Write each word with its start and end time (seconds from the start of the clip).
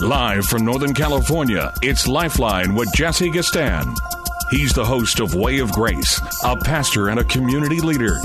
Live 0.00 0.46
from 0.46 0.64
Northern 0.64 0.92
California, 0.92 1.72
it's 1.80 2.08
Lifeline 2.08 2.74
with 2.74 2.92
Jesse 2.94 3.30
Gistand. 3.30 3.96
He's 4.50 4.72
the 4.72 4.84
host 4.84 5.20
of 5.20 5.36
Way 5.36 5.60
of 5.60 5.70
Grace, 5.70 6.20
a 6.42 6.56
pastor 6.56 7.10
and 7.10 7.20
a 7.20 7.24
community 7.24 7.80
leader. 7.80 8.18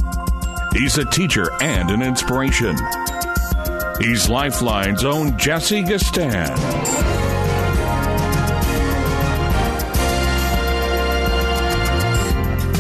He's 0.74 0.98
a 0.98 1.06
teacher 1.06 1.52
and 1.62 1.92
an 1.92 2.02
inspiration. 2.02 2.76
He's 4.00 4.28
Lifeline's 4.28 5.06
own 5.06 5.38
Jesse 5.38 5.84
Gistand. 5.84 6.58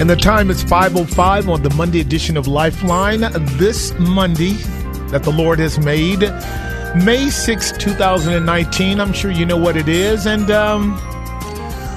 And 0.01 0.09
the 0.09 0.15
time 0.15 0.49
is 0.49 0.63
5.05 0.63 1.47
on 1.47 1.61
the 1.61 1.69
Monday 1.75 1.99
edition 1.99 2.37
of 2.37 2.47
Lifeline. 2.47 3.21
This 3.57 3.93
Monday 3.99 4.53
that 5.11 5.21
the 5.23 5.31
Lord 5.31 5.59
has 5.59 5.77
made, 5.77 6.21
May 6.95 7.29
6, 7.29 7.73
2019. 7.73 8.99
I'm 8.99 9.13
sure 9.13 9.29
you 9.29 9.45
know 9.45 9.57
what 9.57 9.77
it 9.77 9.87
is. 9.87 10.25
And 10.25 10.49
um, 10.49 10.99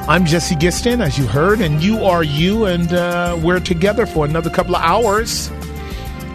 I'm 0.07 0.27
Jesse 0.27 0.55
Gistand, 0.55 1.03
as 1.03 1.17
you 1.17 1.27
heard, 1.27 1.63
and 1.63 1.83
you 1.83 2.05
are 2.05 2.23
you. 2.23 2.67
And 2.67 2.93
uh, 2.93 3.39
we're 3.43 3.61
together 3.61 4.05
for 4.05 4.27
another 4.27 4.51
couple 4.51 4.77
of 4.77 4.83
hours. 4.83 5.51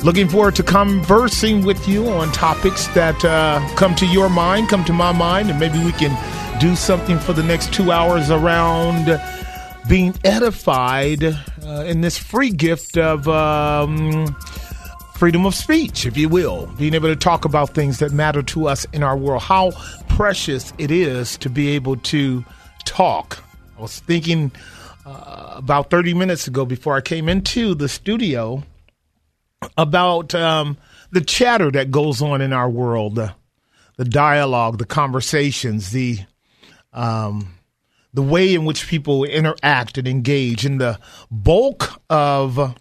Looking 0.04 0.28
forward 0.28 0.56
to 0.56 0.64
conversing 0.64 1.66
with 1.66 1.88
you 1.88 2.08
on 2.10 2.32
topics 2.32 2.88
that 2.90 3.24
uh, 3.24 3.66
come 3.76 3.94
to 3.96 4.08
your 4.08 4.30
mind, 4.30 4.70
come 4.70 4.84
to 4.86 4.94
my 4.94 5.12
mind, 5.12 5.52
and 5.52 5.60
maybe 5.60 5.84
we 5.84 5.92
can 5.92 6.12
do 6.60 6.76
something 6.76 7.20
for 7.20 7.34
the 7.34 7.44
next 7.44 7.72
two 7.74 7.92
hours 7.92 8.32
around 8.32 9.22
being 9.88 10.16
edified 10.24 11.24
uh, 11.24 11.84
in 11.86 12.02
this 12.02 12.18
free 12.18 12.50
gift 12.50 12.98
of 12.98 13.28
um, 13.28 14.36
freedom 15.18 15.48
of 15.48 15.56
speech, 15.56 16.06
if 16.06 16.16
you 16.16 16.30
will, 16.30 16.68
being 16.78 16.94
able 16.94 17.10
to 17.10 17.16
talk 17.16 17.44
about 17.44 17.72
things 17.72 17.98
that 17.98 18.12
matter 18.12 18.44
to 18.44 18.68
us 18.68 18.86
in 18.94 19.02
our 19.02 19.18
world. 19.18 19.42
How 19.42 19.72
precious 20.10 20.72
it 20.78 20.92
is 20.92 21.38
to 21.40 21.50
be 21.50 21.70
able 21.70 21.98
to 21.98 22.46
talk. 22.86 23.44
I 23.78 23.82
was 23.82 24.00
thinking 24.00 24.52
uh, 25.08 25.56
about 25.56 25.90
30 25.90 26.14
minutes 26.14 26.48
ago 26.48 26.66
before 26.66 26.96
I 26.96 27.02
came 27.02 27.30
into 27.30 27.74
the 27.74 27.90
studio 27.90 28.64
about 29.76 30.36
um, 30.36 30.78
the 31.12 31.22
chatter 31.22 31.72
that 31.72 31.90
goes 31.90 32.22
on 32.22 32.40
in 32.40 32.54
our 32.54 32.70
world, 32.70 33.16
the, 33.16 33.34
the 33.96 34.06
dialogue, 34.06 34.78
the 34.78 34.86
conversations, 34.86 35.92
the 35.92 36.20
um, 36.94 37.56
the 38.14 38.22
way 38.22 38.54
in 38.54 38.66
which 38.66 38.88
people 38.88 39.24
interact 39.24 39.98
and 39.98 40.08
engage, 40.08 40.66
and 40.66 40.80
the 40.80 41.00
bulk 41.30 42.02
of 42.10 42.76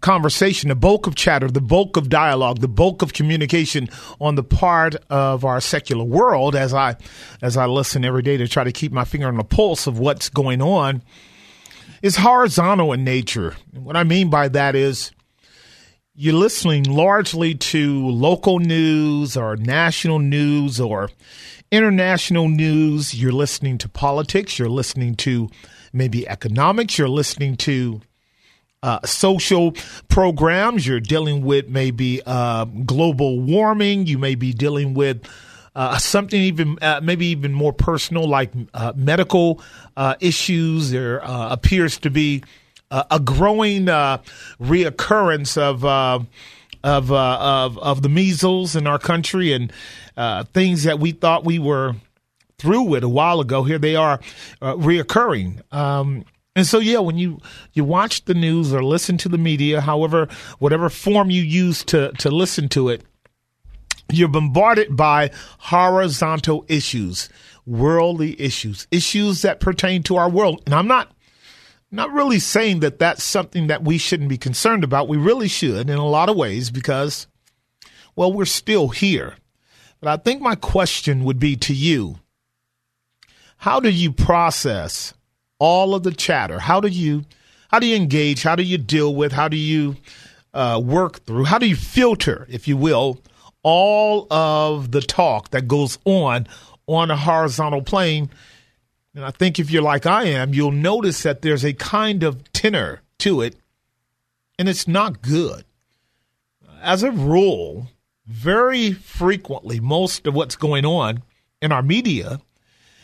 conversation, 0.00 0.68
the 0.68 0.74
bulk 0.74 1.06
of 1.06 1.14
chatter, 1.14 1.48
the 1.48 1.60
bulk 1.60 1.96
of 1.96 2.08
dialogue, 2.08 2.60
the 2.60 2.68
bulk 2.68 3.02
of 3.02 3.12
communication 3.12 3.88
on 4.20 4.34
the 4.34 4.42
part 4.42 4.96
of 5.10 5.44
our 5.44 5.60
secular 5.60 6.04
world 6.04 6.56
as 6.56 6.74
I 6.74 6.96
as 7.42 7.56
I 7.56 7.66
listen 7.66 8.04
every 8.04 8.22
day 8.22 8.36
to 8.36 8.48
try 8.48 8.64
to 8.64 8.72
keep 8.72 8.92
my 8.92 9.04
finger 9.04 9.28
on 9.28 9.36
the 9.36 9.44
pulse 9.44 9.86
of 9.86 9.98
what's 9.98 10.28
going 10.28 10.62
on 10.62 11.02
is 12.02 12.16
horizontal 12.16 12.92
in 12.92 13.04
nature. 13.04 13.54
What 13.72 13.96
I 13.96 14.04
mean 14.04 14.30
by 14.30 14.48
that 14.48 14.74
is 14.74 15.12
you're 16.14 16.34
listening 16.34 16.84
largely 16.84 17.54
to 17.54 18.08
local 18.08 18.58
news 18.58 19.36
or 19.36 19.56
national 19.56 20.18
news 20.18 20.80
or 20.80 21.10
international 21.70 22.48
news. 22.48 23.14
You're 23.14 23.32
listening 23.32 23.78
to 23.78 23.88
politics. 23.88 24.58
You're 24.58 24.68
listening 24.68 25.14
to 25.16 25.48
maybe 25.92 26.28
economics. 26.28 26.98
You're 26.98 27.08
listening 27.08 27.56
to 27.58 28.00
uh, 28.82 29.00
social 29.04 29.74
programs. 30.08 30.86
You're 30.86 31.00
dealing 31.00 31.44
with 31.44 31.68
maybe 31.68 32.22
uh, 32.24 32.64
global 32.64 33.40
warming. 33.40 34.06
You 34.06 34.18
may 34.18 34.34
be 34.34 34.52
dealing 34.52 34.94
with 34.94 35.26
uh, 35.74 35.98
something 35.98 36.40
even 36.40 36.78
uh, 36.82 37.00
maybe 37.02 37.26
even 37.26 37.52
more 37.52 37.72
personal, 37.72 38.28
like 38.28 38.52
uh, 38.74 38.92
medical 38.96 39.62
uh, 39.96 40.16
issues. 40.20 40.90
There 40.90 41.20
appears 41.24 41.98
to 41.98 42.10
be 42.10 42.42
a 42.90 43.20
growing 43.20 43.86
reoccurrence 43.86 45.56
of. 45.56 45.84
of, 45.84 46.26
of 47.12 47.12
of 47.78 48.00
the 48.00 48.08
measles 48.08 48.74
in 48.74 48.86
our 48.86 48.98
country 48.98 49.52
and 49.52 49.70
things 50.54 50.84
that 50.84 50.98
we 50.98 51.12
thought 51.12 51.44
we 51.44 51.58
were 51.58 51.94
through 52.56 52.84
with 52.84 53.04
a 53.04 53.08
while 53.08 53.40
ago, 53.40 53.64
here 53.64 53.78
they 53.78 53.96
are 53.96 54.18
reoccurring. 54.62 55.60
Um, 55.74 56.24
and 56.56 56.66
so, 56.66 56.80
yeah, 56.80 56.98
when 56.98 57.16
you 57.16 57.38
you 57.72 57.84
watch 57.84 58.24
the 58.24 58.34
news 58.34 58.74
or 58.74 58.82
listen 58.82 59.16
to 59.18 59.28
the 59.28 59.38
media, 59.38 59.80
however, 59.80 60.28
whatever 60.58 60.88
form 60.88 61.30
you 61.30 61.42
use 61.42 61.84
to 61.84 62.10
to 62.18 62.30
listen 62.30 62.68
to 62.70 62.88
it, 62.88 63.04
you're 64.10 64.28
bombarded 64.28 64.96
by 64.96 65.30
horizontal 65.58 66.64
issues, 66.68 67.28
worldly 67.66 68.40
issues, 68.40 68.88
issues 68.90 69.42
that 69.42 69.60
pertain 69.60 70.02
to 70.04 70.16
our 70.16 70.28
world. 70.28 70.62
And 70.66 70.74
I'm 70.74 70.88
not 70.88 71.12
not 71.92 72.12
really 72.12 72.40
saying 72.40 72.80
that 72.80 72.98
that's 72.98 73.22
something 73.22 73.68
that 73.68 73.84
we 73.84 73.96
shouldn't 73.96 74.28
be 74.28 74.38
concerned 74.38 74.82
about. 74.82 75.08
We 75.08 75.18
really 75.18 75.48
should 75.48 75.88
in 75.88 75.98
a 75.98 76.06
lot 76.06 76.28
of 76.28 76.36
ways 76.36 76.70
because, 76.70 77.28
well, 78.16 78.32
we're 78.32 78.44
still 78.44 78.88
here. 78.88 79.36
But 80.00 80.08
I 80.08 80.16
think 80.16 80.42
my 80.42 80.56
question 80.56 81.22
would 81.22 81.38
be 81.38 81.54
to 81.56 81.74
you: 81.74 82.18
How 83.58 83.78
do 83.78 83.88
you 83.88 84.10
process? 84.10 85.14
All 85.60 85.94
of 85.94 86.02
the 86.02 86.10
chatter. 86.10 86.58
How 86.58 86.80
do 86.80 86.88
you 86.88 87.24
how 87.70 87.78
do 87.78 87.86
you 87.86 87.94
engage? 87.94 88.42
How 88.42 88.56
do 88.56 88.64
you 88.64 88.78
deal 88.78 89.14
with? 89.14 89.30
How 89.30 89.46
do 89.46 89.56
you 89.56 89.96
uh, 90.52 90.82
work 90.84 91.24
through? 91.24 91.44
How 91.44 91.58
do 91.58 91.68
you 91.68 91.76
filter, 91.76 92.48
if 92.50 92.66
you 92.66 92.76
will, 92.76 93.20
all 93.62 94.26
of 94.32 94.90
the 94.90 95.00
talk 95.00 95.50
that 95.50 95.68
goes 95.68 95.98
on 96.04 96.48
on 96.88 97.12
a 97.12 97.16
horizontal 97.16 97.82
plane? 97.82 98.28
And 99.14 99.24
I 99.24 99.30
think 99.30 99.60
if 99.60 99.70
you're 99.70 99.82
like 99.82 100.06
I 100.06 100.24
am, 100.24 100.52
you'll 100.52 100.72
notice 100.72 101.22
that 101.22 101.42
there's 101.42 101.64
a 101.64 101.72
kind 101.72 102.24
of 102.24 102.52
tenor 102.52 103.02
to 103.18 103.40
it, 103.42 103.56
and 104.58 104.68
it's 104.68 104.88
not 104.88 105.22
good. 105.22 105.64
As 106.82 107.02
a 107.02 107.12
rule, 107.12 107.88
very 108.26 108.92
frequently, 108.92 109.78
most 109.78 110.26
of 110.26 110.34
what's 110.34 110.56
going 110.56 110.86
on 110.86 111.22
in 111.60 111.70
our 111.70 111.82
media 111.82 112.40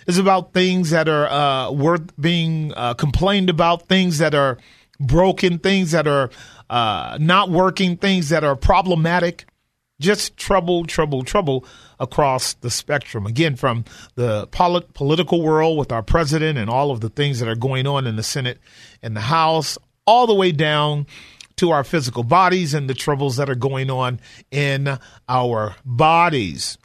is 0.07 0.19
about 0.19 0.53
things 0.53 0.91
that 0.91 1.09
are 1.09 1.27
uh, 1.27 1.71
worth 1.71 2.19
being 2.21 2.73
uh, 2.77 2.95
complained 2.95 3.51
about, 3.51 3.89
things 3.89 4.19
that 4.19 4.35
are 4.35 4.59
broken, 4.99 5.59
things 5.59 5.91
that 5.91 6.07
are 6.07 6.31
uh, 6.71 7.19
not 7.21 7.51
working, 7.51 7.97
things 7.97 8.29
that 8.31 8.45
are 8.45 8.57
problematic. 8.57 9.47
Just 9.99 10.37
trouble, 10.37 10.85
trouble, 10.85 11.23
trouble 11.23 11.65
across 11.99 12.53
the 12.55 12.71
spectrum. 12.71 13.27
Again, 13.27 13.57
from 13.57 13.85
the 14.15 14.47
polit- 14.49 14.93
political 14.93 15.41
world 15.43 15.79
with 15.79 15.91
our 15.91 16.03
president 16.03 16.59
and 16.59 16.69
all 16.69 16.91
of 16.91 17.01
the 17.01 17.09
things 17.09 17.41
that 17.41 17.49
are 17.49 17.57
going 17.57 17.87
on 17.87 18.07
in 18.07 18.17
the 18.17 18.23
Senate 18.23 18.59
and 19.03 19.17
the 19.17 19.23
House, 19.23 19.79
all 20.07 20.27
the 20.27 20.35
way 20.35 20.53
down 20.53 21.07
to 21.57 21.71
our 21.71 21.83
physical 21.83 22.23
bodies 22.23 22.75
and 22.75 22.91
the 22.91 22.95
troubles 22.95 23.37
that 23.37 23.49
are 23.49 23.55
going 23.55 23.91
on 23.91 24.21
in 24.51 24.99
our 25.29 25.75
bodies. 25.85 26.77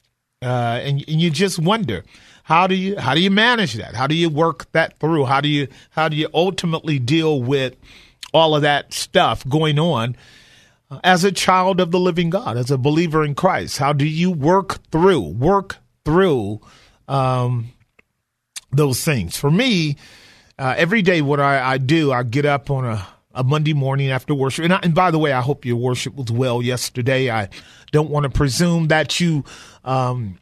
Uh, 0.41 0.79
and, 0.81 1.03
and 1.07 1.21
you 1.21 1.29
just 1.29 1.59
wonder 1.59 2.03
how 2.51 2.67
do 2.67 2.75
you 2.75 2.99
how 2.99 3.15
do 3.15 3.21
you 3.21 3.31
manage 3.31 3.75
that? 3.75 3.95
How 3.95 4.07
do 4.07 4.13
you 4.13 4.29
work 4.29 4.69
that 4.73 4.99
through? 4.99 5.23
How 5.23 5.39
do 5.39 5.47
you 5.47 5.69
how 5.91 6.09
do 6.09 6.17
you 6.17 6.27
ultimately 6.33 6.99
deal 6.99 7.41
with 7.41 7.77
all 8.33 8.57
of 8.57 8.61
that 8.63 8.93
stuff 8.93 9.47
going 9.47 9.79
on 9.79 10.17
uh, 10.89 10.99
as 11.01 11.23
a 11.23 11.31
child 11.31 11.79
of 11.79 11.91
the 11.91 11.99
living 11.99 12.29
God, 12.29 12.57
as 12.57 12.69
a 12.69 12.77
believer 12.77 13.23
in 13.23 13.35
Christ? 13.35 13.77
How 13.77 13.93
do 13.93 14.05
you 14.05 14.31
work 14.31 14.83
through 14.91 15.21
work 15.21 15.77
through 16.03 16.59
um, 17.07 17.71
those 18.73 19.01
things? 19.01 19.37
For 19.37 19.49
me, 19.49 19.95
uh, 20.59 20.75
every 20.75 21.01
day, 21.01 21.21
what 21.21 21.39
I, 21.39 21.75
I 21.75 21.77
do, 21.77 22.11
I 22.11 22.23
get 22.23 22.45
up 22.45 22.69
on 22.69 22.83
a 22.83 23.07
a 23.33 23.45
Monday 23.45 23.73
morning 23.73 24.11
after 24.11 24.35
worship. 24.35 24.65
And, 24.65 24.73
I, 24.73 24.79
and, 24.83 24.93
by 24.93 25.09
the 25.09 25.17
way, 25.17 25.31
I 25.31 25.39
hope 25.39 25.63
your 25.63 25.77
worship 25.77 26.15
was 26.15 26.29
well 26.29 26.61
yesterday. 26.61 27.31
I 27.31 27.47
don't 27.93 28.09
want 28.09 28.25
to 28.25 28.29
presume 28.29 28.89
that 28.89 29.21
you 29.21 29.45
um, 29.85 30.37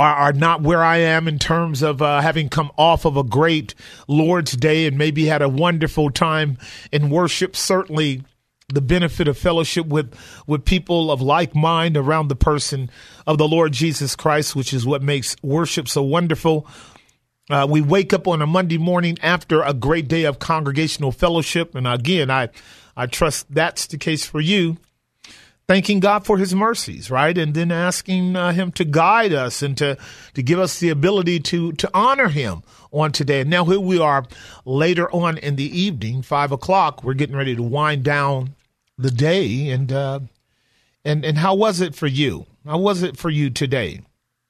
are, 0.00 0.14
are 0.14 0.32
not 0.32 0.62
where 0.62 0.82
I 0.82 0.96
am 0.96 1.28
in 1.28 1.38
terms 1.38 1.82
of 1.82 2.00
uh, 2.00 2.22
having 2.22 2.48
come 2.48 2.72
off 2.78 3.04
of 3.04 3.18
a 3.18 3.22
great 3.22 3.74
Lord's 4.08 4.52
Day 4.56 4.86
and 4.86 4.96
maybe 4.96 5.26
had 5.26 5.42
a 5.42 5.48
wonderful 5.48 6.10
time 6.10 6.56
in 6.90 7.10
worship. 7.10 7.54
Certainly, 7.54 8.22
the 8.68 8.80
benefit 8.80 9.28
of 9.28 9.36
fellowship 9.36 9.86
with 9.86 10.14
with 10.46 10.64
people 10.64 11.10
of 11.10 11.20
like 11.20 11.54
mind 11.54 11.98
around 11.98 12.28
the 12.28 12.36
person 12.36 12.90
of 13.26 13.36
the 13.36 13.46
Lord 13.46 13.72
Jesus 13.72 14.16
Christ, 14.16 14.56
which 14.56 14.72
is 14.72 14.86
what 14.86 15.02
makes 15.02 15.36
worship 15.42 15.86
so 15.86 16.02
wonderful. 16.02 16.66
Uh, 17.50 17.66
we 17.68 17.82
wake 17.82 18.14
up 18.14 18.26
on 18.26 18.40
a 18.40 18.46
Monday 18.46 18.78
morning 18.78 19.18
after 19.22 19.60
a 19.62 19.74
great 19.74 20.08
day 20.08 20.24
of 20.24 20.38
congregational 20.38 21.12
fellowship, 21.12 21.74
and 21.74 21.86
again, 21.86 22.30
I 22.30 22.48
I 22.96 23.04
trust 23.04 23.52
that's 23.52 23.86
the 23.86 23.98
case 23.98 24.24
for 24.24 24.40
you. 24.40 24.78
Thanking 25.70 26.00
God 26.00 26.26
for 26.26 26.36
His 26.36 26.52
mercies, 26.52 27.12
right, 27.12 27.38
and 27.38 27.54
then 27.54 27.70
asking 27.70 28.34
uh, 28.34 28.50
Him 28.50 28.72
to 28.72 28.84
guide 28.84 29.32
us 29.32 29.62
and 29.62 29.78
to 29.78 29.96
to 30.34 30.42
give 30.42 30.58
us 30.58 30.80
the 30.80 30.88
ability 30.88 31.38
to 31.38 31.70
to 31.74 31.88
honor 31.94 32.26
Him 32.26 32.64
on 32.90 33.12
today. 33.12 33.42
And 33.42 33.50
now 33.50 33.64
here 33.64 33.78
we 33.78 34.00
are 34.00 34.26
later 34.64 35.08
on 35.12 35.38
in 35.38 35.54
the 35.54 35.80
evening, 35.80 36.22
five 36.22 36.50
o'clock. 36.50 37.04
We're 37.04 37.14
getting 37.14 37.36
ready 37.36 37.54
to 37.54 37.62
wind 37.62 38.02
down 38.02 38.56
the 38.98 39.12
day, 39.12 39.68
and 39.68 39.92
uh, 39.92 40.18
and 41.04 41.24
and 41.24 41.38
how 41.38 41.54
was 41.54 41.80
it 41.80 41.94
for 41.94 42.08
you? 42.08 42.46
How 42.66 42.78
was 42.78 43.04
it 43.04 43.16
for 43.16 43.30
you 43.30 43.48
today? 43.48 44.00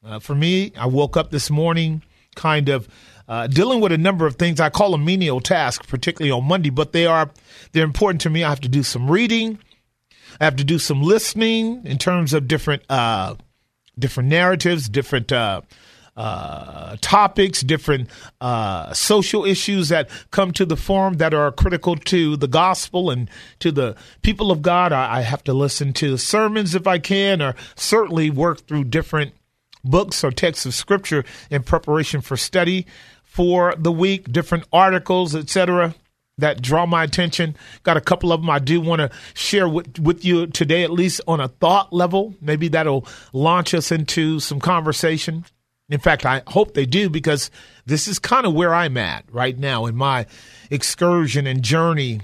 Uh, 0.03 0.17
for 0.17 0.33
me, 0.33 0.71
I 0.75 0.87
woke 0.87 1.17
up 1.17 1.29
this 1.29 1.51
morning 1.51 2.01
kind 2.33 2.67
of 2.67 2.87
uh, 3.27 3.45
dealing 3.45 3.79
with 3.79 3.91
a 3.91 3.97
number 3.99 4.25
of 4.25 4.37
things. 4.37 4.59
I 4.59 4.71
call 4.71 4.89
them 4.89 5.05
menial 5.05 5.39
tasks, 5.39 5.85
particularly 5.85 6.31
on 6.31 6.45
Monday, 6.45 6.71
but 6.71 6.93
they 6.93 7.05
are 7.05 7.29
they're 7.73 7.83
important 7.83 8.21
to 8.21 8.31
me. 8.31 8.43
I 8.43 8.49
have 8.49 8.61
to 8.61 8.67
do 8.67 8.81
some 8.81 9.11
reading. 9.11 9.59
I 10.39 10.45
have 10.45 10.55
to 10.57 10.63
do 10.63 10.79
some 10.79 11.01
listening 11.01 11.85
in 11.85 11.97
terms 11.97 12.33
of 12.33 12.47
different 12.47 12.83
uh, 12.89 13.35
different 13.97 14.29
narratives, 14.29 14.89
different 14.89 15.31
uh, 15.31 15.61
uh, 16.15 16.97
topics, 17.01 17.61
different 17.61 18.09
uh, 18.41 18.93
social 18.93 19.45
issues 19.45 19.89
that 19.89 20.09
come 20.31 20.51
to 20.53 20.65
the 20.65 20.75
forum 20.75 21.15
that 21.17 21.33
are 21.33 21.51
critical 21.51 21.95
to 21.95 22.35
the 22.37 22.47
gospel 22.47 23.09
and 23.09 23.29
to 23.59 23.71
the 23.71 23.95
people 24.21 24.51
of 24.51 24.61
God. 24.61 24.91
I, 24.91 25.19
I 25.19 25.21
have 25.21 25.43
to 25.45 25.53
listen 25.53 25.93
to 25.93 26.17
sermons 26.17 26.75
if 26.75 26.87
I 26.87 26.99
can, 26.99 27.41
or 27.41 27.55
certainly 27.75 28.29
work 28.29 28.61
through 28.67 28.85
different 28.85 29.33
books 29.83 30.23
or 30.23 30.31
texts 30.31 30.65
of 30.65 30.73
scripture 30.73 31.23
in 31.49 31.63
preparation 31.63 32.21
for 32.21 32.37
study 32.37 32.85
for 33.23 33.73
the 33.77 33.91
week, 33.91 34.31
different 34.31 34.65
articles, 34.71 35.33
etc 35.33 35.95
that 36.37 36.61
draw 36.61 36.85
my 36.85 37.03
attention. 37.03 37.55
Got 37.83 37.97
a 37.97 38.01
couple 38.01 38.31
of 38.31 38.41
them 38.41 38.49
I 38.49 38.59
do 38.59 38.81
want 38.81 38.99
to 38.99 39.11
share 39.33 39.67
with, 39.67 39.99
with 39.99 40.25
you 40.25 40.47
today, 40.47 40.83
at 40.83 40.91
least 40.91 41.21
on 41.27 41.39
a 41.39 41.47
thought 41.47 41.93
level. 41.93 42.35
Maybe 42.41 42.67
that'll 42.67 43.05
launch 43.33 43.73
us 43.73 43.91
into 43.91 44.39
some 44.39 44.59
conversation. 44.59 45.45
In 45.89 45.99
fact, 45.99 46.25
I 46.25 46.41
hope 46.47 46.73
they 46.73 46.85
do 46.85 47.09
because 47.09 47.51
this 47.85 48.07
is 48.07 48.17
kind 48.17 48.45
of 48.45 48.53
where 48.53 48.73
I'm 48.73 48.97
at 48.97 49.25
right 49.31 49.57
now 49.57 49.85
in 49.85 49.95
my 49.95 50.25
excursion 50.69 51.45
and 51.45 51.61
journey 51.61 52.21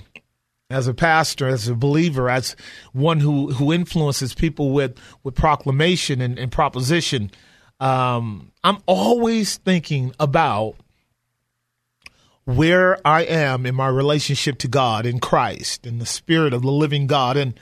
as 0.69 0.87
a 0.87 0.93
pastor, 0.93 1.47
as 1.47 1.67
a 1.67 1.75
believer, 1.75 2.29
as 2.29 2.55
one 2.93 3.19
who, 3.19 3.51
who 3.51 3.71
influences 3.73 4.33
people 4.33 4.71
with, 4.71 4.97
with 5.23 5.35
proclamation 5.35 6.21
and, 6.21 6.37
and 6.37 6.51
proposition. 6.51 7.31
Um, 7.79 8.51
I'm 8.63 8.77
always 8.85 9.57
thinking 9.57 10.13
about 10.19 10.75
where 12.47 12.97
I 13.05 13.23
am 13.23 13.65
in 13.65 13.75
my 13.75 13.89
relationship 13.89 14.57
to 14.59 14.69
God 14.69 15.05
in 15.05 15.19
Christ 15.19 15.85
in 15.85 15.99
the 15.99 16.05
spirit 16.05 16.53
of 16.53 16.61
the 16.61 16.71
living 16.71 17.05
God 17.05 17.35
and 17.35 17.59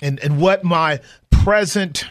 and 0.00 0.20
and 0.20 0.40
what 0.40 0.62
my 0.62 1.00
present 1.30 2.04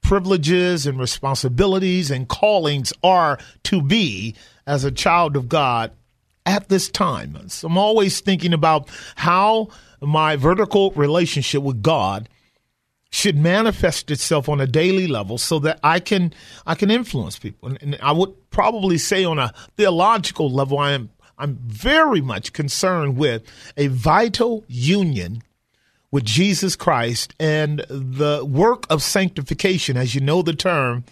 privileges 0.00 0.84
and 0.84 0.98
responsibilities 0.98 2.10
and 2.10 2.28
callings 2.28 2.92
are 3.04 3.38
to 3.62 3.80
be 3.80 4.34
as 4.66 4.82
a 4.82 4.90
child 4.90 5.36
of 5.36 5.48
God 5.48 5.92
at 6.44 6.68
this 6.68 6.88
time. 6.88 7.48
So 7.48 7.68
I'm 7.68 7.78
always 7.78 8.20
thinking 8.20 8.52
about 8.52 8.90
how 9.14 9.68
my 10.00 10.34
vertical 10.34 10.90
relationship 10.90 11.62
with 11.62 11.82
God 11.82 12.28
should 13.12 13.36
manifest 13.36 14.10
itself 14.10 14.48
on 14.48 14.60
a 14.60 14.66
daily 14.66 15.06
level 15.06 15.38
so 15.38 15.58
that 15.60 15.78
I 15.84 16.00
can 16.00 16.32
I 16.66 16.74
can 16.74 16.90
influence 16.90 17.38
people. 17.38 17.68
And, 17.80 17.96
I 18.02 18.10
would 18.10 18.50
probably 18.50 18.98
say 18.98 19.24
on 19.24 19.38
a 19.38 19.52
theological 19.76 20.50
level, 20.50 20.78
I 20.78 20.92
am 20.92 21.10
I'm 21.38 21.56
very 21.56 22.20
much 22.20 22.52
concerned 22.52 23.16
with 23.16 23.42
a 23.76 23.88
vital 23.88 24.64
union 24.66 25.42
with 26.10 26.24
Jesus 26.24 26.74
Christ 26.76 27.34
and 27.38 27.84
the 27.88 28.44
work 28.44 28.86
of 28.90 29.02
sanctification, 29.02 29.96
as 29.96 30.14
you 30.14 30.20
know 30.20 30.42
the 30.42 30.54
term, 30.54 31.04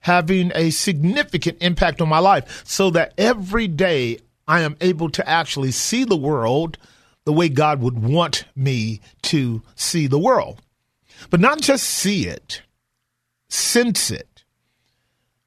having 0.00 0.50
a 0.54 0.70
significant 0.70 1.58
impact 1.60 2.00
on 2.00 2.08
my 2.08 2.18
life 2.18 2.62
so 2.66 2.90
that 2.90 3.12
every 3.18 3.68
day 3.68 4.18
I 4.48 4.60
am 4.60 4.76
able 4.80 5.10
to 5.10 5.28
actually 5.28 5.72
see 5.72 6.04
the 6.04 6.16
world 6.16 6.78
the 7.24 7.32
way 7.32 7.48
God 7.48 7.80
would 7.80 8.02
want 8.02 8.44
me 8.54 9.00
to 9.22 9.62
see 9.74 10.06
the 10.06 10.18
world. 10.18 10.62
But 11.30 11.40
not 11.40 11.60
just 11.60 11.84
see 11.84 12.26
it, 12.26 12.62
sense 13.48 14.10
it, 14.10 14.44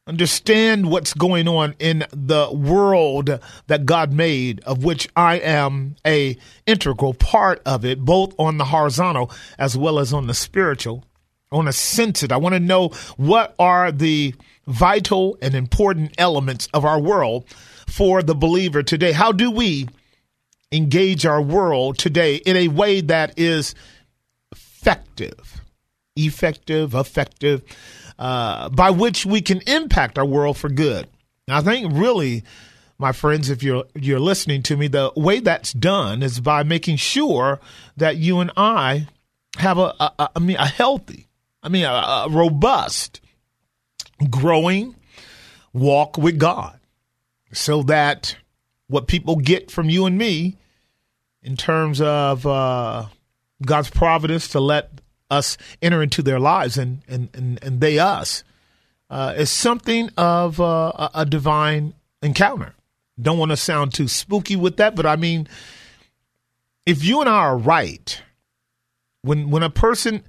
understand 0.08 0.90
what's 0.90 1.14
going 1.14 1.48
on 1.48 1.76
in 1.80 2.04
the 2.12 2.50
world 2.52 3.40
that 3.68 3.86
God 3.86 4.12
made, 4.12 4.60
of 4.62 4.84
which 4.84 5.08
I 5.16 5.36
am 5.36 5.96
a 6.06 6.36
integral 6.66 7.14
part 7.14 7.62
of 7.66 7.86
it, 7.86 8.00
both 8.00 8.34
on 8.40 8.58
the 8.58 8.66
horizontal 8.66 9.32
as 9.58 9.78
well 9.78 10.00
as 10.00 10.12
on 10.12 10.28
the 10.28 10.34
spiritual. 10.34 11.06
I 11.52 11.56
want 11.56 11.68
to 11.68 11.74
sense 11.74 12.24
it. 12.24 12.32
I 12.32 12.38
want 12.38 12.54
to 12.54 12.60
know 12.60 12.90
what 13.18 13.56
are 13.60 13.92
the 13.92 14.36
vital 14.68 15.38
and 15.42 15.56
important 15.56 16.14
elements 16.18 16.68
of 16.74 16.86
our 16.86 17.00
world 17.00 17.48
for 17.88 18.22
the 18.22 18.36
believer 18.36 18.84
today. 18.84 19.12
How 19.12 19.32
do 19.32 19.50
we 19.50 19.88
engage 20.72 21.26
our 21.26 21.42
world 21.42 21.98
today 21.98 22.36
in 22.36 22.56
a 22.56 22.68
way 22.68 23.02
that 23.02 23.38
is 23.38 23.74
effective, 24.52 25.59
effective, 26.16 26.94
effective? 26.94 27.64
Uh, 28.18 28.68
by 28.70 28.90
which 28.90 29.26
we 29.26 29.40
can 29.42 29.62
impact 29.62 30.18
our 30.18 30.26
world 30.26 30.58
for 30.58 30.70
good. 30.70 31.08
I 31.48 31.62
think 31.62 31.94
really, 31.94 32.44
my 32.98 33.14
friends, 33.14 33.50
if 33.50 33.64
you're 33.64 33.86
you're 33.96 34.20
listening 34.20 34.62
to 34.64 34.76
me, 34.76 34.88
the 34.90 35.12
way 35.16 35.40
that's 35.40 35.72
done 35.72 36.22
is 36.22 36.42
by 36.42 36.64
making 36.64 36.98
sure 36.98 37.62
that 37.96 38.18
you 38.18 38.40
and 38.40 38.52
I 38.58 39.08
have 39.58 39.78
a, 39.78 39.94
a, 40.00 40.12
a 40.20 40.30
I 40.36 40.40
mean, 40.40 40.58
a 40.58 40.68
healthy, 40.68 41.28
I 41.64 41.70
mean, 41.70 41.86
a, 41.86 42.26
a 42.26 42.30
robust, 42.30 43.22
growing 44.30 44.96
walk 45.72 46.18
with 46.18 46.38
God, 46.38 46.78
so 47.54 47.84
that 47.84 48.36
what 48.88 49.08
people 49.08 49.38
get 49.38 49.72
from 49.72 49.90
you 49.90 50.06
and 50.06 50.18
me 50.18 50.58
in 51.42 51.56
terms 51.56 52.02
of 52.02 52.46
uh, 52.46 53.06
God's 53.66 53.90
providence 53.90 54.50
to 54.50 54.60
let 54.60 55.00
us 55.30 55.58
enter 55.82 56.02
into 56.02 56.22
their 56.22 56.40
lives 56.40 56.78
and 56.78 57.02
and 57.08 57.30
and, 57.34 57.64
and 57.64 57.82
they 57.82 58.00
us 58.00 58.44
uh, 59.10 59.34
is 59.38 59.50
something 59.50 60.10
of 60.18 60.60
uh, 60.62 61.10
a 61.14 61.26
divine 61.26 61.94
encounter. 62.22 62.76
Don't 63.22 63.38
want 63.38 63.52
to 63.52 63.58
sound 63.58 63.94
too 63.94 64.08
spooky 64.08 64.56
with 64.56 64.78
that, 64.78 64.96
but 64.96 65.06
I 65.06 65.16
mean, 65.16 65.48
if 66.86 67.04
you 67.04 67.20
and 67.20 67.30
I 67.30 67.34
are 67.34 67.58
right, 67.58 68.22
when 69.22 69.50
when 69.50 69.64
a 69.64 69.70
person 69.70 70.24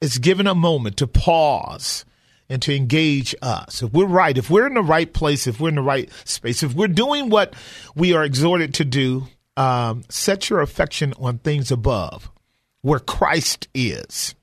is 0.00 0.18
given 0.18 0.46
a 0.46 0.54
moment 0.54 0.96
to 0.98 1.06
pause 1.06 2.04
and 2.48 2.62
to 2.62 2.74
engage 2.74 3.34
us, 3.42 3.82
if 3.82 3.92
we're 3.92 4.06
right, 4.06 4.38
if 4.38 4.50
we're 4.50 4.66
in 4.66 4.74
the 4.74 4.82
right 4.82 5.12
place, 5.12 5.46
if 5.46 5.58
we're 5.58 5.70
in 5.70 5.74
the 5.74 5.82
right 5.82 6.10
space, 6.24 6.62
if 6.62 6.74
we're 6.74 6.86
doing 6.88 7.30
what 7.30 7.54
we 7.96 8.14
are 8.14 8.22
exhorted 8.22 8.74
to 8.74 8.84
do, 8.84 9.26
um, 9.56 10.04
set 10.08 10.48
your 10.48 10.60
affection 10.60 11.14
on 11.18 11.38
things 11.38 11.72
above, 11.72 12.30
where 12.82 13.00
Christ 13.00 13.66
is 13.74 14.34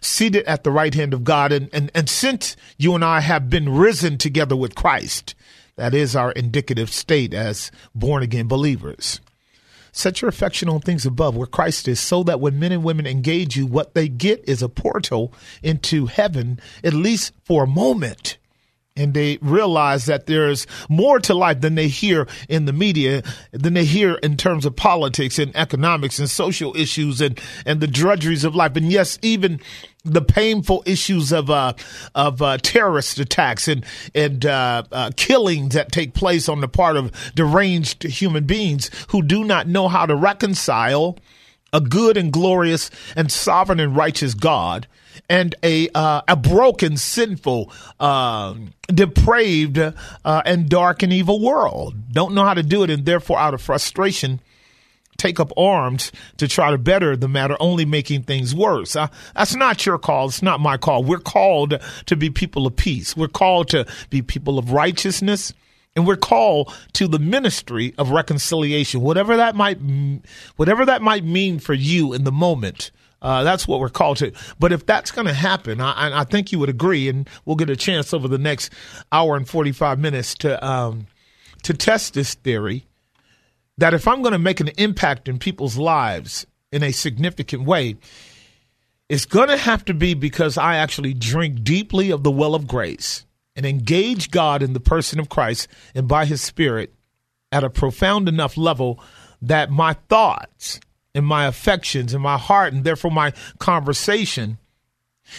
seated 0.00 0.44
at 0.44 0.64
the 0.64 0.70
right 0.70 0.94
hand 0.94 1.14
of 1.14 1.24
God. 1.24 1.52
And, 1.52 1.68
and, 1.72 1.90
and 1.94 2.08
since 2.08 2.56
you 2.78 2.94
and 2.94 3.04
I 3.04 3.20
have 3.20 3.50
been 3.50 3.68
risen 3.68 4.18
together 4.18 4.56
with 4.56 4.74
Christ, 4.74 5.34
that 5.76 5.94
is 5.94 6.14
our 6.16 6.32
indicative 6.32 6.90
state 6.90 7.32
as 7.34 7.70
born 7.94 8.22
again 8.22 8.48
believers. 8.48 9.20
Set 9.92 10.22
your 10.22 10.28
affection 10.28 10.68
on 10.68 10.80
things 10.80 11.04
above 11.04 11.36
where 11.36 11.46
Christ 11.46 11.88
is, 11.88 11.98
so 11.98 12.22
that 12.22 12.40
when 12.40 12.58
men 12.58 12.72
and 12.72 12.84
women 12.84 13.06
engage 13.06 13.56
you, 13.56 13.66
what 13.66 13.94
they 13.94 14.08
get 14.08 14.44
is 14.48 14.62
a 14.62 14.68
portal 14.68 15.32
into 15.62 16.06
heaven, 16.06 16.60
at 16.84 16.94
least 16.94 17.32
for 17.44 17.64
a 17.64 17.66
moment 17.66 18.38
and 18.96 19.14
they 19.14 19.38
realize 19.40 20.06
that 20.06 20.26
there's 20.26 20.66
more 20.88 21.20
to 21.20 21.34
life 21.34 21.60
than 21.60 21.74
they 21.74 21.88
hear 21.88 22.26
in 22.48 22.64
the 22.64 22.72
media, 22.72 23.22
than 23.52 23.74
they 23.74 23.84
hear 23.84 24.14
in 24.14 24.36
terms 24.36 24.66
of 24.66 24.76
politics 24.76 25.38
and 25.38 25.54
economics 25.56 26.18
and 26.18 26.28
social 26.28 26.76
issues 26.76 27.20
and, 27.20 27.40
and 27.64 27.80
the 27.80 27.86
drudgeries 27.86 28.44
of 28.44 28.54
life. 28.54 28.76
And 28.76 28.90
yes, 28.90 29.18
even 29.22 29.60
the 30.04 30.22
painful 30.22 30.82
issues 30.86 31.32
of 31.32 31.50
uh, 31.50 31.74
of 32.14 32.40
uh, 32.40 32.58
terrorist 32.58 33.18
attacks 33.18 33.68
and 33.68 33.84
and 34.14 34.46
uh, 34.46 34.82
uh, 34.90 35.10
killings 35.16 35.74
that 35.74 35.92
take 35.92 36.14
place 36.14 36.48
on 36.48 36.60
the 36.60 36.68
part 36.68 36.96
of 36.96 37.12
deranged 37.34 38.02
human 38.02 38.44
beings 38.44 38.90
who 39.08 39.22
do 39.22 39.44
not 39.44 39.68
know 39.68 39.88
how 39.88 40.06
to 40.06 40.16
reconcile 40.16 41.18
a 41.72 41.80
good 41.80 42.16
and 42.16 42.32
glorious 42.32 42.90
and 43.14 43.30
sovereign 43.30 43.78
and 43.78 43.96
righteous 43.96 44.34
God 44.34 44.86
and 45.28 45.54
a 45.62 45.88
uh, 45.94 46.22
a 46.28 46.36
broken, 46.36 46.96
sinful, 46.96 47.72
uh, 47.98 48.54
depraved, 48.88 49.78
uh, 49.78 49.92
and 50.44 50.68
dark 50.68 51.02
and 51.02 51.12
evil 51.12 51.40
world. 51.40 51.94
Don't 52.12 52.34
know 52.34 52.44
how 52.44 52.54
to 52.54 52.62
do 52.62 52.82
it, 52.82 52.90
and 52.90 53.04
therefore, 53.04 53.38
out 53.38 53.54
of 53.54 53.62
frustration, 53.62 54.40
take 55.20 55.38
up 55.38 55.52
arms 55.56 56.12
to 56.38 56.48
try 56.48 56.70
to 56.70 56.78
better 56.78 57.16
the 57.16 57.28
matter, 57.28 57.56
only 57.60 57.84
making 57.84 58.22
things 58.22 58.54
worse. 58.54 58.96
Uh, 58.96 59.08
that's 59.34 59.54
not 59.54 59.84
your 59.84 59.98
call. 59.98 60.28
It's 60.28 60.42
not 60.42 60.60
my 60.60 60.76
call. 60.76 61.04
We're 61.04 61.18
called 61.18 61.78
to 62.06 62.16
be 62.16 62.30
people 62.30 62.66
of 62.66 62.76
peace. 62.76 63.16
We're 63.16 63.28
called 63.28 63.68
to 63.68 63.86
be 64.08 64.22
people 64.22 64.58
of 64.58 64.72
righteousness. 64.72 65.52
And 65.96 66.06
we're 66.06 66.16
called 66.16 66.72
to 66.94 67.08
the 67.08 67.18
ministry 67.18 67.94
of 67.98 68.12
reconciliation, 68.12 69.00
whatever 69.00 69.36
that 69.36 69.56
might, 69.56 69.78
whatever 70.54 70.86
that 70.86 71.02
might 71.02 71.24
mean 71.24 71.58
for 71.58 71.74
you 71.74 72.12
in 72.12 72.22
the 72.22 72.32
moment. 72.32 72.92
Uh, 73.22 73.44
that's 73.44 73.68
what 73.68 73.80
we're 73.80 73.90
called 73.90 74.16
to. 74.18 74.32
But 74.58 74.72
if 74.72 74.86
that's 74.86 75.10
going 75.10 75.26
to 75.26 75.34
happen, 75.34 75.80
I, 75.80 76.20
I, 76.20 76.24
think 76.24 76.52
you 76.52 76.58
would 76.58 76.70
agree, 76.70 77.08
and 77.08 77.28
we'll 77.44 77.56
get 77.56 77.68
a 77.68 77.76
chance 77.76 78.14
over 78.14 78.28
the 78.28 78.38
next 78.38 78.72
hour 79.12 79.36
and 79.36 79.48
45 79.48 79.98
minutes 79.98 80.34
to 80.36 80.66
um, 80.66 81.06
to 81.62 81.74
test 81.74 82.14
this 82.14 82.34
theory 82.34 82.86
that 83.76 83.94
if 83.94 84.08
I'm 84.08 84.22
going 84.22 84.32
to 84.32 84.38
make 84.38 84.60
an 84.60 84.70
impact 84.78 85.28
in 85.28 85.38
people's 85.38 85.76
lives 85.76 86.46
in 86.72 86.82
a 86.82 86.92
significant 86.92 87.64
way, 87.64 87.96
it's 89.08 89.26
going 89.26 89.48
to 89.48 89.56
have 89.56 89.84
to 89.86 89.94
be 89.94 90.14
because 90.14 90.56
I 90.56 90.76
actually 90.76 91.14
drink 91.14 91.64
deeply 91.64 92.10
of 92.10 92.22
the 92.22 92.30
well 92.30 92.54
of 92.54 92.66
grace 92.66 93.26
and 93.56 93.66
engage 93.66 94.30
God 94.30 94.62
in 94.62 94.72
the 94.72 94.80
person 94.80 95.18
of 95.18 95.28
Christ 95.28 95.68
and 95.94 96.06
by 96.06 96.24
his 96.24 96.40
spirit 96.40 96.94
at 97.52 97.64
a 97.64 97.70
profound 97.70 98.28
enough 98.28 98.56
level 98.56 99.02
that 99.42 99.70
my 99.70 99.94
thoughts 100.08 100.80
and 101.14 101.26
my 101.26 101.46
affections 101.46 102.14
and 102.14 102.22
my 102.22 102.38
heart 102.38 102.72
and 102.72 102.84
therefore 102.84 103.10
my 103.10 103.32
conversation 103.58 104.58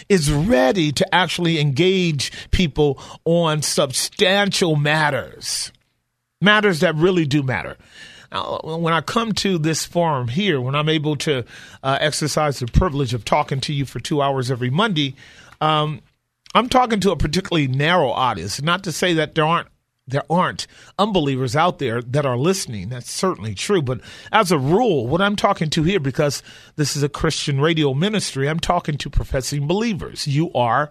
is 0.08 0.32
ready 0.32 0.92
to 0.92 1.14
actually 1.14 1.60
engage 1.60 2.32
people 2.50 3.00
on 3.24 3.62
substantial 3.62 4.76
matters, 4.76 5.72
matters 6.40 6.80
that 6.80 6.94
really 6.94 7.26
do 7.26 7.42
matter. 7.42 7.76
Now, 8.30 8.60
when 8.64 8.94
I 8.94 9.02
come 9.02 9.32
to 9.34 9.58
this 9.58 9.84
forum 9.84 10.28
here, 10.28 10.60
when 10.60 10.74
I'm 10.74 10.88
able 10.88 11.16
to 11.16 11.44
uh, 11.82 11.98
exercise 12.00 12.58
the 12.58 12.66
privilege 12.66 13.12
of 13.12 13.24
talking 13.24 13.60
to 13.60 13.74
you 13.74 13.84
for 13.84 14.00
two 14.00 14.22
hours 14.22 14.50
every 14.50 14.70
Monday, 14.70 15.14
um, 15.60 16.00
I'm 16.54 16.68
talking 16.68 17.00
to 17.00 17.10
a 17.10 17.16
particularly 17.16 17.68
narrow 17.68 18.10
audience. 18.10 18.60
Not 18.62 18.84
to 18.84 18.92
say 18.92 19.14
that 19.14 19.34
there 19.34 19.44
aren't 19.44 19.68
there 20.06 20.24
aren't 20.30 20.66
unbelievers 20.98 21.54
out 21.54 21.78
there 21.78 22.02
that 22.02 22.26
are 22.26 22.36
listening. 22.36 22.88
That's 22.88 23.10
certainly 23.10 23.54
true. 23.54 23.82
But 23.82 24.00
as 24.32 24.50
a 24.50 24.58
rule, 24.58 25.06
what 25.06 25.20
I'm 25.20 25.36
talking 25.36 25.70
to 25.70 25.82
here, 25.82 26.00
because 26.00 26.42
this 26.76 26.96
is 26.96 27.02
a 27.02 27.08
Christian 27.08 27.60
radio 27.60 27.94
ministry, 27.94 28.48
I'm 28.48 28.60
talking 28.60 28.98
to 28.98 29.10
professing 29.10 29.66
believers. 29.66 30.26
You 30.26 30.52
are 30.54 30.90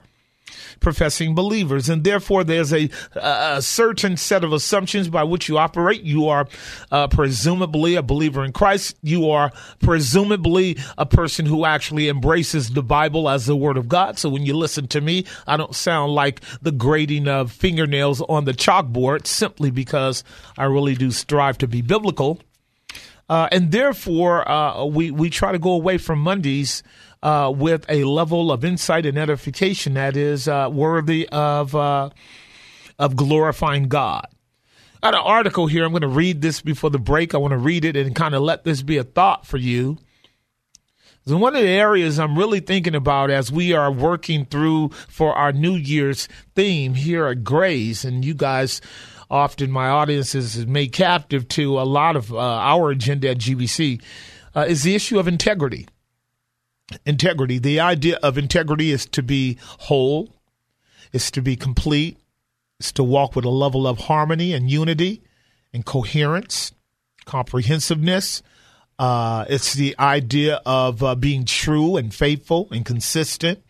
professing 0.79 1.36
believers. 1.36 1.89
And 1.89 2.03
therefore, 2.03 2.43
there's 2.43 2.74
a, 2.74 2.89
a 3.15 3.62
certain 3.62 4.17
set 4.17 4.43
of 4.43 4.53
assumptions 4.53 5.10
by 5.10 5.24
which 5.24 5.50
you 5.50 5.58
operate. 5.58 6.03
You 6.03 6.27
are 6.27 6.48
uh, 6.91 7.08
presumably 7.08 7.96
a 7.96 8.01
believer 8.01 8.43
in 8.43 8.51
Christ. 8.51 8.98
You 9.01 9.29
are 9.29 9.51
presumably 9.81 10.77
a 10.98 11.05
person 11.05 11.46
who 11.46 11.65
actually 11.65 12.10
embraces 12.10 12.72
the 12.72 12.84
Bible 12.84 13.29
as 13.29 13.46
the 13.46 13.55
Word 13.55 13.77
of 13.77 13.88
God. 13.88 14.17
So 14.17 14.29
when 14.29 14.46
you 14.46 14.55
listen 14.55 14.88
to 14.89 15.01
me, 15.01 15.25
I 15.48 15.58
don't 15.58 15.75
sound 15.75 16.13
like 16.13 16.41
the 16.62 16.72
grading 16.72 17.27
of 17.27 17.51
fingernails 17.51 18.22
on 18.22 18.46
the 18.46 18.53
chalkboard 18.53 19.27
simply 19.27 19.72
because 19.72 20.24
I 20.58 20.65
really 20.65 20.96
do 20.96 21.12
strive 21.12 21.58
to 21.60 21.67
be 21.67 21.81
biblical. 21.81 22.39
Uh, 23.29 23.48
and 23.51 23.72
therefore, 23.72 24.50
uh, 24.50 24.84
we, 24.84 25.10
we 25.10 25.29
try 25.29 25.53
to 25.53 25.60
go 25.60 25.72
away 25.72 25.98
from 25.98 26.20
Mondays 26.20 26.84
uh, 27.23 27.53
with 27.55 27.85
a 27.89 28.03
level 28.03 28.51
of 28.51 28.65
insight 28.65 29.05
and 29.05 29.17
edification 29.17 29.93
that 29.93 30.17
is 30.17 30.47
uh, 30.47 30.69
worthy 30.71 31.27
of 31.29 31.75
uh, 31.75 32.09
of 32.97 33.15
glorifying 33.15 33.87
God. 33.87 34.27
I 35.03 35.11
got 35.11 35.15
an 35.15 35.25
article 35.25 35.67
here. 35.67 35.83
I'm 35.83 35.91
going 35.91 36.01
to 36.01 36.07
read 36.07 36.41
this 36.41 36.61
before 36.61 36.91
the 36.91 36.99
break. 36.99 37.33
I 37.33 37.37
want 37.37 37.51
to 37.51 37.57
read 37.57 37.85
it 37.85 37.95
and 37.95 38.15
kind 38.15 38.35
of 38.35 38.41
let 38.43 38.63
this 38.63 38.83
be 38.83 38.97
a 38.97 39.03
thought 39.03 39.47
for 39.47 39.57
you. 39.57 39.97
So 41.25 41.37
one 41.37 41.55
of 41.55 41.61
the 41.61 41.69
areas 41.69 42.19
I'm 42.19 42.37
really 42.37 42.59
thinking 42.59 42.95
about 42.95 43.29
as 43.29 43.51
we 43.51 43.73
are 43.73 43.91
working 43.91 44.45
through 44.45 44.89
for 44.89 45.35
our 45.35 45.51
New 45.51 45.75
Year's 45.75 46.27
theme 46.55 46.95
here 46.95 47.27
at 47.27 47.43
Grace, 47.43 48.03
and 48.03 48.25
you 48.25 48.33
guys 48.33 48.81
often 49.29 49.71
my 49.71 49.87
audience 49.87 50.33
is 50.33 50.65
made 50.65 50.91
captive 50.93 51.47
to 51.49 51.79
a 51.79 51.83
lot 51.83 52.15
of 52.15 52.33
uh, 52.33 52.37
our 52.37 52.89
agenda 52.89 53.29
at 53.29 53.37
GBC, 53.37 54.01
uh, 54.55 54.65
is 54.67 54.83
the 54.83 54.95
issue 54.95 55.19
of 55.19 55.27
integrity 55.27 55.87
integrity. 57.05 57.60
The 57.60 57.79
idea 57.79 58.17
of 58.24 58.38
integrity 58.38 58.91
is 58.91 59.05
to 59.07 59.24
be 59.24 59.57
whole, 59.62 60.29
is 61.12 61.31
to 61.31 61.41
be 61.41 61.55
complete, 61.55 62.17
is 62.79 62.91
to 62.93 63.03
walk 63.03 63.36
with 63.36 63.45
a 63.45 63.50
level 63.50 63.88
of 63.88 64.00
harmony 64.00 64.53
and 64.53 64.69
unity 64.69 65.21
and 65.74 65.86
coherence, 65.86 66.71
comprehensiveness. 67.25 68.41
Uh, 69.00 69.45
it's 69.50 69.74
the 69.74 69.95
idea 70.00 70.62
of 70.65 71.01
uh, 71.03 71.15
being 71.15 71.45
true 71.45 71.98
and 71.98 72.13
faithful 72.13 72.67
and 72.71 72.86
consistent. 72.86 73.63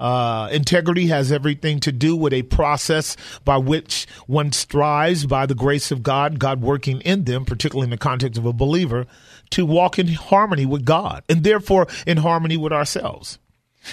Uh, 0.00 0.48
integrity 0.52 1.08
has 1.08 1.32
everything 1.32 1.80
to 1.80 1.90
do 1.90 2.14
with 2.14 2.32
a 2.32 2.42
process 2.42 3.16
by 3.44 3.56
which 3.56 4.06
one 4.26 4.52
strives 4.52 5.26
by 5.26 5.44
the 5.44 5.56
grace 5.56 5.90
of 5.90 6.04
God, 6.04 6.38
God 6.38 6.60
working 6.60 7.00
in 7.00 7.24
them, 7.24 7.44
particularly 7.44 7.86
in 7.86 7.90
the 7.90 7.96
context 7.96 8.38
of 8.38 8.46
a 8.46 8.52
believer, 8.52 9.06
to 9.50 9.66
walk 9.66 9.98
in 9.98 10.08
harmony 10.08 10.66
with 10.66 10.84
God 10.84 11.24
and 11.28 11.42
therefore 11.42 11.86
in 12.06 12.18
harmony 12.18 12.56
with 12.56 12.72
ourselves. 12.72 13.38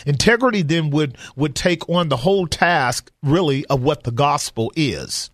Integrity 0.06 0.62
then 0.62 0.90
would, 0.90 1.18
would 1.36 1.56
take 1.56 1.88
on 1.90 2.10
the 2.10 2.18
whole 2.18 2.48
task, 2.48 3.12
really, 3.24 3.66
of 3.68 3.82
what 3.82 4.04
the 4.04 4.12
gospel 4.12 4.72
is. 4.76 5.30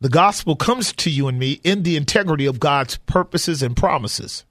The 0.00 0.08
gospel 0.08 0.56
comes 0.56 0.92
to 0.94 1.10
you 1.10 1.28
and 1.28 1.38
me 1.38 1.60
in 1.62 1.82
the 1.82 1.96
integrity 1.96 2.46
of 2.46 2.60
God's 2.60 2.96
purposes 2.98 3.62
and 3.62 3.76
promises. 3.76 4.44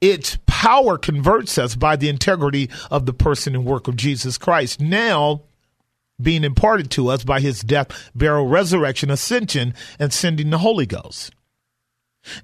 Its 0.00 0.38
power 0.46 0.98
converts 0.98 1.58
us 1.58 1.74
by 1.74 1.96
the 1.96 2.08
integrity 2.08 2.70
of 2.90 3.06
the 3.06 3.12
person 3.12 3.54
and 3.54 3.64
work 3.64 3.88
of 3.88 3.96
Jesus 3.96 4.38
Christ, 4.38 4.80
now 4.80 5.42
being 6.20 6.44
imparted 6.44 6.90
to 6.92 7.08
us 7.08 7.24
by 7.24 7.40
his 7.40 7.60
death, 7.60 8.10
burial, 8.14 8.46
resurrection, 8.46 9.10
ascension, 9.10 9.74
and 9.98 10.12
sending 10.12 10.50
the 10.50 10.58
Holy 10.58 10.86
Ghost. 10.86 11.34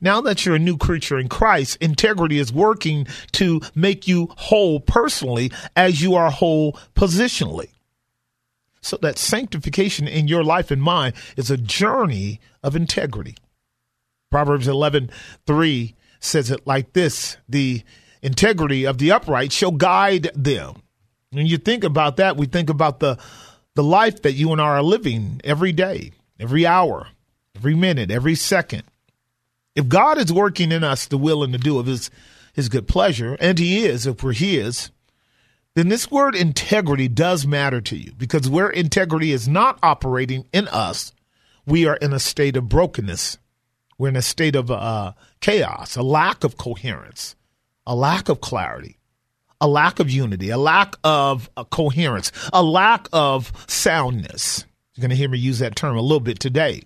Now 0.00 0.20
that 0.20 0.44
you're 0.44 0.56
a 0.56 0.60
new 0.60 0.76
creature 0.76 1.18
in 1.18 1.28
Christ, 1.28 1.76
integrity 1.80 2.38
is 2.38 2.52
working 2.52 3.06
to 3.32 3.60
make 3.74 4.06
you 4.06 4.28
whole 4.36 4.80
personally 4.80 5.50
as 5.76 6.02
you 6.02 6.14
are 6.14 6.30
whole 6.30 6.78
positionally. 6.94 7.70
So 8.80 8.96
that 9.02 9.18
sanctification 9.18 10.08
in 10.08 10.28
your 10.28 10.42
life 10.42 10.70
and 10.70 10.82
mine 10.82 11.12
is 11.36 11.50
a 11.50 11.56
journey 11.56 12.40
of 12.62 12.74
integrity. 12.74 13.36
Proverbs 14.30 14.68
11, 14.68 15.10
3 15.46 15.94
says 16.20 16.50
it 16.50 16.66
like 16.66 16.92
this 16.92 17.36
The 17.48 17.82
integrity 18.22 18.84
of 18.84 18.98
the 18.98 19.12
upright 19.12 19.52
shall 19.52 19.72
guide 19.72 20.30
them. 20.34 20.82
When 21.30 21.46
you 21.46 21.58
think 21.58 21.84
about 21.84 22.16
that, 22.16 22.36
we 22.36 22.46
think 22.46 22.70
about 22.70 23.00
the, 23.00 23.18
the 23.74 23.84
life 23.84 24.22
that 24.22 24.32
you 24.32 24.52
and 24.52 24.60
I 24.60 24.64
are 24.64 24.82
living 24.82 25.40
every 25.44 25.72
day, 25.72 26.12
every 26.38 26.66
hour, 26.66 27.08
every 27.54 27.74
minute, 27.74 28.10
every 28.10 28.34
second. 28.34 28.82
If 29.80 29.88
God 29.88 30.18
is 30.18 30.30
working 30.30 30.72
in 30.72 30.84
us 30.84 31.06
the 31.06 31.16
will 31.16 31.42
and 31.42 31.54
the 31.54 31.58
do 31.58 31.78
of 31.78 31.86
his, 31.86 32.10
his 32.52 32.68
good 32.68 32.86
pleasure, 32.86 33.38
and 33.40 33.58
he 33.58 33.86
is, 33.86 34.06
if 34.06 34.22
we're 34.22 34.34
his, 34.34 34.90
then 35.74 35.88
this 35.88 36.10
word 36.10 36.36
integrity 36.36 37.08
does 37.08 37.46
matter 37.46 37.80
to 37.80 37.96
you 37.96 38.12
because 38.18 38.46
where 38.46 38.68
integrity 38.68 39.32
is 39.32 39.48
not 39.48 39.78
operating 39.82 40.44
in 40.52 40.68
us, 40.68 41.14
we 41.64 41.86
are 41.86 41.96
in 41.96 42.12
a 42.12 42.18
state 42.18 42.58
of 42.58 42.68
brokenness. 42.68 43.38
We're 43.96 44.10
in 44.10 44.16
a 44.16 44.22
state 44.22 44.54
of 44.54 44.70
uh, 44.70 45.12
chaos, 45.40 45.96
a 45.96 46.02
lack 46.02 46.44
of 46.44 46.58
coherence, 46.58 47.34
a 47.86 47.96
lack 47.96 48.28
of 48.28 48.42
clarity, 48.42 48.98
a 49.62 49.66
lack 49.66 49.98
of 49.98 50.10
unity, 50.10 50.50
a 50.50 50.58
lack 50.58 50.94
of 51.02 51.48
uh, 51.56 51.64
coherence, 51.64 52.32
a 52.52 52.62
lack 52.62 53.08
of 53.14 53.50
soundness. 53.66 54.66
You're 54.94 55.00
going 55.00 55.08
to 55.08 55.16
hear 55.16 55.30
me 55.30 55.38
use 55.38 55.60
that 55.60 55.74
term 55.74 55.96
a 55.96 56.02
little 56.02 56.20
bit 56.20 56.38
today. 56.38 56.82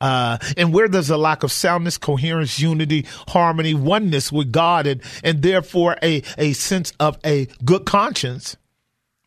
Uh, 0.00 0.38
and 0.56 0.72
where 0.72 0.88
there's 0.88 1.10
a 1.10 1.16
lack 1.16 1.42
of 1.42 1.52
soundness, 1.52 1.98
coherence, 1.98 2.58
unity, 2.58 3.06
harmony, 3.28 3.74
oneness 3.74 4.32
with 4.32 4.50
God, 4.50 4.86
and, 4.86 5.02
and 5.22 5.42
therefore 5.42 5.96
a, 6.02 6.22
a 6.38 6.52
sense 6.54 6.92
of 6.98 7.18
a 7.24 7.46
good 7.64 7.84
conscience 7.84 8.56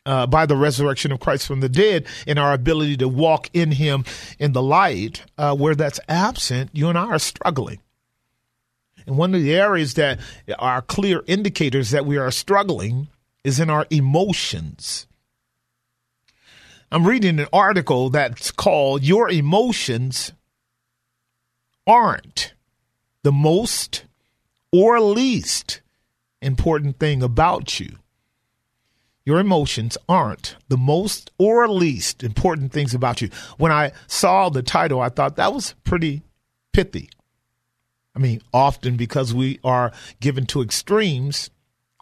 uh, 0.06 0.26
by 0.26 0.46
the 0.46 0.56
resurrection 0.56 1.12
of 1.12 1.20
Christ 1.20 1.46
from 1.46 1.60
the 1.60 1.68
dead 1.68 2.06
and 2.26 2.38
our 2.38 2.52
ability 2.52 2.96
to 2.98 3.08
walk 3.08 3.48
in 3.52 3.72
Him 3.72 4.04
in 4.38 4.52
the 4.52 4.62
light, 4.62 5.22
uh, 5.38 5.56
where 5.56 5.74
that's 5.74 6.00
absent, 6.08 6.70
you 6.72 6.88
and 6.88 6.98
I 6.98 7.06
are 7.06 7.18
struggling. 7.18 7.80
And 9.06 9.16
one 9.16 9.34
of 9.34 9.42
the 9.42 9.54
areas 9.54 9.94
that 9.94 10.18
are 10.58 10.82
clear 10.82 11.22
indicators 11.26 11.90
that 11.90 12.06
we 12.06 12.16
are 12.16 12.30
struggling 12.30 13.08
is 13.42 13.60
in 13.60 13.70
our 13.70 13.86
emotions. 13.90 15.06
I'm 16.90 17.06
reading 17.06 17.40
an 17.40 17.48
article 17.52 18.10
that's 18.10 18.50
called 18.50 19.02
Your 19.02 19.28
Emotions 19.28 20.32
aren't 21.86 22.54
the 23.22 23.32
most 23.32 24.04
or 24.72 25.00
least 25.00 25.80
important 26.40 26.98
thing 26.98 27.22
about 27.22 27.80
you. 27.80 27.96
Your 29.24 29.40
emotions 29.40 29.96
aren't 30.08 30.56
the 30.68 30.76
most 30.76 31.30
or 31.38 31.66
least 31.66 32.22
important 32.22 32.72
things 32.72 32.92
about 32.92 33.22
you. 33.22 33.30
When 33.56 33.72
I 33.72 33.92
saw 34.06 34.50
the 34.50 34.62
title, 34.62 35.00
I 35.00 35.08
thought 35.08 35.36
that 35.36 35.54
was 35.54 35.74
pretty 35.84 36.22
pithy. 36.72 37.08
I 38.14 38.18
mean, 38.18 38.42
often 38.52 38.96
because 38.96 39.32
we 39.32 39.58
are 39.64 39.92
given 40.20 40.44
to 40.46 40.60
extremes, 40.60 41.50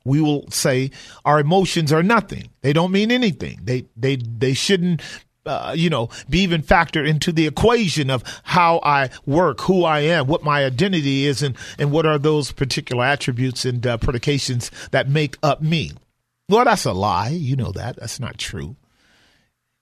we 0.05 0.21
will 0.21 0.51
say 0.51 0.91
our 1.25 1.39
emotions 1.39 1.93
are 1.93 2.03
nothing. 2.03 2.51
They 2.61 2.73
don't 2.73 2.91
mean 2.91 3.13
anything. 3.13 3.61
They 3.63 3.87
they 3.97 4.17
they 4.17 4.53
shouldn't 4.53 5.01
uh, 5.47 5.75
you 5.77 5.91
know, 5.91 6.09
be 6.29 6.41
even 6.41 6.63
factored 6.63 7.09
into 7.09 7.33
the 7.33 7.47
equation 7.47 8.11
of 8.11 8.23
how 8.45 8.81
I 8.83 9.11
work, 9.27 9.61
who 9.63 9.85
I 9.85 10.01
am, 10.01 10.27
what 10.27 10.45
my 10.45 10.65
identity 10.65 11.27
is, 11.27 11.43
and, 11.43 11.57
and 11.79 11.91
what 11.91 12.07
are 12.07 12.19
those 12.19 12.53
particular 12.53 13.05
attributes 13.05 13.65
and 13.65 13.87
uh, 13.87 13.97
predications 13.99 14.71
that 14.91 15.09
make 15.09 15.37
up 15.43 15.61
me. 15.61 15.93
Well, 16.49 16.65
that's 16.65 16.85
a 16.85 16.93
lie. 16.93 17.31
You 17.31 17.57
know 17.57 17.73
that. 17.73 17.97
That's 17.97 18.21
not 18.21 18.39
true. 18.39 18.77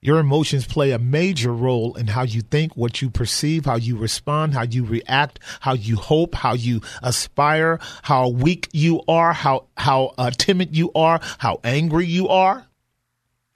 Your 0.03 0.19
emotions 0.19 0.67
play 0.67 0.93
a 0.93 0.99
major 0.99 1.53
role 1.53 1.95
in 1.95 2.07
how 2.07 2.23
you 2.23 2.41
think, 2.41 2.75
what 2.75 3.03
you 3.03 3.11
perceive, 3.11 3.67
how 3.67 3.77
you 3.77 3.99
respond, 3.99 4.55
how 4.55 4.63
you 4.63 4.83
react, 4.83 5.41
how 5.61 5.75
you 5.75 5.97
hope, 5.97 6.35
how 6.35 6.55
you 6.55 6.81
aspire, 7.03 7.79
how 8.03 8.29
weak 8.29 8.71
you 8.73 9.03
are, 9.09 9.35
how 9.35 9.67
how 9.77 10.15
uh, 10.17 10.31
timid 10.31 10.75
you 10.75 10.91
are, 10.95 11.21
how 11.37 11.61
angry 11.65 12.07
you 12.07 12.29
are, 12.29 12.67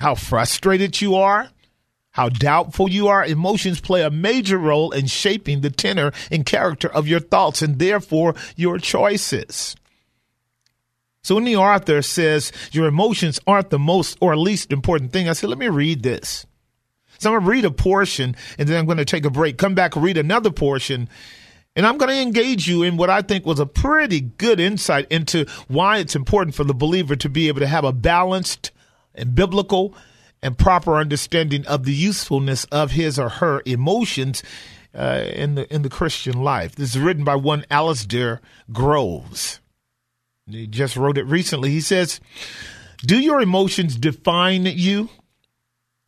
how 0.00 0.14
frustrated 0.14 1.00
you 1.00 1.14
are, 1.14 1.48
how 2.14 2.28
doubtful 2.28 2.88
you 2.88 3.08
are. 3.08 3.24
Emotions 3.24 3.80
play 3.80 4.02
a 4.02 4.10
major 4.10 4.56
role 4.56 4.92
in 4.92 5.06
shaping 5.06 5.60
the 5.60 5.70
tenor 5.70 6.12
and 6.30 6.46
character 6.46 6.88
of 6.88 7.08
your 7.08 7.18
thoughts 7.18 7.60
and 7.60 7.80
therefore 7.80 8.36
your 8.54 8.78
choices. 8.78 9.74
So 11.24 11.34
when 11.34 11.44
the 11.44 11.56
author 11.56 12.02
says 12.02 12.52
your 12.70 12.86
emotions 12.86 13.40
aren't 13.48 13.70
the 13.70 13.80
most 13.80 14.16
or 14.20 14.36
least 14.36 14.72
important 14.72 15.12
thing, 15.12 15.28
I 15.28 15.32
said, 15.32 15.50
let 15.50 15.58
me 15.58 15.68
read 15.68 16.04
this. 16.04 16.46
So 17.18 17.30
I'm 17.30 17.34
going 17.34 17.44
to 17.44 17.50
read 17.50 17.64
a 17.64 17.72
portion 17.72 18.36
and 18.58 18.68
then 18.68 18.78
I'm 18.78 18.86
going 18.86 18.98
to 18.98 19.04
take 19.04 19.24
a 19.24 19.30
break, 19.30 19.58
come 19.58 19.74
back, 19.74 19.96
read 19.96 20.16
another 20.16 20.52
portion. 20.52 21.08
And 21.74 21.84
I'm 21.84 21.98
going 21.98 22.10
to 22.10 22.22
engage 22.22 22.68
you 22.68 22.84
in 22.84 22.96
what 22.96 23.10
I 23.10 23.22
think 23.22 23.44
was 23.44 23.58
a 23.58 23.66
pretty 23.66 24.20
good 24.20 24.60
insight 24.60 25.08
into 25.10 25.46
why 25.66 25.98
it's 25.98 26.14
important 26.14 26.54
for 26.54 26.62
the 26.62 26.74
believer 26.74 27.16
to 27.16 27.28
be 27.28 27.48
able 27.48 27.58
to 27.58 27.66
have 27.66 27.82
a 27.82 27.92
balanced 27.92 28.70
and 29.16 29.34
biblical 29.34 29.96
and 30.44 30.58
proper 30.58 30.96
understanding 30.96 31.66
of 31.66 31.84
the 31.84 31.94
usefulness 31.94 32.64
of 32.66 32.92
his 32.92 33.18
or 33.18 33.30
her 33.30 33.62
emotions 33.64 34.42
uh, 34.94 35.24
in 35.32 35.54
the 35.54 35.74
in 35.74 35.82
the 35.82 35.88
Christian 35.88 36.42
life. 36.42 36.76
This 36.76 36.94
is 36.94 37.00
written 37.00 37.24
by 37.24 37.34
one 37.34 37.64
Alasdair 37.70 38.40
Groves. 38.70 39.60
He 40.46 40.66
just 40.66 40.96
wrote 40.96 41.16
it 41.16 41.24
recently. 41.24 41.70
He 41.70 41.80
says, 41.80 42.20
Do 42.98 43.18
your 43.18 43.40
emotions 43.40 43.96
define 43.96 44.66
you? 44.66 45.08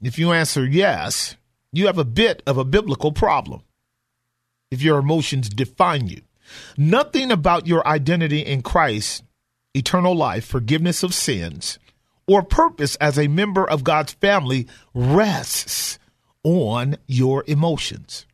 If 0.03 0.19
you 0.19 0.33
answer 0.33 0.67
yes, 0.67 1.37
you 1.73 1.87
have 1.87 1.99
a 1.99 2.05
bit 2.05 2.43
of 2.47 2.59
a 2.59 2.65
biblical 2.65 3.13
problem. 3.13 3.63
If 4.71 4.83
your 4.83 4.99
emotions 4.99 5.49
define 5.49 6.09
you, 6.09 6.21
nothing 6.77 7.31
about 7.31 7.67
your 7.67 7.87
identity 7.89 8.41
in 8.41 8.61
Christ, 8.61 9.25
eternal 9.75 10.15
life, 10.15 10.45
forgiveness 10.45 11.03
of 11.03 11.15
sins, 11.15 11.79
or 12.27 12.43
purpose 12.43 12.97
as 12.97 13.19
a 13.19 13.29
member 13.29 13.69
of 13.69 13.85
God's 13.85 14.13
family 14.15 14.67
rests 14.95 15.99
on 16.43 16.97
your 17.07 17.45
emotions. 17.47 18.27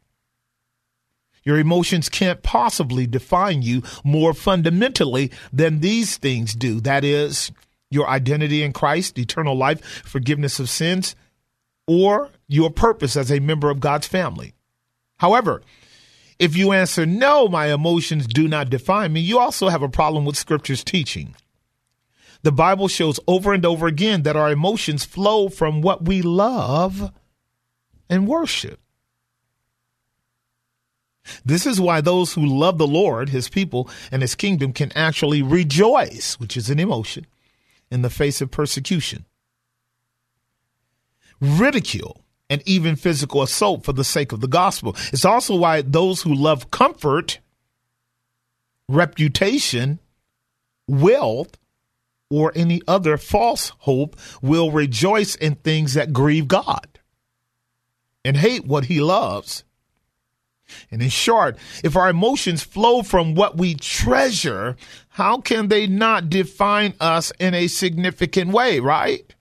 Your 1.44 1.58
emotions 1.58 2.08
can't 2.08 2.42
possibly 2.42 3.06
define 3.06 3.62
you 3.62 3.82
more 4.04 4.32
fundamentally 4.32 5.30
than 5.52 5.80
these 5.80 6.16
things 6.16 6.54
do. 6.54 6.80
That 6.80 7.04
is, 7.04 7.50
your 7.90 8.08
identity 8.08 8.62
in 8.62 8.72
Christ, 8.72 9.18
eternal 9.18 9.56
life, 9.56 9.84
forgiveness 10.04 10.60
of 10.60 10.70
sins, 10.70 11.16
or 11.86 12.30
your 12.48 12.70
purpose 12.70 13.16
as 13.16 13.30
a 13.30 13.40
member 13.40 13.70
of 13.70 13.80
God's 13.80 14.06
family. 14.06 14.54
However, 15.18 15.62
if 16.38 16.56
you 16.56 16.72
answer 16.72 17.06
no, 17.06 17.48
my 17.48 17.72
emotions 17.72 18.26
do 18.26 18.48
not 18.48 18.70
define 18.70 19.12
me, 19.12 19.20
you 19.20 19.38
also 19.38 19.68
have 19.68 19.82
a 19.82 19.88
problem 19.88 20.24
with 20.24 20.36
Scripture's 20.36 20.84
teaching. 20.84 21.34
The 22.42 22.52
Bible 22.52 22.88
shows 22.88 23.20
over 23.26 23.52
and 23.52 23.64
over 23.64 23.86
again 23.86 24.22
that 24.24 24.36
our 24.36 24.50
emotions 24.50 25.04
flow 25.04 25.48
from 25.48 25.80
what 25.80 26.04
we 26.04 26.22
love 26.22 27.12
and 28.10 28.26
worship. 28.26 28.80
This 31.44 31.66
is 31.66 31.80
why 31.80 32.00
those 32.00 32.34
who 32.34 32.44
love 32.44 32.78
the 32.78 32.86
Lord, 32.86 33.28
his 33.28 33.48
people, 33.48 33.88
and 34.10 34.22
his 34.22 34.34
kingdom 34.34 34.72
can 34.72 34.90
actually 34.96 35.40
rejoice, 35.40 36.34
which 36.40 36.56
is 36.56 36.68
an 36.68 36.80
emotion, 36.80 37.26
in 37.90 38.02
the 38.02 38.10
face 38.10 38.40
of 38.40 38.50
persecution, 38.50 39.24
ridicule, 41.40 42.22
and 42.50 42.60
even 42.66 42.96
physical 42.96 43.40
assault 43.40 43.84
for 43.84 43.92
the 43.92 44.04
sake 44.04 44.32
of 44.32 44.40
the 44.40 44.48
gospel. 44.48 44.96
It's 45.12 45.24
also 45.24 45.54
why 45.54 45.80
those 45.80 46.22
who 46.22 46.34
love 46.34 46.70
comfort, 46.70 47.38
reputation, 48.88 50.00
wealth, 50.88 51.56
or 52.32 52.52
any 52.54 52.80
other 52.88 53.16
false 53.16 53.72
hope 53.80 54.16
will 54.40 54.70
rejoice 54.70 55.34
in 55.34 55.54
things 55.56 55.94
that 55.94 56.12
grieve 56.12 56.48
God 56.48 56.98
and 58.24 58.36
hate 58.36 58.66
what 58.66 58.86
he 58.86 59.00
loves 59.00 59.64
and 60.90 61.02
in 61.02 61.08
short, 61.08 61.56
if 61.82 61.96
our 61.96 62.08
emotions 62.08 62.62
flow 62.62 63.02
from 63.02 63.34
what 63.34 63.56
we 63.56 63.74
treasure, 63.74 64.76
how 65.10 65.38
can 65.38 65.68
they 65.68 65.86
not 65.86 66.30
define 66.30 66.94
us 67.00 67.32
in 67.38 67.54
a 67.54 67.66
significant 67.66 68.52
way, 68.52 68.80
right? 68.80 69.34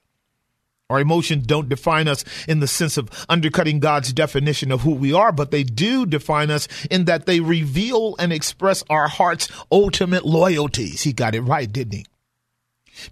Our 0.89 0.99
emotions 0.99 1.47
don't 1.47 1.69
define 1.69 2.09
us 2.09 2.25
in 2.49 2.59
the 2.59 2.67
sense 2.67 2.97
of 2.97 3.09
undercutting 3.29 3.79
God's 3.79 4.11
definition 4.11 4.73
of 4.73 4.81
who 4.81 4.91
we 4.93 5.13
are, 5.13 5.31
but 5.31 5.51
they 5.51 5.63
do 5.63 6.05
define 6.05 6.51
us 6.51 6.67
in 6.89 7.05
that 7.05 7.25
they 7.25 7.39
reveal 7.39 8.15
and 8.19 8.33
express 8.33 8.83
our 8.89 9.07
heart's 9.07 9.49
ultimate 9.71 10.25
loyalties. 10.25 11.03
He 11.03 11.13
got 11.13 11.33
it 11.33 11.41
right, 11.41 11.71
didn't 11.71 11.93
he? 11.93 12.05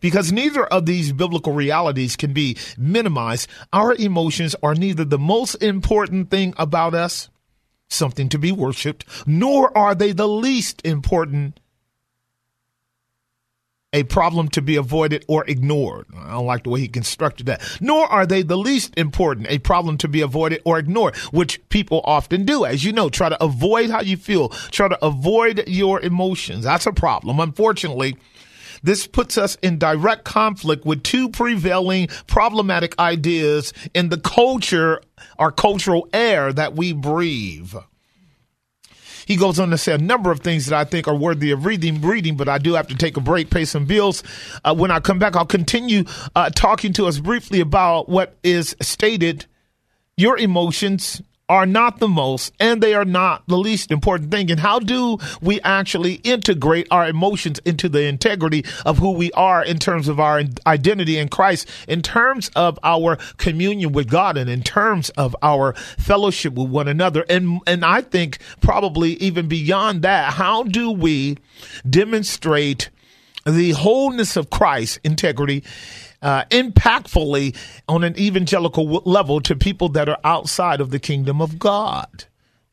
Because 0.02 0.32
neither 0.32 0.66
of 0.66 0.86
these 0.86 1.12
biblical 1.12 1.54
realities 1.54 2.16
can 2.16 2.34
be 2.34 2.58
minimized, 2.78 3.50
our 3.74 3.94
emotions 3.96 4.56
are 4.62 4.76
neither 4.76 5.06
the 5.06 5.20
most 5.20 5.56
important 5.56 6.30
thing 6.30 6.54
about 6.58 6.94
us 6.94 7.30
something 7.90 8.30
to 8.30 8.38
be 8.38 8.52
worshiped, 8.52 9.06
nor 9.26 9.76
are 9.78 9.96
they 9.96 10.12
the 10.12 10.28
least 10.28 10.82
important 10.86 11.60
a 13.92 14.04
problem 14.04 14.48
to 14.50 14.62
be 14.62 14.76
avoided 14.76 15.26
or 15.28 15.44
ignored. 15.50 16.06
I 16.16 16.34
don't 16.34 16.46
like 16.46 16.64
the 16.64 16.70
way 16.70 16.82
he 16.82 16.88
constructed 16.88 17.48
that. 17.48 17.62
Nor 17.82 18.06
are 18.06 18.26
they 18.26 18.44
the 18.44 18.58
least 18.58 18.94
important, 18.98 19.48
a 19.50 19.58
problem 19.60 19.98
to 19.98 20.08
be 20.08 20.22
avoided 20.22 20.62
or 20.64 20.78
ignored, 20.78 21.16
which 21.32 21.68
people 21.70 22.02
often 22.04 22.46
do. 22.46 22.66
As 22.66 22.84
you 22.84 22.94
know, 22.94 23.10
try 23.10 23.30
to 23.30 23.44
avoid 23.44 23.90
how 23.90 24.02
you 24.02 24.16
feel, 24.16 24.50
try 24.50 24.88
to 24.88 25.06
avoid 25.06 25.68
your 25.68 26.00
emotions. 26.02 26.66
That's 26.66 26.86
a 26.86 26.94
problem. 26.94 27.40
Unfortunately, 27.40 28.16
this 28.84 29.08
puts 29.08 29.38
us 29.38 29.56
in 29.62 29.78
direct 29.78 30.24
conflict 30.24 30.86
with 30.86 31.04
two 31.04 31.30
prevailing 31.30 32.08
problematic 32.28 32.98
ideas 33.00 33.74
in 33.94 34.10
the 34.10 34.18
culture, 34.18 35.02
our 35.38 35.52
cultural 35.52 36.08
air 36.14 36.54
that 36.54 36.76
we 36.76 36.94
breathe. 36.94 37.74
He 39.26 39.36
goes 39.36 39.60
on 39.60 39.70
to 39.70 39.78
say 39.78 39.94
a 39.94 40.00
number 40.00 40.32
of 40.32 40.40
things 40.40 40.66
that 40.66 40.76
I 40.76 40.86
think 40.86 41.08
are 41.08 41.16
worthy 41.16 41.52
of 41.52 41.64
reading, 41.64 42.02
reading, 42.02 42.36
but 42.36 42.50
I 42.50 42.58
do 42.58 42.74
have 42.74 42.88
to 42.88 42.96
take 42.96 43.16
a 43.16 43.22
break, 43.22 43.52
pay 43.52 43.64
some 43.64 43.86
bills. 43.86 44.24
Uh, 44.66 44.74
when 44.74 44.90
I 44.90 45.00
come 45.00 45.20
back, 45.20 45.36
I'll 45.36 45.46
continue 45.46 46.06
uh, 46.36 46.50
talking 46.50 46.94
to 46.94 47.06
us 47.06 47.20
briefly 47.20 47.60
about 47.60 48.10
what 48.10 48.38
is 48.44 48.76
stated 48.82 49.46
your 50.18 50.36
emotions 50.38 51.22
are 51.50 51.66
not 51.66 52.00
the 52.00 52.08
most 52.08 52.54
and 52.60 52.82
they 52.82 52.94
are 52.94 53.04
not 53.04 53.44
the 53.48 53.58
least 53.58 53.92
important 53.92 54.32
thing. 54.32 54.50
And 54.52 54.60
how 54.60 54.80
do 54.80 55.18
we 55.42 55.60
actually 55.62 56.16
integrate 56.16 56.88
our 56.92 57.08
emotions 57.08 57.60
into 57.66 57.90
the 57.90 58.04
integrity 58.04 58.64
of 58.86 59.00
who 59.00 59.12
we 59.12 59.32
are 59.34 59.66
in 59.66 59.80
terms 59.80 60.08
of 60.08 60.20
our 60.20 60.44
identity 60.68 61.18
in 61.18 61.28
Christ, 61.28 61.68
in 61.88 62.02
terms 62.02 62.50
of 62.56 62.78
our 62.84 63.18
communion 63.38 63.92
with 63.92 64.10
God, 64.10 64.38
and 64.38 64.50
in 64.50 64.62
terms 64.62 65.10
of 65.12 65.36
our 65.42 65.74
fellowship 65.98 66.54
with 66.54 66.70
one 66.70 66.88
another? 66.88 67.26
And, 67.28 67.60
and 67.66 67.84
I 67.84 68.02
think 68.02 68.38
probably 68.62 69.14
even 69.14 69.48
beyond 69.48 70.04
that, 70.04 70.34
how 70.34 70.64
do 70.64 70.92
we 70.92 71.38
demonstrate 71.90 72.90
the 73.46 73.72
wholeness 73.72 74.38
of 74.38 74.50
Christ 74.50 75.00
integrity 75.04 75.64
uh, 76.22 76.46
impactfully 76.46 77.56
on 77.88 78.04
an 78.04 78.18
evangelical 78.18 78.86
level 79.06 79.42
to 79.42 79.56
people 79.56 79.90
that 79.90 80.10
are 80.10 80.20
outside 80.24 80.82
of 80.82 80.92
the 80.92 81.00
kingdom 81.00 81.42
of 81.42 81.60
God. 81.60 82.26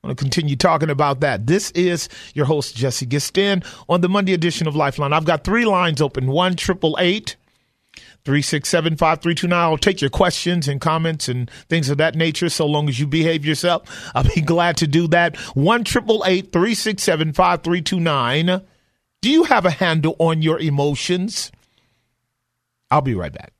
I'm 0.02 0.08
going 0.08 0.16
to 0.16 0.22
continue 0.22 0.56
talking 0.56 0.90
about 0.90 1.20
that. 1.20 1.46
This 1.46 1.70
is 1.72 2.08
your 2.34 2.46
host, 2.46 2.76
Jesse 2.76 3.06
Gistand, 3.06 3.64
on 3.88 4.02
the 4.02 4.08
Monday 4.08 4.34
edition 4.34 4.68
of 4.68 4.76
Lifeline. 4.76 5.12
I've 5.12 5.24
got 5.24 5.42
three 5.42 5.64
lines 5.64 6.00
open 6.00 6.28
one 6.28 6.56
triple 6.56 6.96
eight. 7.00 7.36
367 8.24 8.96
5329. 8.96 9.56
I'll 9.56 9.78
take 9.78 10.00
your 10.00 10.10
questions 10.10 10.66
and 10.66 10.80
comments 10.80 11.28
and 11.28 11.48
things 11.68 11.88
of 11.88 11.98
that 11.98 12.16
nature 12.16 12.48
so 12.48 12.66
long 12.66 12.88
as 12.88 12.98
you 12.98 13.06
behave 13.06 13.46
yourself. 13.46 14.10
I'll 14.16 14.24
be 14.24 14.40
glad 14.44 14.76
to 14.78 14.88
do 14.88 15.06
that. 15.08 15.36
1 15.54 15.84
367 15.84 17.32
5329. 17.32 18.62
Do 19.22 19.30
you 19.30 19.44
have 19.44 19.64
a 19.64 19.70
handle 19.70 20.16
on 20.18 20.42
your 20.42 20.58
emotions? 20.58 21.52
I'll 22.90 23.00
be 23.00 23.14
right 23.14 23.32
back. 23.32 23.52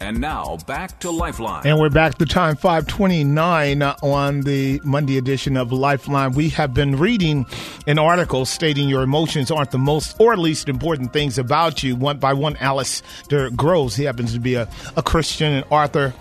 And 0.00 0.20
now 0.20 0.58
back 0.66 1.00
to 1.00 1.10
Lifeline. 1.10 1.66
And 1.66 1.78
we're 1.78 1.88
back 1.88 2.18
to 2.18 2.26
time 2.26 2.56
529 2.56 3.82
on 3.82 4.40
the 4.42 4.80
Monday 4.84 5.16
edition 5.16 5.56
of 5.56 5.72
Lifeline. 5.72 6.32
We 6.32 6.50
have 6.50 6.74
been 6.74 6.98
reading 6.98 7.46
an 7.86 7.98
article 7.98 8.44
stating 8.44 8.88
your 8.88 9.02
emotions 9.02 9.50
aren't 9.50 9.70
the 9.70 9.78
most 9.78 10.16
or 10.20 10.36
least 10.36 10.68
important 10.68 11.14
things 11.14 11.38
about 11.38 11.82
you, 11.82 11.96
one 11.96 12.18
by 12.18 12.34
one 12.34 12.54
Alasdair 12.56 13.54
Groves. 13.56 13.96
He 13.96 14.04
happens 14.04 14.34
to 14.34 14.40
be 14.40 14.56
a, 14.56 14.68
a 14.96 15.02
Christian 15.02 15.54
and 15.54 15.64
author. 15.70 16.12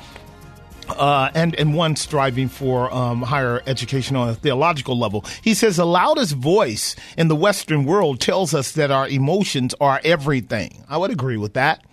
Uh, 0.89 1.29
and 1.33 1.55
and 1.55 1.73
one 1.73 1.95
striving 1.95 2.47
for 2.47 2.93
um, 2.93 3.21
higher 3.21 3.61
education 3.65 4.15
on 4.15 4.29
a 4.29 4.35
theological 4.35 4.97
level. 4.97 5.25
He 5.41 5.53
says 5.53 5.77
the 5.77 5.85
loudest 5.85 6.33
voice 6.35 6.95
in 7.17 7.27
the 7.27 7.35
Western 7.35 7.85
world 7.85 8.19
tells 8.19 8.53
us 8.53 8.71
that 8.73 8.91
our 8.91 9.07
emotions 9.07 9.73
are 9.79 10.01
everything. 10.03 10.83
I 10.89 10.97
would 10.97 11.11
agree 11.11 11.37
with 11.37 11.53
that 11.53 11.83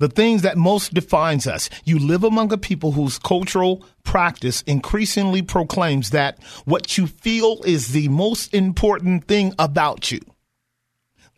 the 0.00 0.08
things 0.08 0.42
that 0.42 0.56
most 0.56 0.92
defines 0.94 1.46
us. 1.46 1.70
You 1.84 1.98
live 1.98 2.24
among 2.24 2.52
a 2.52 2.58
people 2.58 2.92
whose 2.92 3.18
cultural 3.18 3.84
practice 4.02 4.62
increasingly 4.62 5.42
proclaims 5.42 6.10
that 6.10 6.42
what 6.64 6.98
you 6.98 7.06
feel 7.06 7.60
is 7.64 7.88
the 7.88 8.08
most 8.08 8.52
important 8.52 9.26
thing 9.26 9.54
about 9.58 10.10
you. 10.10 10.20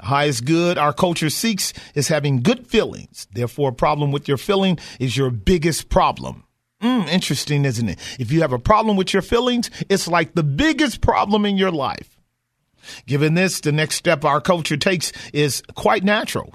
Highest 0.03 0.45
good 0.45 0.79
our 0.79 0.93
culture 0.93 1.31
seeks 1.31 1.73
is 1.95 2.09
having 2.09 2.43
good 2.43 2.67
feelings. 2.67 3.27
Therefore, 3.33 3.71
a 3.71 3.75
problem 3.75 4.13
with 4.13 4.29
your 4.29 4.37
feeling 4.37 4.79
is 5.01 5.17
your 5.17 5.31
biggest 5.31 5.89
problem. 5.89 6.45
Mm, 6.83 7.09
interesting, 7.09 7.65
isn't 7.65 7.89
it? 7.89 7.99
If 8.19 8.33
you 8.33 8.41
have 8.41 8.53
a 8.53 8.59
problem 8.59 8.97
with 8.97 9.13
your 9.13 9.23
feelings, 9.23 9.71
it's 9.89 10.09
like 10.09 10.35
the 10.35 10.43
biggest 10.43 11.01
problem 11.01 11.47
in 11.47 11.57
your 11.57 11.71
life. 11.71 12.19
Given 13.07 13.35
this, 13.35 13.61
the 13.61 13.71
next 13.71 13.95
step 13.95 14.25
our 14.25 14.41
culture 14.41 14.77
takes 14.77 15.13
is 15.33 15.63
quite 15.75 16.03
natural 16.03 16.53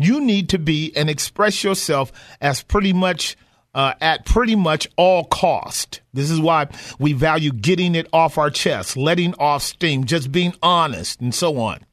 you 0.00 0.20
need 0.20 0.48
to 0.48 0.58
be 0.58 0.92
and 0.96 1.10
express 1.10 1.62
yourself 1.62 2.10
as 2.40 2.62
pretty 2.62 2.92
much 2.92 3.36
uh, 3.74 3.92
at 4.00 4.24
pretty 4.24 4.56
much 4.56 4.88
all 4.96 5.24
cost. 5.24 6.00
This 6.12 6.30
is 6.30 6.40
why 6.40 6.68
we 6.98 7.12
value 7.12 7.52
getting 7.52 7.94
it 7.94 8.08
off 8.12 8.38
our 8.38 8.50
chest, 8.50 8.96
letting 8.96 9.34
off 9.34 9.62
steam, 9.62 10.04
just 10.04 10.32
being 10.32 10.54
honest, 10.62 11.20
and 11.20 11.34
so 11.34 11.58
on. 11.58 11.84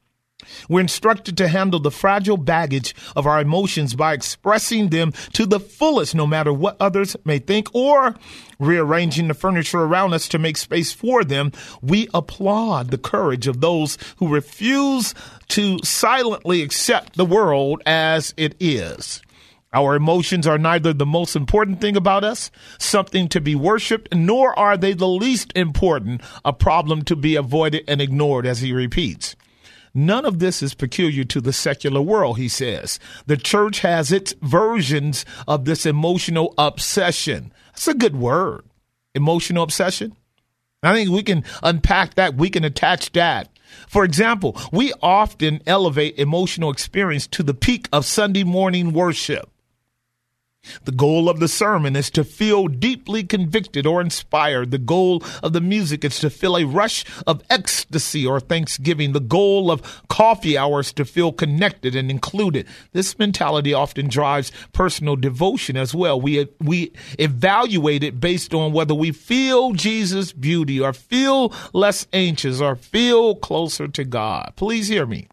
We're 0.68 0.80
instructed 0.80 1.36
to 1.38 1.48
handle 1.48 1.80
the 1.80 1.90
fragile 1.90 2.36
baggage 2.36 2.94
of 3.16 3.26
our 3.26 3.40
emotions 3.40 3.94
by 3.94 4.12
expressing 4.12 4.88
them 4.88 5.12
to 5.32 5.46
the 5.46 5.60
fullest, 5.60 6.14
no 6.14 6.26
matter 6.26 6.52
what 6.52 6.76
others 6.80 7.16
may 7.24 7.38
think, 7.38 7.74
or 7.74 8.14
rearranging 8.58 9.28
the 9.28 9.34
furniture 9.34 9.80
around 9.80 10.14
us 10.14 10.28
to 10.28 10.38
make 10.38 10.56
space 10.56 10.92
for 10.92 11.24
them. 11.24 11.52
We 11.82 12.08
applaud 12.12 12.90
the 12.90 12.98
courage 12.98 13.46
of 13.46 13.60
those 13.60 13.98
who 14.16 14.28
refuse 14.28 15.14
to 15.48 15.78
silently 15.84 16.62
accept 16.62 17.16
the 17.16 17.24
world 17.24 17.82
as 17.86 18.34
it 18.36 18.54
is. 18.60 19.22
Our 19.72 19.96
emotions 19.96 20.46
are 20.46 20.56
neither 20.56 20.94
the 20.94 21.04
most 21.04 21.36
important 21.36 21.80
thing 21.80 21.94
about 21.94 22.24
us, 22.24 22.50
something 22.78 23.28
to 23.28 23.40
be 23.40 23.54
worshiped, 23.54 24.14
nor 24.14 24.58
are 24.58 24.78
they 24.78 24.94
the 24.94 25.06
least 25.06 25.52
important, 25.54 26.22
a 26.42 26.54
problem 26.54 27.02
to 27.04 27.14
be 27.14 27.36
avoided 27.36 27.84
and 27.86 28.00
ignored, 28.00 28.46
as 28.46 28.60
he 28.60 28.72
repeats. 28.72 29.36
None 29.98 30.24
of 30.24 30.38
this 30.38 30.62
is 30.62 30.74
peculiar 30.74 31.24
to 31.24 31.40
the 31.40 31.52
secular 31.52 32.00
world, 32.00 32.38
he 32.38 32.48
says. 32.48 33.00
The 33.26 33.36
church 33.36 33.80
has 33.80 34.12
its 34.12 34.32
versions 34.40 35.24
of 35.48 35.64
this 35.64 35.84
emotional 35.84 36.54
obsession. 36.56 37.52
That's 37.72 37.88
a 37.88 37.94
good 37.94 38.14
word. 38.14 38.64
Emotional 39.16 39.64
obsession. 39.64 40.16
I 40.84 40.94
think 40.94 41.10
we 41.10 41.24
can 41.24 41.42
unpack 41.64 42.14
that. 42.14 42.36
We 42.36 42.48
can 42.48 42.62
attach 42.62 43.10
that. 43.12 43.48
For 43.88 44.04
example, 44.04 44.56
we 44.70 44.92
often 45.02 45.62
elevate 45.66 46.16
emotional 46.16 46.70
experience 46.70 47.26
to 47.26 47.42
the 47.42 47.52
peak 47.52 47.88
of 47.92 48.04
Sunday 48.04 48.44
morning 48.44 48.92
worship. 48.92 49.50
The 50.84 50.92
goal 50.92 51.28
of 51.28 51.40
the 51.40 51.48
sermon 51.48 51.96
is 51.96 52.10
to 52.10 52.24
feel 52.24 52.68
deeply 52.68 53.24
convicted 53.24 53.86
or 53.86 54.00
inspired. 54.00 54.70
The 54.70 54.78
goal 54.78 55.22
of 55.42 55.52
the 55.52 55.60
music 55.60 56.04
is 56.04 56.18
to 56.20 56.30
feel 56.30 56.56
a 56.56 56.64
rush 56.64 57.04
of 57.26 57.42
ecstasy 57.50 58.26
or 58.26 58.40
thanksgiving. 58.40 59.12
The 59.12 59.20
goal 59.20 59.70
of 59.70 60.02
coffee 60.08 60.56
hours 60.56 60.92
to 60.94 61.04
feel 61.04 61.32
connected 61.32 61.94
and 61.94 62.10
included. 62.10 62.66
This 62.92 63.18
mentality 63.18 63.72
often 63.72 64.08
drives 64.08 64.52
personal 64.72 65.16
devotion 65.16 65.76
as 65.76 65.94
well. 65.94 66.20
We 66.20 66.48
we 66.60 66.92
evaluate 67.18 68.02
it 68.02 68.20
based 68.20 68.54
on 68.54 68.72
whether 68.72 68.94
we 68.94 69.12
feel 69.12 69.72
Jesus' 69.72 70.32
beauty 70.32 70.80
or 70.80 70.92
feel 70.92 71.52
less 71.72 72.06
anxious 72.12 72.60
or 72.60 72.76
feel 72.76 73.34
closer 73.36 73.88
to 73.88 74.04
God. 74.04 74.52
Please 74.56 74.88
hear 74.88 75.06
me. 75.06 75.28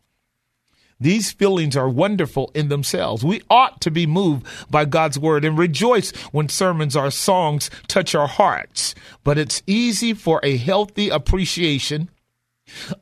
These 1.05 1.33
feelings 1.33 1.77
are 1.77 1.87
wonderful 1.87 2.49
in 2.55 2.69
themselves. 2.69 3.23
We 3.23 3.43
ought 3.47 3.79
to 3.81 3.91
be 3.91 4.07
moved 4.07 4.47
by 4.71 4.85
God's 4.85 5.19
word 5.19 5.45
and 5.45 5.55
rejoice 5.55 6.09
when 6.31 6.49
sermons 6.49 6.95
or 6.95 7.11
songs 7.11 7.69
touch 7.87 8.15
our 8.15 8.25
hearts. 8.25 8.95
But 9.23 9.37
it's 9.37 9.61
easy 9.67 10.15
for 10.15 10.39
a 10.41 10.57
healthy 10.57 11.09
appreciation 11.09 12.09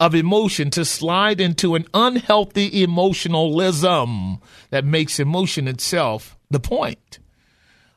of 0.02 0.16
emotion 0.16 0.70
to 0.72 0.84
slide 0.84 1.39
into 1.39 1.76
an 1.76 1.86
unhealthy 1.94 2.84
emotionalism 2.84 4.39
that 4.70 4.84
makes 4.84 5.18
emotion 5.18 5.70
itself 5.70 6.38
the 6.52 6.60
point. 6.60 7.20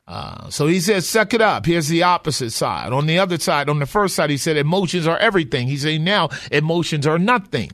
Uh, 0.07 0.49
so 0.51 0.69
he 0.69 0.79
says, 0.79 1.09
suck 1.09 1.35
it 1.35 1.41
up. 1.41 1.67
Here's 1.67 1.89
the 1.89 2.05
opposite 2.05 2.53
side. 2.53 2.93
On 2.93 3.07
the 3.07 3.19
other 3.19 3.41
side, 3.41 3.69
on 3.69 3.81
the 3.81 3.87
first 3.87 4.15
side, 4.15 4.31
he 4.31 4.37
said 4.37 4.57
emotions 4.57 5.09
are 5.09 5.19
everything. 5.19 5.67
He's 5.67 5.83
saying 5.83 6.05
now 6.05 6.29
emotions 6.53 7.09
are 7.09 7.19
nothing. 7.19 7.73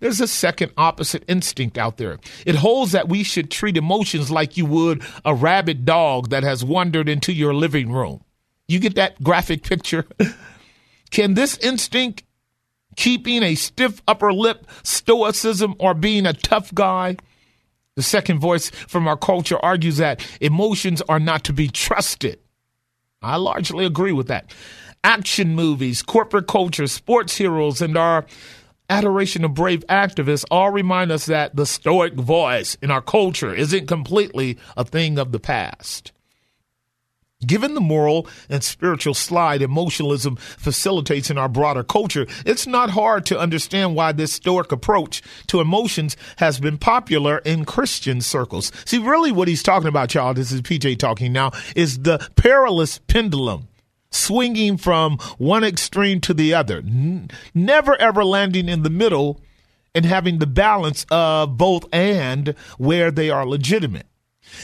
There's 0.00 0.20
a 0.20 0.28
second 0.28 0.72
opposite 0.76 1.24
instinct 1.28 1.78
out 1.78 1.96
there. 1.96 2.18
It 2.46 2.56
holds 2.56 2.92
that 2.92 3.08
we 3.08 3.22
should 3.22 3.50
treat 3.50 3.76
emotions 3.76 4.30
like 4.30 4.56
you 4.56 4.66
would 4.66 5.02
a 5.24 5.34
rabid 5.34 5.84
dog 5.84 6.30
that 6.30 6.42
has 6.42 6.64
wandered 6.64 7.08
into 7.08 7.32
your 7.32 7.54
living 7.54 7.90
room. 7.92 8.22
You 8.68 8.78
get 8.78 8.94
that 8.94 9.22
graphic 9.22 9.62
picture? 9.64 10.06
Can 11.10 11.34
this 11.34 11.58
instinct, 11.58 12.22
keeping 12.96 13.42
a 13.42 13.54
stiff 13.56 14.00
upper 14.06 14.32
lip, 14.32 14.66
stoicism, 14.82 15.74
or 15.78 15.94
being 15.94 16.26
a 16.26 16.32
tough 16.32 16.72
guy? 16.74 17.16
The 17.96 18.02
second 18.02 18.38
voice 18.38 18.70
from 18.70 19.08
our 19.08 19.16
culture 19.16 19.58
argues 19.62 19.96
that 19.96 20.26
emotions 20.40 21.02
are 21.08 21.20
not 21.20 21.44
to 21.44 21.52
be 21.52 21.68
trusted. 21.68 22.38
I 23.22 23.36
largely 23.36 23.84
agree 23.84 24.12
with 24.12 24.28
that. 24.28 24.54
Action 25.02 25.54
movies, 25.54 26.02
corporate 26.02 26.46
culture, 26.46 26.86
sports 26.86 27.36
heroes, 27.36 27.82
and 27.82 27.96
our 27.96 28.24
adoration 28.90 29.44
of 29.44 29.54
brave 29.54 29.84
activists 29.88 30.44
all 30.50 30.70
remind 30.70 31.10
us 31.12 31.26
that 31.26 31.56
the 31.56 31.64
stoic 31.64 32.14
voice 32.14 32.76
in 32.82 32.90
our 32.90 33.00
culture 33.00 33.54
isn't 33.54 33.86
completely 33.86 34.58
a 34.76 34.84
thing 34.84 35.18
of 35.18 35.32
the 35.32 35.40
past. 35.40 36.12
Given 37.46 37.72
the 37.72 37.80
moral 37.80 38.26
and 38.50 38.62
spiritual 38.62 39.14
slide 39.14 39.62
emotionalism 39.62 40.36
facilitates 40.36 41.30
in 41.30 41.38
our 41.38 41.48
broader 41.48 41.82
culture, 41.82 42.26
it's 42.44 42.66
not 42.66 42.90
hard 42.90 43.24
to 43.26 43.38
understand 43.38 43.94
why 43.94 44.12
this 44.12 44.34
stoic 44.34 44.72
approach 44.72 45.22
to 45.46 45.60
emotions 45.60 46.18
has 46.36 46.60
been 46.60 46.76
popular 46.76 47.38
in 47.38 47.64
Christian 47.64 48.20
circles. 48.20 48.70
See, 48.84 48.98
really 48.98 49.32
what 49.32 49.48
he's 49.48 49.62
talking 49.62 49.88
about, 49.88 50.12
y'all, 50.12 50.34
this 50.34 50.52
is 50.52 50.60
PJ 50.60 50.98
talking 50.98 51.32
now, 51.32 51.52
is 51.74 52.00
the 52.00 52.18
perilous 52.36 52.98
pendulum 52.98 53.68
swinging 54.10 54.76
from 54.76 55.18
one 55.38 55.64
extreme 55.64 56.20
to 56.22 56.34
the 56.34 56.54
other, 56.54 56.78
N- 56.78 57.30
never 57.54 57.96
ever 57.96 58.24
landing 58.24 58.68
in 58.68 58.82
the 58.82 58.90
middle 58.90 59.40
and 59.94 60.04
having 60.04 60.38
the 60.38 60.46
balance 60.46 61.04
of 61.10 61.56
both 61.56 61.84
and 61.92 62.54
where 62.78 63.10
they 63.10 63.30
are 63.30 63.46
legitimate. 63.46 64.06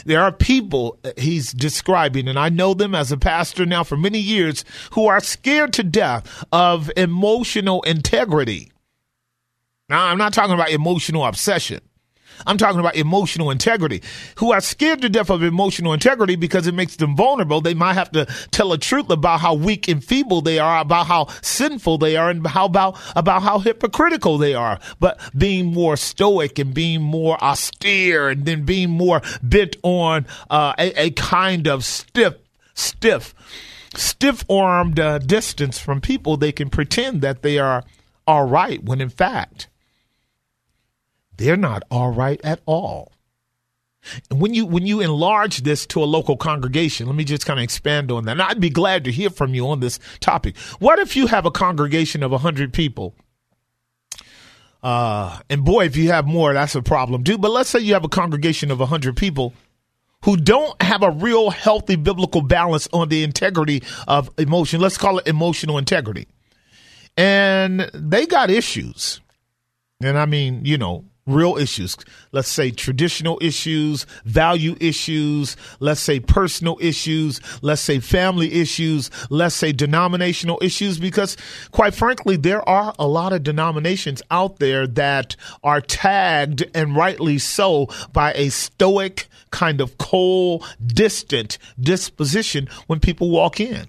There 0.04 0.22
are 0.22 0.32
people 0.32 0.98
he's 1.16 1.52
describing, 1.52 2.28
and 2.28 2.38
I 2.38 2.48
know 2.48 2.74
them 2.74 2.94
as 2.94 3.12
a 3.12 3.16
pastor 3.16 3.66
now 3.66 3.84
for 3.84 3.96
many 3.96 4.18
years, 4.18 4.64
who 4.92 5.06
are 5.06 5.20
scared 5.20 5.72
to 5.74 5.82
death 5.82 6.44
of 6.52 6.90
emotional 6.96 7.82
integrity. 7.82 8.72
Now, 9.88 10.06
I'm 10.06 10.18
not 10.18 10.32
talking 10.32 10.54
about 10.54 10.70
emotional 10.70 11.24
obsession. 11.24 11.80
I'm 12.46 12.58
talking 12.58 12.80
about 12.80 12.96
emotional 12.96 13.50
integrity, 13.50 14.02
who 14.36 14.52
are 14.52 14.60
scared 14.60 15.02
to 15.02 15.08
death 15.08 15.30
of 15.30 15.42
emotional 15.42 15.92
integrity 15.92 16.36
because 16.36 16.66
it 16.66 16.74
makes 16.74 16.96
them 16.96 17.16
vulnerable. 17.16 17.60
They 17.60 17.74
might 17.74 17.94
have 17.94 18.10
to 18.12 18.26
tell 18.50 18.70
the 18.70 18.78
truth 18.78 19.10
about 19.10 19.40
how 19.40 19.54
weak 19.54 19.88
and 19.88 20.02
feeble 20.04 20.40
they 20.40 20.58
are, 20.58 20.80
about 20.80 21.06
how 21.06 21.26
sinful 21.42 21.98
they 21.98 22.16
are, 22.16 22.30
and 22.30 22.46
how 22.46 22.66
about, 22.66 22.98
about 23.14 23.42
how 23.42 23.58
hypocritical 23.58 24.38
they 24.38 24.54
are. 24.54 24.78
But 25.00 25.20
being 25.36 25.66
more 25.66 25.96
stoic 25.96 26.58
and 26.58 26.74
being 26.74 27.02
more 27.02 27.42
austere 27.42 28.28
and 28.28 28.44
then 28.44 28.64
being 28.64 28.90
more 28.90 29.22
bent 29.42 29.76
on 29.82 30.26
uh, 30.50 30.74
a, 30.78 31.06
a 31.06 31.10
kind 31.12 31.66
of 31.66 31.84
stiff, 31.84 32.34
stiff, 32.74 33.34
stiff 33.94 34.44
armed 34.50 35.00
uh, 35.00 35.18
distance 35.18 35.78
from 35.78 36.00
people, 36.00 36.36
they 36.36 36.52
can 36.52 36.70
pretend 36.70 37.22
that 37.22 37.42
they 37.42 37.58
are 37.58 37.84
all 38.26 38.46
right 38.46 38.82
when 38.82 39.00
in 39.00 39.08
fact, 39.08 39.68
they're 41.36 41.56
not 41.56 41.82
all 41.90 42.12
right 42.12 42.40
at 42.44 42.60
all. 42.66 43.12
And 44.30 44.40
when 44.40 44.54
you 44.54 44.66
when 44.66 44.86
you 44.86 45.00
enlarge 45.00 45.62
this 45.62 45.86
to 45.86 46.02
a 46.02 46.06
local 46.06 46.36
congregation, 46.36 47.06
let 47.06 47.16
me 47.16 47.24
just 47.24 47.44
kind 47.44 47.58
of 47.58 47.64
expand 47.64 48.12
on 48.12 48.24
that. 48.24 48.32
And 48.32 48.42
I'd 48.42 48.60
be 48.60 48.70
glad 48.70 49.04
to 49.04 49.12
hear 49.12 49.30
from 49.30 49.54
you 49.54 49.68
on 49.68 49.80
this 49.80 49.98
topic. 50.20 50.56
What 50.78 50.98
if 50.98 51.16
you 51.16 51.26
have 51.26 51.46
a 51.46 51.50
congregation 51.50 52.22
of 52.22 52.30
100 52.30 52.72
people? 52.72 53.14
Uh, 54.82 55.40
and 55.50 55.64
boy, 55.64 55.84
if 55.86 55.96
you 55.96 56.10
have 56.10 56.26
more, 56.26 56.52
that's 56.52 56.74
a 56.76 56.82
problem 56.82 57.24
too. 57.24 57.38
But 57.38 57.50
let's 57.50 57.70
say 57.70 57.80
you 57.80 57.94
have 57.94 58.04
a 58.04 58.08
congregation 58.08 58.70
of 58.70 58.78
100 58.78 59.16
people 59.16 59.52
who 60.24 60.36
don't 60.36 60.80
have 60.82 61.02
a 61.02 61.10
real 61.10 61.50
healthy 61.50 61.96
biblical 61.96 62.40
balance 62.40 62.88
on 62.92 63.08
the 63.08 63.24
integrity 63.24 63.82
of 64.06 64.30
emotion. 64.38 64.80
Let's 64.80 64.98
call 64.98 65.18
it 65.18 65.26
emotional 65.26 65.78
integrity. 65.78 66.28
And 67.16 67.90
they 67.94 68.26
got 68.26 68.50
issues. 68.50 69.20
And 70.02 70.18
I 70.18 70.26
mean, 70.26 70.64
you 70.64 70.78
know, 70.78 71.04
real 71.26 71.56
issues. 71.56 71.96
Let's 72.32 72.48
say 72.48 72.70
traditional 72.70 73.38
issues, 73.42 74.06
value 74.24 74.76
issues, 74.80 75.56
let's 75.80 76.00
say 76.00 76.20
personal 76.20 76.78
issues, 76.80 77.40
let's 77.62 77.82
say 77.82 77.98
family 77.98 78.54
issues, 78.54 79.10
let's 79.30 79.54
say 79.54 79.72
denominational 79.72 80.58
issues, 80.62 80.98
because 80.98 81.36
quite 81.72 81.94
frankly, 81.94 82.36
there 82.36 82.66
are 82.68 82.94
a 82.98 83.06
lot 83.06 83.32
of 83.32 83.42
denominations 83.42 84.22
out 84.30 84.58
there 84.58 84.86
that 84.86 85.36
are 85.62 85.80
tagged 85.80 86.64
and 86.74 86.96
rightly 86.96 87.38
so 87.38 87.88
by 88.12 88.32
a 88.34 88.48
stoic, 88.50 89.26
kind 89.50 89.80
of 89.80 89.98
cold, 89.98 90.64
distant 90.86 91.58
disposition 91.80 92.68
when 92.86 93.00
people 93.00 93.30
walk 93.30 93.60
in 93.60 93.88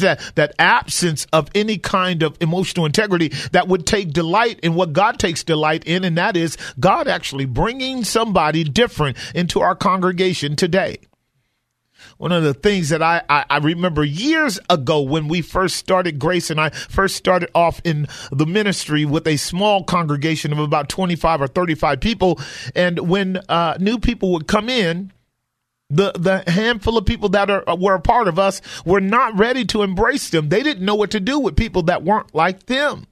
that 0.00 0.20
that 0.34 0.54
absence 0.58 1.26
of 1.32 1.48
any 1.54 1.78
kind 1.78 2.22
of 2.22 2.36
emotional 2.40 2.86
integrity 2.86 3.28
that 3.52 3.68
would 3.68 3.86
take 3.86 4.12
delight 4.12 4.60
in 4.60 4.74
what 4.74 4.92
God 4.92 5.18
takes 5.18 5.42
delight 5.42 5.84
in, 5.84 6.04
and 6.04 6.16
that 6.18 6.36
is 6.36 6.56
God 6.78 7.08
actually 7.08 7.46
bringing 7.46 8.04
somebody 8.04 8.64
different 8.64 9.16
into 9.34 9.60
our 9.60 9.74
congregation 9.74 10.56
today. 10.56 10.98
One 12.18 12.32
of 12.32 12.42
the 12.42 12.54
things 12.54 12.88
that 12.88 13.02
I, 13.02 13.22
I, 13.28 13.44
I, 13.48 13.58
remember 13.58 14.04
years 14.04 14.58
ago 14.70 15.00
when 15.00 15.28
we 15.28 15.42
first 15.42 15.76
started 15.76 16.18
Grace 16.18 16.50
and 16.50 16.60
I 16.60 16.70
first 16.70 17.16
started 17.16 17.50
off 17.54 17.80
in 17.84 18.06
the 18.32 18.46
ministry 18.46 19.04
with 19.04 19.26
a 19.26 19.36
small 19.36 19.84
congregation 19.84 20.52
of 20.52 20.58
about 20.58 20.88
25 20.88 21.42
or 21.42 21.46
35 21.46 22.00
people. 22.00 22.40
And 22.74 23.08
when 23.08 23.40
uh, 23.48 23.76
new 23.80 23.98
people 23.98 24.32
would 24.32 24.46
come 24.46 24.68
in, 24.68 25.12
the 25.90 26.12
the 26.12 26.50
handful 26.50 26.98
of 26.98 27.06
people 27.06 27.30
that 27.30 27.50
are 27.50 27.64
were 27.76 27.94
a 27.94 28.00
part 28.00 28.28
of 28.28 28.38
us 28.38 28.60
were 28.84 29.00
not 29.00 29.36
ready 29.38 29.64
to 29.66 29.82
embrace 29.82 30.30
them. 30.30 30.48
They 30.48 30.62
didn't 30.62 30.84
know 30.84 30.94
what 30.94 31.10
to 31.12 31.20
do 31.20 31.38
with 31.38 31.56
people 31.56 31.82
that 31.84 32.02
weren't 32.02 32.34
like 32.34 32.66
them. 32.66 33.06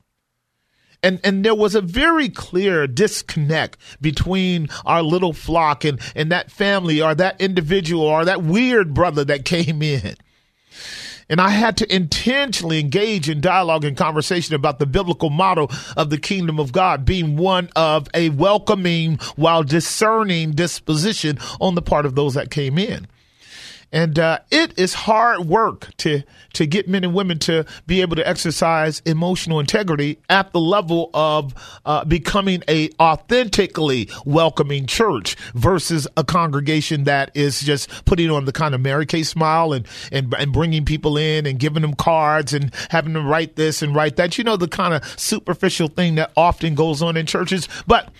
And 1.02 1.20
and 1.24 1.44
there 1.44 1.54
was 1.54 1.74
a 1.74 1.80
very 1.80 2.28
clear 2.28 2.86
disconnect 2.86 3.78
between 4.00 4.68
our 4.84 5.02
little 5.02 5.32
flock 5.32 5.84
and, 5.84 6.00
and 6.14 6.30
that 6.32 6.50
family 6.50 7.00
or 7.00 7.14
that 7.14 7.40
individual 7.40 8.02
or 8.04 8.24
that 8.24 8.42
weird 8.42 8.92
brother 8.92 9.24
that 9.24 9.44
came 9.46 9.82
in. 9.82 10.16
And 11.28 11.40
I 11.40 11.48
had 11.48 11.76
to 11.78 11.94
intentionally 11.94 12.78
engage 12.78 13.28
in 13.28 13.40
dialogue 13.40 13.84
and 13.84 13.96
conversation 13.96 14.54
about 14.54 14.78
the 14.78 14.86
biblical 14.86 15.30
model 15.30 15.70
of 15.96 16.10
the 16.10 16.18
kingdom 16.18 16.60
of 16.60 16.70
God 16.70 17.04
being 17.04 17.36
one 17.36 17.68
of 17.74 18.08
a 18.14 18.28
welcoming 18.30 19.18
while 19.34 19.64
discerning 19.64 20.52
disposition 20.52 21.38
on 21.60 21.74
the 21.74 21.82
part 21.82 22.06
of 22.06 22.14
those 22.14 22.34
that 22.34 22.50
came 22.50 22.78
in. 22.78 23.08
And 23.92 24.18
uh, 24.18 24.40
it 24.50 24.78
is 24.78 24.94
hard 24.94 25.46
work 25.46 25.96
to 25.98 26.22
to 26.54 26.66
get 26.66 26.88
men 26.88 27.04
and 27.04 27.14
women 27.14 27.38
to 27.38 27.64
be 27.86 28.00
able 28.00 28.16
to 28.16 28.26
exercise 28.26 29.00
emotional 29.04 29.60
integrity 29.60 30.18
at 30.28 30.52
the 30.52 30.60
level 30.60 31.10
of 31.12 31.54
uh, 31.84 32.04
becoming 32.04 32.62
a 32.68 32.90
authentically 32.98 34.08
welcoming 34.24 34.86
church 34.86 35.36
versus 35.54 36.08
a 36.16 36.24
congregation 36.24 37.04
that 37.04 37.30
is 37.34 37.60
just 37.60 38.04
putting 38.06 38.30
on 38.30 38.44
the 38.44 38.52
kind 38.52 38.74
of 38.74 38.80
Mary 38.80 39.06
Kay 39.06 39.22
smile 39.22 39.72
and, 39.72 39.86
and 40.10 40.34
and 40.34 40.52
bringing 40.52 40.84
people 40.84 41.16
in 41.16 41.46
and 41.46 41.58
giving 41.58 41.82
them 41.82 41.94
cards 41.94 42.52
and 42.52 42.74
having 42.90 43.12
them 43.12 43.26
write 43.26 43.56
this 43.56 43.82
and 43.82 43.94
write 43.94 44.16
that. 44.16 44.36
You 44.38 44.44
know 44.44 44.56
the 44.56 44.68
kind 44.68 44.94
of 44.94 45.20
superficial 45.20 45.88
thing 45.88 46.16
that 46.16 46.32
often 46.36 46.74
goes 46.74 47.02
on 47.02 47.16
in 47.16 47.26
churches, 47.26 47.68
but 47.86 48.10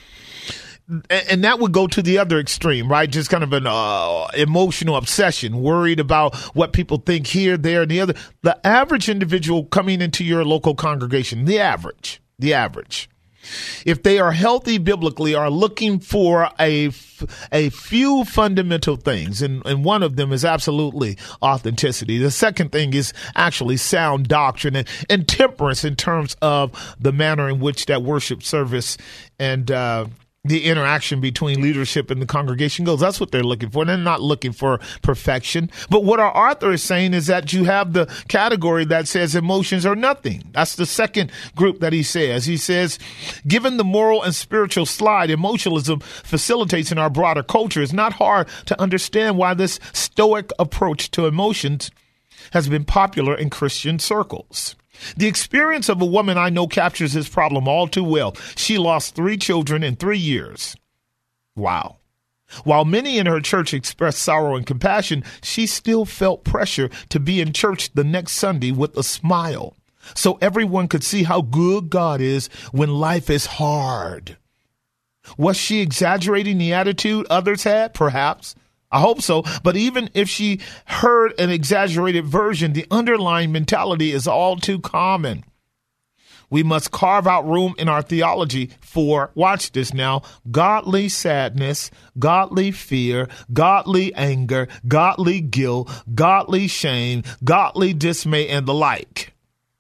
and 1.11 1.43
that 1.43 1.59
would 1.59 1.73
go 1.73 1.87
to 1.87 2.03
the 2.03 2.19
other 2.19 2.39
extreme, 2.39 2.89
right? 2.89 3.11
Just 3.11 3.31
kind 3.31 3.43
of 3.43 3.53
an 3.53 3.67
uh, 3.67 4.27
emotional 4.35 4.97
obsession, 4.97 5.61
worried 5.61 5.99
about 5.99 6.37
what 6.55 6.73
people 6.73 6.99
think 6.99 7.27
here, 7.27 7.57
there, 7.57 7.83
and 7.83 7.91
the 7.91 8.01
other. 8.01 8.15
The 8.43 8.65
average 8.67 9.09
individual 9.09 9.65
coming 9.65 10.01
into 10.01 10.25
your 10.25 10.45
local 10.45 10.75
congregation, 10.75 11.45
the 11.45 11.59
average, 11.59 12.21
the 12.39 12.55
average, 12.55 13.09
if 13.85 14.03
they 14.03 14.19
are 14.19 14.33
healthy 14.33 14.79
biblically, 14.79 15.35
are 15.35 15.51
looking 15.51 15.99
for 15.99 16.51
a, 16.59 16.91
a 17.53 17.71
few 17.71 18.25
fundamental 18.25 18.97
things. 18.97 19.43
And, 19.43 19.65
and 19.67 19.85
one 19.85 20.03
of 20.03 20.17
them 20.17 20.33
is 20.33 20.45
absolutely 20.45 21.17
authenticity. 21.43 22.19
The 22.19 22.31
second 22.31 22.73
thing 22.73 22.95
is 22.95 23.13
actually 23.35 23.77
sound 23.77 24.29
doctrine 24.29 24.77
and, 24.77 24.89
and 25.09 25.27
temperance 25.27 25.85
in 25.85 25.97
terms 25.97 26.37
of 26.43 26.97
the 27.01 27.13
manner 27.13 27.49
in 27.49 27.61
which 27.61 27.87
that 27.87 28.03
worship 28.03 28.43
service 28.43 28.97
and, 29.39 29.71
uh, 29.71 30.07
the 30.49 30.65
interaction 30.65 31.21
between 31.21 31.61
leadership 31.61 32.11
and 32.11 32.21
the 32.21 32.27
congregation 32.27 32.85
goes. 32.85 33.01
That's 33.01 33.21
what 33.21 33.31
they're 33.31 33.43
looking 33.43 33.71
for. 33.71 33.85
They're 33.85 33.97
not 33.97 34.21
looking 34.21 34.53
for 34.53 34.79
perfection. 35.03 35.71
But 35.91 36.05
what 36.05 36.21
our 36.21 36.35
author 36.37 36.73
is 36.73 36.83
saying 36.83 37.15
is 37.15 37.27
that 37.27 37.53
you 37.53 37.65
have 37.65 37.93
the 37.93 38.07
category 38.29 38.85
that 38.87 39.09
says 39.09 39.35
emotions 39.35 39.87
are 39.87 39.97
nothing. 39.97 40.45
That's 40.53 40.77
the 40.77 40.87
second 40.87 41.31
group 41.55 41.81
that 41.81 41.93
he 41.93 42.03
says. 42.03 42.47
He 42.47 42.57
says, 42.57 42.99
given 43.47 43.77
the 43.77 43.85
moral 43.85 44.23
and 44.23 44.35
spiritual 44.35 44.87
slide 44.87 45.31
emotionalism 45.31 46.01
facilitates 46.01 46.93
in 46.93 46.99
our 46.99 47.11
broader 47.11 47.43
culture, 47.43 47.83
it's 47.83 47.93
not 47.93 48.15
hard 48.15 48.49
to 48.67 48.81
understand 48.81 49.37
why 49.37 49.55
this 49.55 49.81
stoic 49.93 50.51
approach 50.59 51.11
to 51.13 51.27
emotions 51.27 51.91
has 52.53 52.69
been 52.69 52.85
popular 52.85 53.35
in 53.35 53.51
Christian 53.51 53.99
circles. 53.99 54.77
The 55.17 55.27
experience 55.27 55.89
of 55.89 56.01
a 56.01 56.07
woman 56.07 56.39
I 56.39 56.49
know 56.49 56.67
captures 56.67 57.13
this 57.13 57.29
problem 57.29 57.69
all 57.69 57.89
too 57.89 58.05
well. 58.05 58.37
She 58.57 58.79
lost 58.79 59.15
three 59.15 59.37
children 59.37 59.83
in 59.83 59.97
three 59.97 60.19
years. 60.19 60.77
Wow. 61.55 61.97
While 62.65 62.85
many 62.85 63.19
in 63.19 63.27
her 63.27 63.41
church 63.41 63.75
expressed 63.75 64.21
sorrow 64.21 64.55
and 64.55 64.67
compassion, 64.67 65.25
she 65.43 65.67
still 65.67 66.05
felt 66.05 66.45
pressure 66.45 66.91
to 67.09 67.19
be 67.19 67.41
in 67.41 67.53
church 67.53 67.93
the 67.95 68.05
next 68.05 68.33
Sunday 68.33 68.71
with 68.71 68.97
a 68.97 69.03
smile 69.03 69.77
so 70.15 70.39
everyone 70.41 70.89
could 70.89 71.03
see 71.03 71.25
how 71.25 71.43
good 71.43 71.91
God 71.91 72.21
is 72.21 72.49
when 72.71 72.91
life 72.91 73.29
is 73.29 73.47
hard. 73.47 74.37
Was 75.37 75.57
she 75.57 75.81
exaggerating 75.81 76.59
the 76.59 76.73
attitude 76.73 77.27
others 77.29 77.65
had? 77.65 77.95
Perhaps. 77.95 78.55
I 78.91 79.01
hope 79.01 79.21
so. 79.23 79.43
But 79.63 79.77
even 79.77 80.11
if 80.15 80.29
she 80.29 80.61
heard 80.87 81.39
an 81.39 81.51
exaggerated 81.51 82.25
version, 82.25 82.73
the 82.73 82.87
underlying 82.91 83.53
mentality 83.53 84.13
is 84.13 84.27
all 84.27 84.57
too 84.57 84.79
common. 84.81 85.45
We 86.49 86.63
must 86.63 86.93
carve 86.93 87.27
out 87.27 87.47
room 87.47 87.75
in 87.77 87.89
our 87.89 88.03
theology 88.03 88.71
for, 88.81 89.33
watch 89.35 89.73
this 89.73 89.93
now, 89.93 90.23
godly 90.51 91.09
sadness, 91.09 91.91
godly 92.19 92.71
fear, 92.71 93.29
godly 93.53 94.15
anger, 94.15 94.69
godly 94.87 95.41
guilt, 95.41 95.91
godly 96.15 96.69
shame, 96.69 97.25
godly 97.43 97.95
dismay, 97.95 98.49
and 98.49 98.65
the 98.65 98.75
like. 98.75 99.35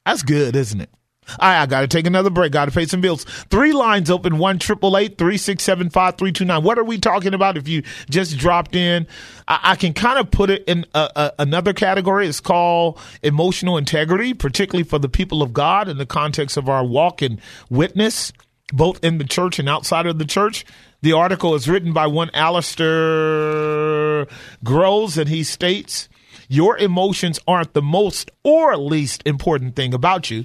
That's 0.05 0.23
good, 0.23 0.57
isn't 0.57 0.81
it? 0.81 0.90
I, 1.39 1.62
I 1.62 1.67
got 1.67 1.81
to 1.81 1.89
take 1.89 2.07
another 2.07 2.31
break. 2.31 2.53
Got 2.53 2.67
to 2.67 2.71
pay 2.71 2.87
some 2.87 3.01
bills. 3.01 3.25
Three 3.25 3.73
lines 3.73 4.11
open: 4.11 4.39
one 4.39 4.59
triple 4.59 4.97
eight 4.97 5.19
three 5.19 5.37
six 5.37 5.62
seven 5.62 5.91
five 5.91 6.17
three 6.17 6.33
two 6.33 6.45
nine. 6.45 6.62
What 6.62 6.79
are 6.79 6.85
we 6.85 6.99
talking 6.99 7.35
about? 7.35 7.57
If 7.57 7.69
you 7.69 7.83
just 8.09 8.39
dropped 8.39 8.77
in, 8.77 9.07
I, 9.49 9.61
I 9.62 9.77
can 9.77 9.93
kind 9.93 10.19
of 10.19 10.31
put 10.31 10.51
it 10.51 10.65
in 10.67 10.87
a, 10.95 11.11
a, 11.17 11.33
another 11.41 11.73
category. 11.73 12.27
It's 12.27 12.41
called 12.41 13.01
emotional 13.23 13.77
integrity, 13.77 14.35
particularly 14.35 14.85
for 14.85 14.99
the 14.99 15.09
people 15.09 15.43
of 15.43 15.53
God 15.53 15.89
in 15.89 15.99
the 15.99 16.07
context 16.07 16.57
of 16.57 16.69
our 16.69 16.85
walk 16.85 17.23
and 17.23 17.41
witness, 17.71 18.33
both 18.73 19.03
in 19.05 19.19
the 19.19 19.25
church 19.25 19.59
and 19.59 19.69
outside 19.69 20.07
of 20.07 20.19
the 20.19 20.25
church. 20.25 20.65
The 21.03 21.12
article 21.12 21.55
is 21.55 21.69
written 21.69 21.93
by 21.93 22.07
one 22.07 22.29
Alasdair 22.29 24.29
Groves, 24.65 25.19
and 25.19 25.29
he 25.29 25.45
states 25.45 26.09
your 26.49 26.79
emotions 26.79 27.40
aren't 27.46 27.72
the 27.72 27.83
most 27.83 28.31
or 28.42 28.77
least 28.77 29.22
important 29.27 29.77
thing 29.77 29.94
about 29.94 30.31
you. 30.31 30.44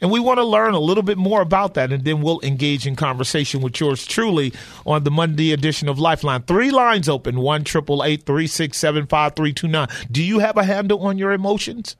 And 0.00 0.10
we 0.10 0.20
want 0.20 0.38
to 0.38 0.44
learn 0.44 0.74
a 0.74 0.80
little 0.80 1.02
bit 1.02 1.18
more 1.18 1.40
about 1.40 1.74
that, 1.74 1.92
and 1.92 2.04
then 2.04 2.22
we'll 2.22 2.40
engage 2.42 2.86
in 2.86 2.96
conversation 2.96 3.60
with 3.60 3.78
yours 3.80 4.06
truly 4.06 4.52
on 4.84 5.04
the 5.04 5.10
Monday 5.10 5.52
edition 5.52 5.88
of 5.88 5.98
Lifeline. 5.98 6.42
Three 6.42 6.70
lines 6.70 7.08
open 7.08 7.38
one 7.38 7.64
triple 7.64 8.02
eight 8.02 8.24
three 8.24 8.46
six 8.46 8.78
seven 8.78 9.06
five 9.06 9.34
three 9.36 9.52
two 9.52 9.68
nine. 9.68 9.88
Do 10.10 10.22
you 10.22 10.40
have 10.40 10.56
a 10.56 10.64
handle 10.64 11.00
on 11.06 11.18
your 11.18 11.32
emotions? 11.32 11.96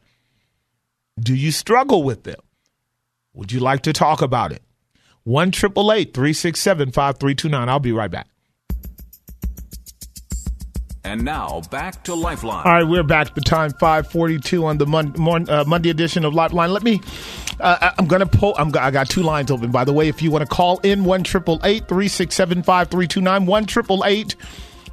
Do 1.20 1.34
you 1.34 1.52
struggle 1.52 2.02
with 2.02 2.24
them? 2.24 2.40
Would 3.34 3.52
you 3.52 3.60
like 3.60 3.82
to 3.82 3.92
talk 3.92 4.22
about 4.22 4.52
it? 4.52 4.62
One 5.24 5.50
triple 5.52 5.92
eight 5.92 6.14
three 6.14 6.32
six 6.32 6.60
seven 6.60 6.90
five 6.90 7.18
three 7.18 7.34
two 7.34 7.48
nine. 7.48 7.68
I'll 7.68 7.78
be 7.78 7.92
right 7.92 8.10
back. 8.10 8.28
And 11.04 11.24
now 11.24 11.62
back 11.70 12.04
to 12.04 12.14
Lifeline. 12.14 12.64
All 12.64 12.72
right, 12.72 12.86
we're 12.86 13.02
back. 13.02 13.34
The 13.34 13.40
time 13.40 13.72
five 13.72 14.06
forty 14.06 14.38
two 14.38 14.64
on 14.64 14.78
the 14.78 14.86
mon- 14.86 15.14
mon- 15.18 15.50
uh, 15.50 15.64
Monday 15.66 15.90
edition 15.90 16.24
of 16.24 16.32
Lifeline. 16.32 16.72
Let 16.72 16.84
me. 16.84 17.00
Uh, 17.58 17.90
I'm 17.98 18.06
gonna 18.06 18.26
pull. 18.26 18.54
I'm. 18.56 18.68
I 18.78 18.92
got 18.92 19.08
two 19.10 19.22
lines 19.22 19.50
open. 19.50 19.72
By 19.72 19.84
the 19.84 19.92
way, 19.92 20.06
if 20.08 20.22
you 20.22 20.30
want 20.30 20.42
to 20.42 20.46
call 20.46 20.78
in 20.78 21.04
one 21.04 21.24
triple 21.24 21.60
eight 21.64 21.88
three 21.88 22.06
six 22.06 22.36
seven 22.36 22.62
five 22.62 22.88
three 22.88 23.08
two 23.08 23.20
nine 23.20 23.46
one 23.46 23.66
triple 23.66 24.04
eight. 24.04 24.36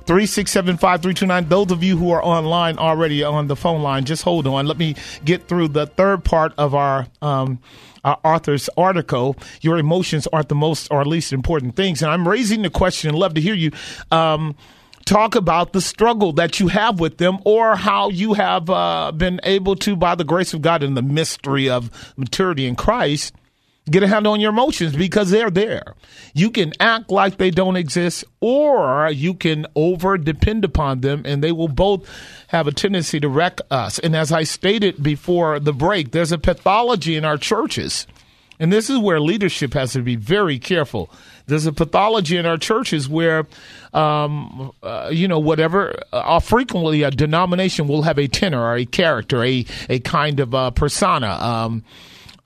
3675329. 0.05 1.49
Those 1.49 1.69
of 1.69 1.83
you 1.83 1.95
who 1.95 2.09
are 2.09 2.23
online 2.25 2.79
already 2.79 3.23
on 3.23 3.45
the 3.45 3.55
phone 3.55 3.83
line, 3.83 4.05
just 4.05 4.23
hold 4.23 4.47
on. 4.47 4.65
Let 4.65 4.79
me 4.79 4.95
get 5.23 5.47
through 5.47 5.67
the 5.67 5.85
third 5.85 6.23
part 6.23 6.51
of 6.57 6.73
our 6.73 7.05
um, 7.21 7.59
our 8.03 8.19
author's 8.23 8.69
article. 8.75 9.35
Your 9.61 9.77
emotions 9.77 10.25
aren't 10.33 10.49
the 10.49 10.55
most 10.55 10.87
or 10.89 11.05
least 11.05 11.31
important 11.31 11.75
things. 11.75 12.01
And 12.01 12.09
I'm 12.09 12.27
raising 12.27 12.63
the 12.63 12.71
question 12.71 13.13
love 13.13 13.35
to 13.35 13.41
hear 13.41 13.53
you. 13.53 13.69
Um, 14.09 14.55
talk 15.09 15.33
about 15.33 15.73
the 15.73 15.81
struggle 15.81 16.33
that 16.33 16.59
you 16.59 16.67
have 16.67 16.99
with 16.99 17.17
them 17.17 17.39
or 17.43 17.75
how 17.75 18.09
you 18.09 18.35
have 18.35 18.69
uh, 18.69 19.11
been 19.11 19.39
able 19.43 19.75
to, 19.75 19.95
by 19.95 20.13
the 20.13 20.23
grace 20.23 20.53
of 20.53 20.61
God 20.61 20.83
and 20.83 20.95
the 20.95 21.01
mystery 21.01 21.67
of 21.67 22.13
maturity 22.15 22.67
in 22.67 22.75
Christ, 22.75 23.33
get 23.89 24.03
a 24.03 24.07
handle 24.07 24.33
on 24.33 24.39
your 24.39 24.51
emotions 24.51 24.95
because 24.95 25.31
they're 25.31 25.49
there. 25.49 25.95
You 26.35 26.51
can 26.51 26.73
act 26.79 27.09
like 27.09 27.37
they 27.37 27.49
don't 27.49 27.75
exist 27.75 28.23
or 28.39 29.09
you 29.11 29.33
can 29.33 29.65
over 29.75 30.15
depend 30.15 30.63
upon 30.63 31.01
them 31.01 31.23
and 31.25 31.43
they 31.43 31.51
will 31.51 31.67
both 31.67 32.07
have 32.49 32.67
a 32.67 32.71
tendency 32.71 33.19
to 33.19 33.27
wreck 33.27 33.59
us. 33.71 33.97
And 33.97 34.15
as 34.15 34.31
I 34.31 34.43
stated 34.43 35.01
before 35.01 35.59
the 35.59 35.73
break, 35.73 36.11
there's 36.11 36.31
a 36.31 36.37
pathology 36.37 37.15
in 37.15 37.25
our 37.25 37.37
churches. 37.37 38.05
And 38.59 38.73
this 38.73 38.89
is 38.89 38.97
where 38.97 39.21
leadership 39.21 39.73
has 39.73 39.93
to 39.93 40.01
be 40.01 40.15
very 40.15 40.59
careful. 40.59 41.09
There's 41.47 41.65
a 41.65 41.71
pathology 41.71 42.37
in 42.37 42.45
our 42.45 42.57
churches 42.57 43.07
where, 43.07 43.47
um, 43.93 44.71
uh, 44.83 45.09
you 45.11 45.27
know, 45.27 45.39
whatever, 45.39 45.95
uh, 46.11 46.39
frequently 46.39 47.03
a 47.03 47.11
denomination 47.11 47.87
will 47.87 48.03
have 48.03 48.19
a 48.19 48.27
tenor 48.27 48.61
or 48.61 48.75
a 48.75 48.85
character, 48.85 49.43
a, 49.43 49.65
a 49.89 49.99
kind 49.99 50.39
of 50.39 50.53
uh, 50.53 50.71
persona. 50.71 51.29
Um, 51.29 51.83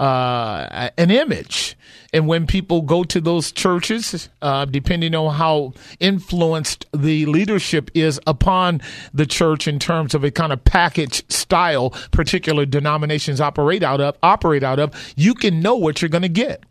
uh, 0.04 0.90
an 0.98 1.12
image. 1.12 1.78
And 2.12 2.28
when 2.28 2.46
people 2.46 2.82
go 2.82 3.06
to 3.06 3.22
those 3.22 3.54
churches, 3.54 4.28
uh, 4.42 4.66
depending 4.66 5.16
on 5.16 5.34
how 5.34 5.74
influenced 6.00 6.86
the 6.94 7.26
leadership 7.26 7.90
is 7.94 8.20
upon 8.28 8.82
the 9.14 9.26
church 9.26 9.66
in 9.66 9.80
terms 9.80 10.14
of 10.14 10.26
a 10.26 10.30
kind 10.30 10.52
of 10.52 10.64
package 10.66 11.24
style, 11.32 11.92
particular 12.12 12.66
denominations 12.66 13.40
operate 13.40 13.82
out 13.82 14.02
of, 14.02 14.18
operate 14.22 14.62
out 14.62 14.78
of, 14.78 14.94
you 15.16 15.34
can 15.34 15.62
know 15.62 15.76
what 15.76 16.02
you're 16.02 16.10
going 16.10 16.22
to 16.22 16.28
get. 16.28 16.64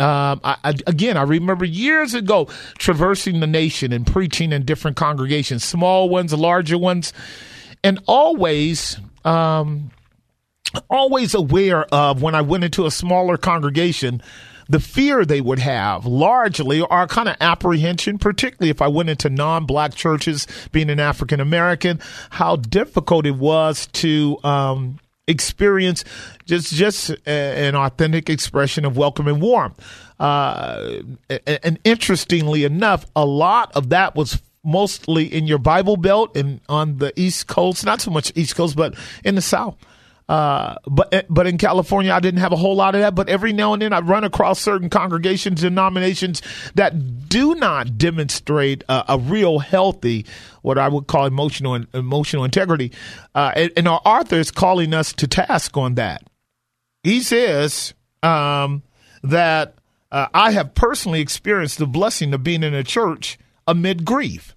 Um, 0.00 0.40
I, 0.42 0.56
I, 0.64 0.74
again, 0.86 1.16
I 1.16 1.22
remember 1.22 1.66
years 1.66 2.14
ago 2.14 2.48
traversing 2.78 3.40
the 3.40 3.46
nation 3.46 3.92
and 3.92 4.06
preaching 4.06 4.52
in 4.52 4.64
different 4.64 4.96
congregations, 4.96 5.62
small 5.62 6.08
ones, 6.08 6.32
larger 6.32 6.78
ones, 6.78 7.12
and 7.84 8.00
always 8.06 8.98
um, 9.24 9.90
always 10.88 11.34
aware 11.34 11.84
of 11.94 12.22
when 12.22 12.34
I 12.34 12.42
went 12.42 12.64
into 12.64 12.86
a 12.86 12.90
smaller 12.90 13.36
congregation, 13.36 14.22
the 14.68 14.80
fear 14.80 15.24
they 15.24 15.40
would 15.40 15.58
have 15.58 16.04
largely 16.04 16.80
or 16.80 17.06
kind 17.06 17.28
of 17.28 17.36
apprehension, 17.40 18.18
particularly 18.18 18.70
if 18.70 18.82
I 18.82 18.88
went 18.88 19.08
into 19.08 19.30
non 19.30 19.64
black 19.64 19.94
churches, 19.94 20.46
being 20.72 20.90
an 20.90 21.00
African 21.00 21.40
American, 21.40 22.00
how 22.30 22.56
difficult 22.56 23.26
it 23.26 23.36
was 23.36 23.86
to, 23.88 24.38
um, 24.44 24.98
experience 25.28 26.04
just 26.46 26.72
just 26.72 27.10
an 27.26 27.76
authentic 27.76 28.30
expression 28.30 28.84
of 28.84 28.96
welcome 28.96 29.28
and 29.28 29.40
warmth. 29.40 29.78
Uh, 30.18 31.02
and 31.46 31.78
interestingly 31.84 32.64
enough, 32.64 33.06
a 33.14 33.24
lot 33.24 33.70
of 33.76 33.90
that 33.90 34.16
was 34.16 34.42
mostly 34.64 35.24
in 35.24 35.46
your 35.46 35.58
Bible 35.58 35.96
Belt 35.96 36.36
and 36.36 36.60
on 36.68 36.98
the 36.98 37.12
East 37.14 37.46
Coast, 37.46 37.84
not 37.84 38.00
so 38.00 38.10
much 38.10 38.32
East 38.34 38.56
Coast, 38.56 38.74
but 38.74 38.94
in 39.22 39.34
the 39.34 39.42
South. 39.42 39.76
Uh, 40.28 40.76
but 40.86 41.12
eh, 41.12 41.22
but 41.30 41.46
in 41.46 41.56
California, 41.56 42.12
I 42.12 42.20
didn't 42.20 42.40
have 42.40 42.52
a 42.52 42.56
whole 42.56 42.76
lot 42.76 42.94
of 42.94 43.00
that. 43.00 43.14
But 43.14 43.30
every 43.30 43.54
now 43.54 43.72
and 43.72 43.80
then, 43.80 43.94
I 43.94 44.00
run 44.00 44.24
across 44.24 44.60
certain 44.60 44.90
congregations, 44.90 45.62
and 45.62 45.70
denominations 45.70 46.42
that 46.74 47.28
do 47.28 47.54
not 47.54 47.96
demonstrate 47.96 48.84
a, 48.90 49.14
a 49.14 49.18
real 49.18 49.58
healthy, 49.58 50.26
what 50.60 50.76
I 50.76 50.88
would 50.88 51.06
call 51.06 51.24
emotional 51.24 51.82
emotional 51.94 52.44
integrity. 52.44 52.92
Uh, 53.34 53.52
and, 53.56 53.72
and, 53.76 53.88
our 53.88 54.02
author 54.04 54.36
is 54.36 54.50
calling 54.50 54.92
us 54.92 55.14
to 55.14 55.26
task 55.26 55.76
on 55.78 55.94
that. 55.94 56.28
He 57.02 57.20
says 57.20 57.94
um, 58.22 58.82
that 59.22 59.76
uh, 60.12 60.28
I 60.34 60.50
have 60.50 60.74
personally 60.74 61.20
experienced 61.20 61.78
the 61.78 61.86
blessing 61.86 62.34
of 62.34 62.42
being 62.42 62.62
in 62.62 62.74
a 62.74 62.84
church 62.84 63.38
amid 63.66 64.04
grief. 64.04 64.54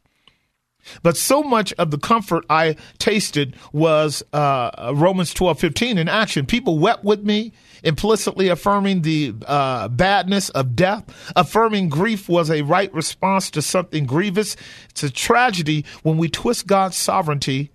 But 1.04 1.17
so 1.17 1.43
much 1.43 1.73
of 1.73 1.91
the 1.91 1.97
comfort 1.97 2.45
I 2.49 2.75
tasted 2.97 3.56
was 3.71 4.23
uh, 4.34 4.93
Romans 4.95 5.34
twelve 5.34 5.60
fifteen 5.60 5.97
in 5.97 6.08
action. 6.08 6.45
People 6.45 6.80
wept 6.80 7.04
with 7.04 7.23
me, 7.23 7.54
implicitly 7.84 8.47
affirming 8.49 9.01
the 9.01 9.34
uh, 9.45 9.88
badness 9.88 10.49
of 10.49 10.75
death. 10.75 11.04
Affirming 11.36 11.89
grief 11.89 12.30
was 12.30 12.49
a 12.49 12.62
right 12.62 12.93
response 12.93 13.49
to 13.51 13.62
something 13.62 14.06
grievous. 14.06 14.56
It's 14.89 15.04
a 15.04 15.10
tragedy 15.10 15.86
when 16.04 16.17
we 16.17 16.30
twist 16.30 16.67
God's 16.67 16.97
sovereignty. 16.97 17.71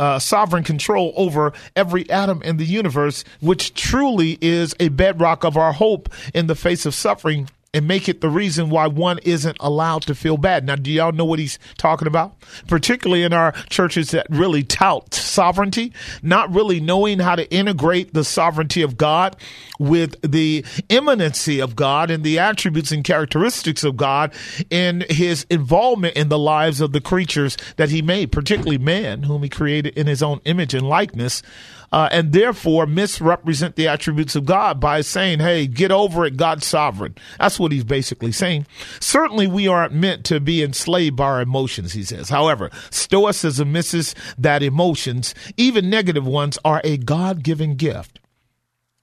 Uh, 0.00 0.16
sovereign 0.16 0.62
control 0.62 1.12
over 1.16 1.52
every 1.74 2.08
atom 2.08 2.40
in 2.42 2.56
the 2.56 2.64
universe, 2.64 3.24
which 3.40 3.74
truly 3.74 4.38
is 4.40 4.72
a 4.78 4.90
bedrock 4.90 5.42
of 5.42 5.56
our 5.56 5.72
hope 5.72 6.08
in 6.32 6.46
the 6.46 6.54
face 6.54 6.86
of 6.86 6.94
suffering 6.94 7.48
and 7.74 7.86
make 7.86 8.08
it 8.08 8.22
the 8.22 8.30
reason 8.30 8.70
why 8.70 8.86
one 8.86 9.18
isn't 9.24 9.56
allowed 9.60 10.00
to 10.02 10.14
feel 10.14 10.38
bad. 10.38 10.64
Now, 10.64 10.76
do 10.76 10.90
y'all 10.90 11.12
know 11.12 11.26
what 11.26 11.38
he's 11.38 11.58
talking 11.76 12.08
about? 12.08 12.34
Particularly 12.66 13.24
in 13.24 13.34
our 13.34 13.52
churches 13.68 14.10
that 14.12 14.26
really 14.30 14.62
tout 14.62 15.12
sovereignty, 15.12 15.92
not 16.22 16.52
really 16.52 16.80
knowing 16.80 17.18
how 17.18 17.36
to 17.36 17.50
integrate 17.52 18.14
the 18.14 18.24
sovereignty 18.24 18.80
of 18.80 18.96
God 18.96 19.36
with 19.78 20.16
the 20.22 20.62
immanency 20.88 21.62
of 21.62 21.76
God 21.76 22.10
and 22.10 22.24
the 22.24 22.38
attributes 22.38 22.90
and 22.90 23.04
characteristics 23.04 23.84
of 23.84 23.98
God 23.98 24.32
in 24.70 25.04
his 25.10 25.44
involvement 25.50 26.16
in 26.16 26.30
the 26.30 26.38
lives 26.38 26.80
of 26.80 26.92
the 26.92 27.02
creatures 27.02 27.58
that 27.76 27.90
he 27.90 28.00
made, 28.00 28.32
particularly 28.32 28.78
man, 28.78 29.24
whom 29.24 29.42
he 29.42 29.50
created 29.50 29.96
in 29.96 30.06
his 30.06 30.22
own 30.22 30.40
image 30.46 30.72
and 30.72 30.88
likeness 30.88 31.42
uh, 31.92 32.08
and 32.12 32.32
therefore 32.32 32.86
misrepresent 32.86 33.76
the 33.76 33.88
attributes 33.88 34.36
of 34.36 34.44
God 34.44 34.80
by 34.80 35.00
saying, 35.00 35.40
hey, 35.40 35.66
get 35.66 35.90
over 35.90 36.24
it, 36.24 36.36
God's 36.36 36.66
sovereign. 36.66 37.14
That's 37.38 37.58
what 37.58 37.72
he's 37.72 37.84
basically 37.84 38.32
saying. 38.32 38.66
Certainly, 39.00 39.46
we 39.46 39.68
aren't 39.68 39.94
meant 39.94 40.24
to 40.26 40.40
be 40.40 40.62
enslaved 40.62 41.16
by 41.16 41.24
our 41.24 41.40
emotions, 41.40 41.92
he 41.92 42.04
says. 42.04 42.28
However, 42.28 42.70
Stoicism 42.90 43.72
misses 43.72 44.14
that 44.36 44.62
emotions, 44.62 45.34
even 45.56 45.90
negative 45.90 46.26
ones, 46.26 46.58
are 46.64 46.80
a 46.84 46.96
God 46.96 47.42
given 47.42 47.76
gift 47.76 48.20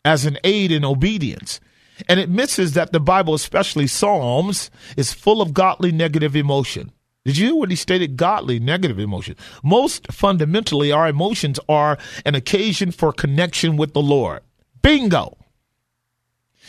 as 0.04 0.26
an 0.26 0.38
aid 0.44 0.72
in 0.72 0.86
obedience. 0.86 1.60
And 2.08 2.20
it 2.20 2.30
misses 2.30 2.74
that 2.74 2.92
the 2.92 3.00
Bible, 3.00 3.34
especially 3.34 3.88
Psalms, 3.88 4.70
is 4.98 5.14
full 5.14 5.42
of 5.42 5.54
godly 5.54 5.92
negative 5.92 6.36
emotion. 6.36 6.92
Did 7.26 7.38
you 7.38 7.48
hear 7.48 7.56
what 7.56 7.72
he 7.72 7.76
stated? 7.76 8.18
Godly, 8.18 8.60
negative 8.60 9.00
emotion. 9.00 9.36
Most 9.64 10.12
fundamentally, 10.12 10.92
our 10.92 11.08
emotions 11.08 11.60
are 11.68 11.98
an 12.24 12.36
occasion 12.36 12.92
for 12.92 13.12
connection 13.12 13.78
with 13.78 13.94
the 13.94 14.02
Lord. 14.02 14.42
Bingo. 14.84 15.36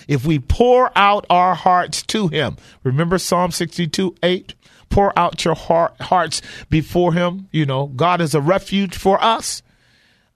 If 0.08 0.24
we 0.24 0.38
pour 0.38 0.96
out 0.96 1.26
our 1.28 1.54
hearts 1.54 2.02
to 2.04 2.28
him, 2.28 2.56
remember 2.84 3.18
Psalm 3.18 3.50
62 3.50 4.16
8? 4.22 4.54
Pour 4.88 5.18
out 5.18 5.44
your 5.44 5.54
heart, 5.54 6.00
hearts 6.00 6.40
before 6.70 7.12
him. 7.12 7.48
You 7.52 7.66
know, 7.66 7.88
God 7.88 8.20
is 8.22 8.34
a 8.34 8.40
refuge 8.40 8.96
for 8.96 9.22
us. 9.22 9.62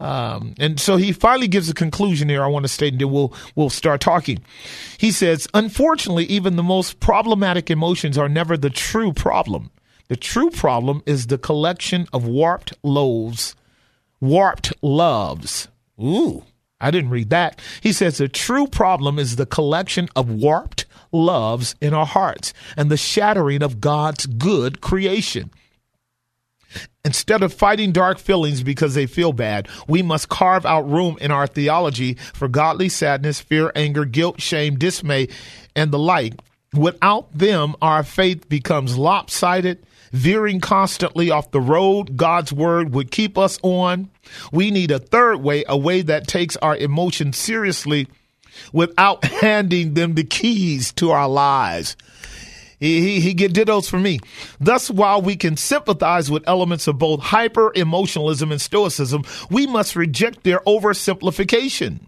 Um, 0.01 0.55
and 0.59 0.81
so 0.81 0.97
he 0.97 1.13
finally 1.13 1.49
gives 1.49 1.69
a 1.71 1.75
conclusion 1.75 2.29
here. 2.29 2.43
I 2.43 2.47
want 2.47 2.65
to 2.65 2.69
state, 2.69 2.95
and 2.95 3.01
then 3.01 3.11
we'll 3.11 3.35
we'll 3.55 3.71
start 3.71 4.01
talking. 4.01 4.43
He 4.99 5.13
says, 5.13 5.47
"Unfortunately, 5.55 6.25
even 6.25 6.57
the 6.57 6.63
most 6.63 7.01
problematic 7.01 7.71
emotions 7.71 8.17
are 8.19 8.29
never 8.29 8.57
the 8.57 8.71
true 8.71 9.13
problem. 9.13 9.71
The 10.11 10.17
true 10.17 10.51
problem 10.51 11.05
is 11.07 11.29
the 11.29 11.39
collection 11.39 12.09
of 12.13 12.27
warped 12.27 12.75
loaves, 12.83 13.55
warped 14.21 14.73
loves. 14.83 15.69
Ooh, 16.03 16.43
I 16.81 16.91
didn't 16.91 17.11
read 17.11 17.31
that. 17.31 17.61
He 17.81 17.93
says 17.93 18.19
the 18.19 18.27
true 18.27 18.67
problem 18.67 19.21
is 19.21 19.37
the 19.37 19.47
collection 19.47 20.09
of 20.17 20.29
warped 20.29 20.87
loves 21.13 21.77
in 21.81 21.95
our 21.95 22.07
hearts 22.07 22.53
and 22.77 22.91
the 22.91 22.97
shattering 22.97 23.63
of 23.63 23.81
God's 23.81 24.27
good 24.27 24.81
creation. 24.81 25.53
Instead 27.05 27.45
of 27.45 27.55
fighting 27.55 27.93
dark 27.93 28.19
feelings 28.19 28.65
because 28.65 28.95
they 28.95 29.07
feel 29.07 29.33
bad, 29.33 29.69
we 29.87 30.03
must 30.03 30.29
carve 30.29 30.67
out 30.67 30.91
room 30.91 31.19
in 31.21 31.31
our 31.31 31.47
theology 31.47 32.15
for 32.35 32.49
godly 32.49 32.89
sadness, 32.89 33.41
fear, 33.41 33.71
anger, 33.77 34.05
guilt, 34.05 34.41
shame, 34.41 34.77
dismay, 34.77 35.29
and 35.77 35.93
the 35.93 36.01
like. 36.01 36.35
Without 36.75 37.33
them, 37.33 37.77
our 37.81 38.03
faith 38.03 38.49
becomes 38.49 38.99
lopsided 38.99 39.79
veering 40.13 40.61
constantly 40.61 41.31
off 41.31 41.51
the 41.51 41.61
road 41.61 42.17
God's 42.17 42.53
word 42.53 42.95
would 42.95 43.11
keep 43.11 43.39
us 43.39 43.59
on. 43.63 44.11
We 44.53 44.71
need 44.71 44.91
a 44.91 44.99
third 44.99 45.39
way, 45.39 45.65
a 45.69 45.77
way 45.77 46.03
that 46.03 46.27
takes 46.27 46.57
our 46.57 46.77
emotions 46.77 47.37
seriously 47.37 48.09
without 48.73 49.25
handing 49.43 49.95
them 49.95 50.15
the 50.15 50.25
keys 50.25 50.93
to 50.95 51.11
our 51.11 51.29
lives. 51.29 51.97
He, 52.79 53.21
he, 53.21 53.35
he 53.35 53.81
for 53.89 53.99
me. 53.99 54.21
Thus, 54.59 54.91
while 54.91 55.21
we 55.21 55.37
can 55.37 55.59
sympathize 55.59 56.31
with 56.31 56.49
elements 56.49 56.87
of 56.87 56.99
both 56.99 57.21
hyper 57.21 57.73
emotionalism 57.75 58.51
and 58.51 58.61
stoicism, 58.61 59.23
we 59.51 59.67
must 59.67 59.97
reject 59.97 60.45
their 60.45 60.61
oversimplification. 60.61 62.01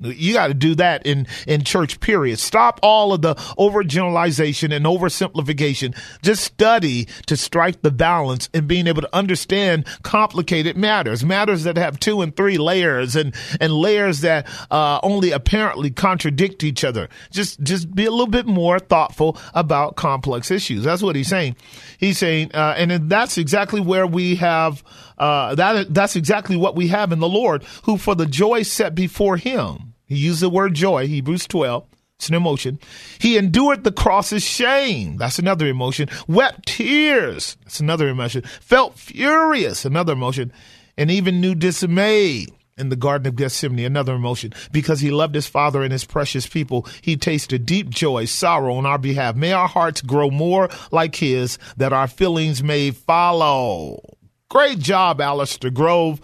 You 0.00 0.34
got 0.34 0.46
to 0.46 0.54
do 0.54 0.76
that 0.76 1.06
in, 1.06 1.26
in 1.48 1.64
church, 1.64 1.98
period. 1.98 2.38
Stop 2.38 2.78
all 2.84 3.12
of 3.12 3.22
the 3.22 3.34
overgeneralization 3.34 4.72
and 4.72 4.86
oversimplification. 4.86 5.98
Just 6.22 6.44
study 6.44 7.08
to 7.26 7.36
strike 7.36 7.82
the 7.82 7.90
balance 7.90 8.48
and 8.54 8.68
being 8.68 8.86
able 8.86 9.02
to 9.02 9.16
understand 9.16 9.86
complicated 10.02 10.76
matters, 10.76 11.24
matters 11.24 11.64
that 11.64 11.76
have 11.76 11.98
two 11.98 12.22
and 12.22 12.36
three 12.36 12.58
layers 12.58 13.16
and, 13.16 13.34
and 13.60 13.72
layers 13.72 14.20
that 14.20 14.46
uh, 14.70 15.00
only 15.02 15.32
apparently 15.32 15.90
contradict 15.90 16.62
each 16.62 16.84
other. 16.84 17.08
Just, 17.32 17.60
just 17.64 17.92
be 17.92 18.04
a 18.04 18.10
little 18.10 18.28
bit 18.28 18.46
more 18.46 18.78
thoughtful 18.78 19.36
about 19.52 19.96
complex 19.96 20.52
issues. 20.52 20.84
That's 20.84 21.02
what 21.02 21.16
he's 21.16 21.28
saying. 21.28 21.56
He's 21.98 22.18
saying, 22.18 22.52
uh, 22.54 22.74
and 22.76 23.10
that's 23.10 23.36
exactly 23.36 23.80
where 23.80 24.06
we 24.06 24.36
have, 24.36 24.84
uh, 25.18 25.56
that, 25.56 25.92
that's 25.92 26.14
exactly 26.14 26.56
what 26.56 26.76
we 26.76 26.86
have 26.86 27.10
in 27.10 27.18
the 27.18 27.28
Lord, 27.28 27.64
who 27.82 27.98
for 27.98 28.14
the 28.14 28.26
joy 28.26 28.62
set 28.62 28.94
before 28.94 29.36
him, 29.36 29.87
he 30.08 30.16
used 30.16 30.40
the 30.40 30.48
word 30.48 30.74
joy, 30.74 31.06
Hebrews 31.06 31.46
12. 31.46 31.84
It's 32.18 32.28
an 32.28 32.34
emotion. 32.34 32.80
He 33.20 33.36
endured 33.36 33.84
the 33.84 33.92
cross's 33.92 34.42
shame. 34.42 35.18
That's 35.18 35.38
another 35.38 35.68
emotion. 35.68 36.08
Wept 36.26 36.66
tears. 36.66 37.56
That's 37.62 37.78
another 37.78 38.08
emotion. 38.08 38.42
Felt 38.60 38.98
furious. 38.98 39.84
Another 39.84 40.14
emotion. 40.14 40.52
And 40.96 41.12
even 41.12 41.40
knew 41.40 41.54
dismay 41.54 42.46
in 42.76 42.88
the 42.88 42.96
Garden 42.96 43.28
of 43.28 43.36
Gethsemane. 43.36 43.84
Another 43.84 44.14
emotion. 44.14 44.52
Because 44.72 44.98
he 44.98 45.12
loved 45.12 45.36
his 45.36 45.46
father 45.46 45.84
and 45.84 45.92
his 45.92 46.04
precious 46.04 46.44
people, 46.44 46.88
he 47.02 47.16
tasted 47.16 47.66
deep 47.66 47.88
joy, 47.88 48.24
sorrow 48.24 48.74
on 48.74 48.86
our 48.86 48.98
behalf. 48.98 49.36
May 49.36 49.52
our 49.52 49.68
hearts 49.68 50.00
grow 50.00 50.28
more 50.28 50.70
like 50.90 51.14
his 51.14 51.56
that 51.76 51.92
our 51.92 52.08
feelings 52.08 52.64
may 52.64 52.90
follow. 52.90 54.00
Great 54.48 54.78
job, 54.78 55.18
Alasdair 55.18 55.72
Grove. 55.72 56.20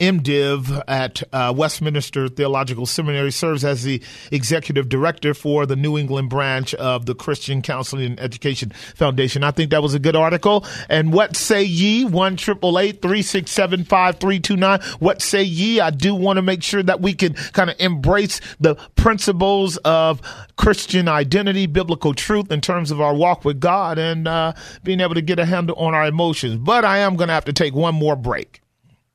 MDiv 0.00 0.82
at 0.88 1.22
uh, 1.32 1.52
Westminster 1.56 2.28
Theological 2.28 2.86
Seminary 2.86 3.30
serves 3.30 3.64
as 3.64 3.84
the 3.84 4.02
executive 4.32 4.88
director 4.88 5.34
for 5.34 5.66
the 5.66 5.76
New 5.76 5.96
England 5.96 6.30
branch 6.30 6.74
of 6.74 7.06
the 7.06 7.14
Christian 7.14 7.62
Counseling 7.62 8.06
and 8.06 8.20
Education 8.20 8.70
Foundation. 8.70 9.44
I 9.44 9.52
think 9.52 9.70
that 9.70 9.82
was 9.82 9.94
a 9.94 9.98
good 9.98 10.16
article. 10.16 10.66
And 10.88 11.12
what 11.12 11.36
say 11.36 11.62
ye? 11.62 12.04
One 12.04 12.36
triple 12.36 12.78
eight 12.78 13.00
three 13.02 13.22
six 13.22 13.52
seven 13.52 13.84
five 13.84 14.18
three 14.18 14.40
two 14.40 14.56
nine. 14.56 14.80
What 14.98 15.22
say 15.22 15.42
ye? 15.42 15.80
I 15.80 15.90
do 15.90 16.14
want 16.14 16.38
to 16.38 16.42
make 16.42 16.62
sure 16.62 16.82
that 16.82 17.00
we 17.00 17.14
can 17.14 17.34
kind 17.34 17.70
of 17.70 17.76
embrace 17.78 18.40
the 18.58 18.74
principles 18.96 19.76
of 19.78 20.20
Christian 20.56 21.08
identity, 21.08 21.66
biblical 21.66 22.14
truth 22.14 22.50
in 22.50 22.60
terms 22.60 22.90
of 22.90 23.00
our 23.00 23.14
walk 23.14 23.44
with 23.44 23.60
God, 23.60 23.98
and 23.98 24.26
uh, 24.26 24.54
being 24.82 25.00
able 25.00 25.14
to 25.14 25.22
get 25.22 25.38
a 25.38 25.44
handle 25.44 25.76
on 25.76 25.94
our 25.94 26.06
emotions. 26.06 26.56
But 26.56 26.84
I 26.84 26.98
am 26.98 27.16
going 27.16 27.28
to 27.28 27.34
have 27.34 27.44
to 27.44 27.52
take 27.52 27.74
one 27.74 27.94
more 27.94 28.16
break. 28.16 28.63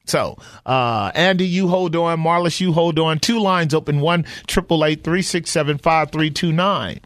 So, 0.06 0.38
uh, 0.66 1.12
Andy, 1.14 1.45
you 1.45 1.68
hold 1.68 1.95
on. 1.95 2.20
Marlis, 2.20 2.60
you 2.60 2.74
hold 2.74 2.97
on. 2.97 3.20
Two 3.20 3.39
lines 3.39 3.74
open. 3.74 4.02
One 4.02 4.26
triple 4.47 4.84
eight 4.84 5.04
three 5.04 5.22
six 5.22 5.52
seven 5.52 5.78
five 5.78 6.12
three 6.12 6.32
two 6.32 6.52
nine. 6.52 7.00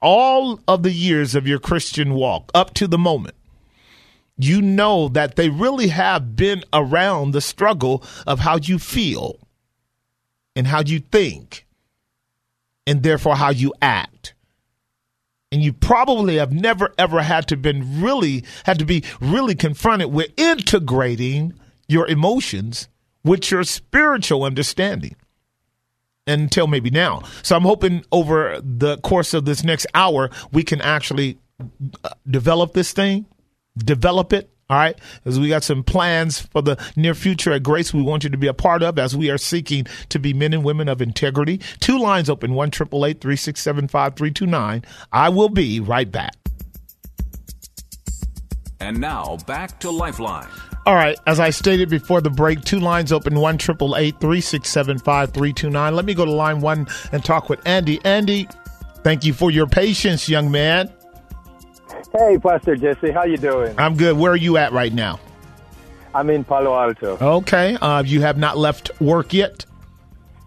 All 0.00 0.60
of 0.66 0.82
the 0.82 0.92
years 0.92 1.34
of 1.34 1.46
your 1.46 1.58
Christian 1.58 2.14
walk 2.14 2.50
up 2.54 2.74
to 2.74 2.86
the 2.86 2.98
moment, 2.98 3.34
you 4.36 4.60
know 4.62 5.08
that 5.08 5.36
they 5.36 5.48
really 5.48 5.88
have 5.88 6.34
been 6.36 6.64
around 6.72 7.32
the 7.32 7.40
struggle 7.40 8.02
of 8.26 8.40
how 8.40 8.56
you 8.56 8.78
feel 8.78 9.38
and 10.56 10.66
how 10.66 10.82
you 10.82 11.00
think 11.00 11.66
and 12.86 13.02
therefore 13.02 13.36
how 13.36 13.50
you 13.50 13.72
act 13.80 14.34
and 15.52 15.62
you 15.62 15.72
probably 15.72 16.36
have 16.36 16.52
never 16.52 16.92
ever 16.98 17.22
had 17.22 17.46
to 17.46 17.56
been 17.56 18.02
really 18.02 18.42
had 18.64 18.78
to 18.78 18.84
be 18.84 19.04
really 19.20 19.54
confronted 19.54 20.12
with 20.12 20.32
integrating 20.36 21.52
your 21.88 22.06
emotions 22.08 22.88
with 23.24 23.50
your 23.50 23.64
spiritual 23.64 24.44
understanding 24.44 25.16
until 26.26 26.66
maybe 26.66 26.90
now. 26.90 27.22
So 27.42 27.56
I'm 27.56 27.62
hoping 27.62 28.04
over 28.12 28.60
the 28.62 28.98
course 28.98 29.34
of 29.34 29.44
this 29.44 29.64
next 29.64 29.86
hour, 29.94 30.30
we 30.52 30.62
can 30.62 30.80
actually 30.80 31.38
uh, 32.04 32.10
develop 32.28 32.72
this 32.72 32.92
thing, 32.92 33.26
develop 33.76 34.32
it. 34.32 34.48
All 34.70 34.78
right, 34.78 34.98
because 35.16 35.38
we 35.38 35.50
got 35.50 35.62
some 35.62 35.82
plans 35.82 36.40
for 36.40 36.62
the 36.62 36.82
near 36.96 37.12
future 37.12 37.52
at 37.52 37.62
Grace 37.62 37.92
we 37.92 38.00
want 38.00 38.24
you 38.24 38.30
to 38.30 38.38
be 38.38 38.46
a 38.46 38.54
part 38.54 38.82
of 38.82 38.98
as 38.98 39.14
we 39.14 39.28
are 39.28 39.36
seeking 39.36 39.86
to 40.08 40.18
be 40.18 40.32
men 40.32 40.54
and 40.54 40.64
women 40.64 40.88
of 40.88 41.02
integrity. 41.02 41.58
Two 41.80 41.98
lines 41.98 42.30
open, 42.30 42.54
one 42.54 42.70
triple 42.70 43.04
eight 43.04 43.20
three 43.20 43.36
six 43.36 43.60
seven 43.60 43.86
five 43.86 44.16
three 44.16 44.30
two 44.30 44.46
nine. 44.46 44.82
I 45.12 45.28
will 45.28 45.50
be 45.50 45.78
right 45.78 46.10
back. 46.10 46.34
And 48.80 48.98
now 48.98 49.36
back 49.46 49.78
to 49.80 49.90
Lifeline. 49.90 50.48
All 50.84 50.94
right, 50.94 51.16
as 51.28 51.38
I 51.38 51.50
stated 51.50 51.88
before 51.88 52.20
the 52.20 52.30
break, 52.30 52.62
two 52.62 52.80
lines 52.80 53.12
open 53.12 53.38
one 53.38 53.56
triple 53.56 53.96
eight 53.96 54.18
three 54.18 54.40
six 54.40 54.68
seven 54.68 54.98
five 54.98 55.30
three 55.32 55.52
two 55.52 55.70
nine. 55.70 55.94
Let 55.94 56.04
me 56.04 56.12
go 56.12 56.24
to 56.24 56.30
line 56.30 56.60
one 56.60 56.88
and 57.12 57.24
talk 57.24 57.48
with 57.48 57.64
Andy. 57.64 58.00
Andy, 58.04 58.48
thank 59.04 59.24
you 59.24 59.32
for 59.32 59.52
your 59.52 59.68
patience, 59.68 60.28
young 60.28 60.50
man. 60.50 60.92
Hey, 62.12 62.36
Pastor 62.36 62.74
Jesse, 62.74 63.12
how 63.12 63.22
you 63.24 63.36
doing? 63.36 63.74
I'm 63.78 63.96
good. 63.96 64.16
Where 64.16 64.32
are 64.32 64.36
you 64.36 64.56
at 64.56 64.72
right 64.72 64.92
now? 64.92 65.20
I'm 66.14 66.28
in 66.30 66.42
Palo 66.42 66.74
Alto. 66.74 67.16
Okay. 67.20 67.76
Uh, 67.80 68.02
you 68.02 68.20
have 68.22 68.36
not 68.36 68.58
left 68.58 68.90
work 69.00 69.32
yet. 69.32 69.64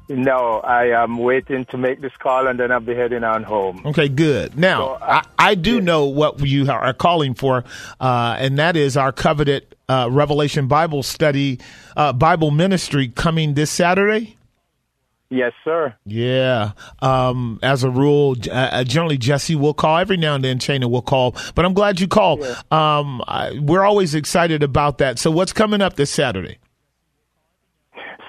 No, 0.07 0.59
I 0.59 0.89
am 1.01 1.17
waiting 1.17 1.65
to 1.65 1.77
make 1.77 2.01
this 2.01 2.11
call 2.19 2.45
and 2.45 2.59
then 2.59 2.71
I'll 2.71 2.79
be 2.79 2.93
heading 2.93 3.23
on 3.23 3.41
home. 3.41 3.81
Okay, 3.85 4.07
good. 4.07 4.55
Now, 4.55 4.79
so, 4.79 4.87
uh, 4.93 5.21
I, 5.39 5.49
I, 5.51 5.55
do 5.55 5.81
know 5.81 6.05
what 6.05 6.45
you 6.45 6.69
are 6.69 6.93
calling 6.93 7.33
for, 7.33 7.63
uh, 7.99 8.35
and 8.37 8.59
that 8.59 8.75
is 8.75 8.97
our 8.97 9.11
coveted 9.11 9.74
uh, 9.89 10.09
Revelation 10.11 10.67
Bible 10.67 11.03
study, 11.03 11.59
uh, 11.95 12.13
Bible 12.13 12.51
ministry 12.51 13.09
coming 13.09 13.53
this 13.53 13.71
Saturday. 13.71 14.37
Yes, 15.29 15.53
sir. 15.63 15.95
Yeah. 16.05 16.71
Um, 17.01 17.59
as 17.63 17.83
a 17.83 17.89
rule, 17.89 18.35
uh, 18.51 18.83
generally 18.83 19.17
Jesse 19.17 19.55
will 19.55 19.73
call. 19.73 19.97
Every 19.97 20.17
now 20.17 20.35
and 20.35 20.43
then 20.43 20.59
Shana 20.59 20.89
will 20.89 21.01
call. 21.01 21.35
But 21.55 21.65
I'm 21.65 21.73
glad 21.73 21.99
you 21.99 22.07
called. 22.07 22.41
Yeah. 22.41 22.61
Um, 22.71 23.23
I, 23.27 23.59
we're 23.59 23.83
always 23.83 24.13
excited 24.13 24.61
about 24.61 24.99
that. 24.99 25.17
So 25.17 25.31
what's 25.31 25.51
coming 25.51 25.81
up 25.81 25.95
this 25.95 26.11
Saturday? 26.11 26.59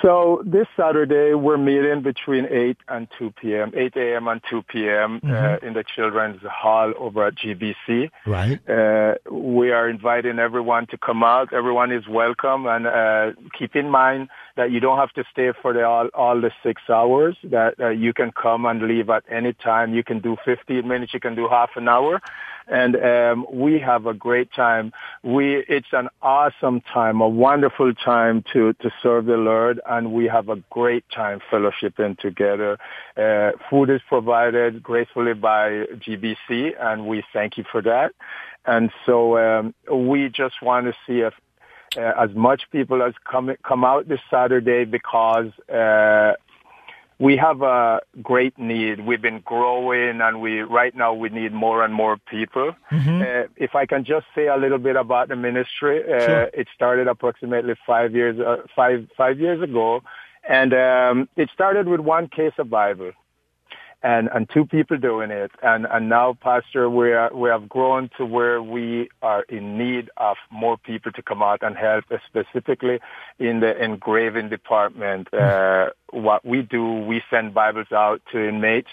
So 0.03 0.43
this 0.45 0.67
Saturday 0.77 1.35
we're 1.35 1.57
meeting 1.57 2.03
between 2.03 2.47
8 2.47 2.77
and 2.89 3.09
2 3.19 3.31
p.m., 3.33 3.73
8 3.75 3.97
a.m. 3.97 4.29
and 4.29 4.41
2 4.49 4.63
p.m. 4.63 5.21
Uh, 5.23 5.27
mm-hmm. 5.27 5.65
Uh, 5.65 5.67
in 5.67 5.75
the 5.75 5.85
Children's 5.85 6.43
Hall 6.43 6.93
over 6.99 7.27
at 7.27 7.35
GBC. 7.35 8.11
Right. 8.27 8.59
Uh, 8.69 9.15
we 9.31 9.71
are 9.71 9.89
inviting 9.89 10.39
everyone 10.39 10.87
to 10.89 10.99
come 10.99 11.23
out. 11.23 11.53
Everyone 11.53 11.93
is 11.93 12.07
welcome, 12.09 12.67
and 12.67 12.87
uh, 12.87 13.33
keep 13.59 13.75
in 13.75 13.91
mind 13.91 14.29
that 14.57 14.71
you 14.71 14.81
don't 14.81 14.99
have 14.99 15.13
to 15.13 15.25
stay 15.31 15.53
for 15.63 15.73
the 15.73 15.85
all, 15.85 16.09
all 16.15 16.41
the 16.41 16.51
six 16.63 16.83
hours. 16.89 17.37
That 17.45 17.81
uh, 17.81 17.89
you 17.89 18.13
can 18.13 18.33
come 18.33 18.67
and 18.67 18.83
leave 18.83 19.09
at 19.11 19.25
any 19.31 19.53
time. 19.53 19.95
You 19.95 20.05
can 20.05 20.21
do 20.21 20.37
15 20.45 20.87
minutes. 20.87 21.15
You 21.15 21.21
can 21.21 21.35
do 21.35 21.49
half 21.49 21.71
an 21.77 21.89
hour 21.89 22.21
and 22.67 22.97
um, 22.97 23.47
we 23.53 23.79
have 23.79 24.07
a 24.07 24.15
great 24.15 24.53
time. 24.53 24.93
We 25.23 25.57
it's 25.69 25.93
an 25.93 26.09
awesome 26.23 26.81
time, 26.81 27.21
a 27.21 27.29
wonderful 27.29 27.95
time 27.95 28.45
to 28.53 28.73
to 28.75 28.91
serve 29.03 29.27
the 29.27 29.37
Lord, 29.37 29.81
and 29.87 30.13
we 30.13 30.27
have 30.27 30.49
a 30.49 30.57
great 30.71 31.05
time 31.11 31.41
fellowshipping 31.51 32.19
together. 32.19 32.79
Uh, 33.17 33.53
food 33.71 33.91
is 33.91 34.01
provided 34.09 34.83
gracefully 34.83 35.35
by 35.35 35.87
GBC, 35.95 36.75
and 36.81 37.07
we 37.07 37.23
thank 37.33 37.57
you 37.57 37.65
for 37.71 37.83
that. 37.83 38.13
And 38.65 38.91
so 39.05 39.39
um, 39.39 39.75
we 39.93 40.29
just 40.29 40.61
want 40.61 40.87
to 40.87 40.95
see 41.07 41.21
if 41.21 41.35
uh, 41.97 42.13
as 42.19 42.35
much 42.35 42.63
people 42.73 43.03
as 43.03 43.15
come 43.25 43.55
come 43.63 43.85
out 43.85 44.09
this 44.09 44.21
Saturday 44.29 44.85
because 44.85 45.47
uh, 45.69 46.33
we 47.19 47.37
have 47.37 47.63
a 47.63 48.01
great 48.23 48.59
need. 48.59 49.01
We've 49.07 49.23
been 49.23 49.41
growing, 49.41 50.21
and 50.21 50.41
we 50.41 50.61
right 50.61 50.95
now 50.95 51.15
we 51.15 51.29
need 51.31 51.53
more 51.53 51.85
and 51.85 51.95
more 51.95 52.19
people. 52.19 52.73
Mm-hmm. 52.91 53.23
Uh, 53.23 53.49
if 53.57 53.75
I 53.75 53.87
can 53.87 54.05
just 54.05 54.27
say 54.35 54.49
a 54.49 54.57
little 54.57 54.79
bit 54.79 54.97
about 54.97 55.29
the 55.29 55.37
ministry, 55.37 56.03
uh, 56.03 56.21
sure. 56.21 56.43
it 56.53 56.69
started 56.75 57.09
approximately 57.09 57.75
five 57.87 58.15
years 58.15 58.39
uh, 58.39 58.63
five 58.75 59.09
five 59.17 59.41
years 59.41 59.63
ago, 59.63 60.03
and 60.49 60.75
um, 60.75 61.29
it 61.37 61.49
started 61.55 61.89
with 61.89 62.01
one 62.01 62.29
case 62.29 62.53
of 62.59 62.69
Bible 62.69 63.13
and, 64.03 64.29
and 64.33 64.49
two 64.49 64.65
people 64.65 64.97
doing 64.99 65.31
it. 65.31 65.51
And, 65.63 65.87
and 65.91 66.09
now, 66.09 66.37
Pastor, 66.41 66.89
we, 66.89 67.13
are, 67.13 67.35
we 67.35 67.49
have 67.49 67.69
grown 67.69 68.11
to 68.19 68.27
where 68.27 68.63
we 68.63 69.09
are 69.23 69.43
in 69.49 69.79
need 69.79 70.11
of 70.17 70.37
more 70.51 70.77
people 70.77 71.13
to 71.13 71.23
come 71.23 71.43
out 71.43 71.63
and 71.63 71.77
help, 71.77 72.05
specifically 72.27 73.01
in 73.39 73.61
the 73.61 73.83
engraving 73.83 74.49
department. 74.49 75.33
Uh, 75.33 75.91
what 76.11 76.45
we 76.45 76.63
do, 76.63 77.01
we 77.01 77.23
send 77.31 77.55
Bibles 77.55 77.91
out 77.93 78.23
to 78.33 78.49
inmates 78.49 78.91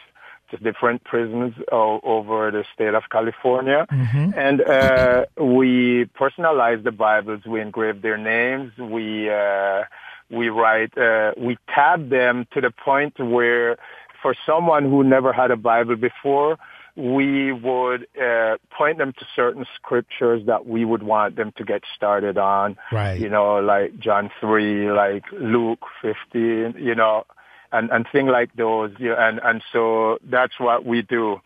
to 0.51 0.57
different 0.57 1.03
prisons 1.03 1.53
over 1.71 2.51
the 2.51 2.63
state 2.73 2.93
of 2.93 3.03
California. 3.11 3.85
Mm-hmm. 3.91 4.31
And 4.37 4.61
uh, 4.61 5.25
we 5.37 6.05
personalize 6.19 6.83
the 6.83 6.91
Bibles. 6.91 7.41
We 7.45 7.59
engrave 7.59 8.01
their 8.01 8.17
names. 8.17 8.71
We, 8.77 9.29
uh, 9.29 9.83
we 10.29 10.49
write, 10.49 10.97
uh, 10.97 11.33
we 11.37 11.57
tab 11.73 12.09
them 12.09 12.47
to 12.53 12.61
the 12.61 12.71
point 12.71 13.19
where 13.19 13.77
for 14.23 14.33
someone 14.45 14.85
who 14.85 15.03
never 15.03 15.31
had 15.31 15.51
a 15.51 15.55
Bible 15.55 15.97
before, 15.97 16.57
we 16.95 17.51
would 17.51 18.07
uh, 18.19 18.57
point 18.75 18.97
them 18.97 19.13
to 19.19 19.25
certain 19.35 19.65
scriptures 19.75 20.43
that 20.47 20.65
we 20.65 20.85
would 20.85 21.03
want 21.03 21.35
them 21.35 21.51
to 21.57 21.63
get 21.63 21.83
started 21.95 22.37
on. 22.37 22.77
Right. 22.91 23.19
You 23.19 23.29
know, 23.29 23.59
like 23.59 23.99
John 23.99 24.31
3, 24.39 24.91
like 24.91 25.25
Luke 25.33 25.85
15, 26.01 26.75
you 26.77 26.95
know. 26.95 27.25
and, 27.71 27.89
and 27.91 28.05
things 28.11 28.29
like 28.31 28.55
those. 28.55 28.91
You 28.99 29.09
know, 29.09 29.17
And, 29.19 29.39
and 29.43 29.63
so 29.73 30.19
that's 30.23 30.59
what 30.59 30.85
we 30.85 31.01
do. 31.01 31.41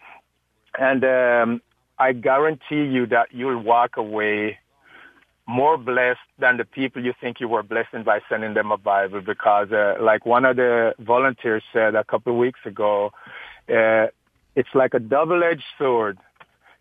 And 0.77 1.03
um, 1.03 1.61
I 1.97 2.11
guarantee 2.11 2.83
you 2.83 3.07
that 3.07 3.29
you'll 3.31 3.63
walk 3.63 3.97
away 3.97 4.59
more 5.47 5.77
blessed 5.77 6.19
than 6.37 6.57
the 6.57 6.65
people 6.65 7.03
you 7.03 7.13
think 7.19 7.39
you 7.39 7.47
were 7.47 7.63
blessing 7.63 8.03
by 8.03 8.19
sending 8.29 8.53
them 8.53 8.71
a 8.71 8.77
Bible 8.77 9.21
because, 9.21 9.71
uh, 9.71 9.95
like 10.01 10.25
one 10.25 10.43
of 10.43 10.57
the 10.57 10.93
volunteers 10.99 11.63
said 11.71 11.95
a 11.95 12.03
couple 12.03 12.33
of 12.33 12.39
weeks 12.39 12.59
ago, 12.65 13.11
uh, 13.69 14.07
it's 14.55 14.69
like 14.75 14.93
a 14.93 14.99
double-edged 14.99 15.63
sword. 15.77 16.17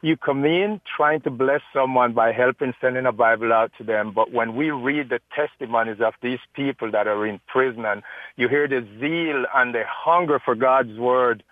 You 0.03 0.17
come 0.17 0.45
in 0.45 0.81
trying 0.97 1.21
to 1.23 1.31
bless 1.31 1.61
someone 1.73 2.13
by 2.13 2.33
helping 2.33 2.75
sending 2.81 3.07
a 3.07 3.13
Bible 3.13 3.53
out 3.53 3.71
to 3.79 3.85
them, 3.85 4.13
but 4.13 4.33
when 4.33 4.57
we 4.57 4.71
read 4.71 5.11
the 5.11 5.21
testimonies 5.35 6.01
of 6.01 6.15
these 6.21 6.41
people 6.55 6.91
that 6.91 7.07
are 7.07 7.27
in 7.27 7.41
prison 7.47 7.85
and 7.85 8.03
you 8.37 8.49
hear 8.49 8.67
the 8.67 8.87
zeal 9.01 9.45
and 9.55 9.75
the 9.75 9.85
hunger 9.87 10.41
for 10.45 10.55
God's 10.55 10.99
word, 10.99 11.45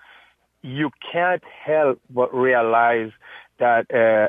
you 0.62 0.90
can't 1.12 1.42
help 1.64 2.00
but 2.10 2.34
realize 2.34 3.12
that 3.58 3.86
uh, 3.94 4.28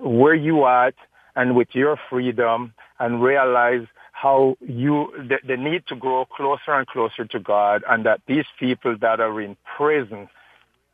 where 0.00 0.34
you 0.34 0.62
are 0.62 0.92
and 1.38 1.54
with 1.54 1.68
your 1.72 1.96
freedom 2.10 2.74
and 2.98 3.22
realize 3.22 3.86
how 4.10 4.56
you, 4.60 5.12
the, 5.16 5.38
the 5.46 5.56
need 5.56 5.84
to 5.86 5.94
grow 5.94 6.24
closer 6.24 6.72
and 6.72 6.84
closer 6.88 7.24
to 7.24 7.38
God 7.38 7.84
and 7.88 8.04
that 8.06 8.20
these 8.26 8.46
people 8.58 8.96
that 9.00 9.20
are 9.20 9.40
in 9.40 9.56
prison, 9.76 10.28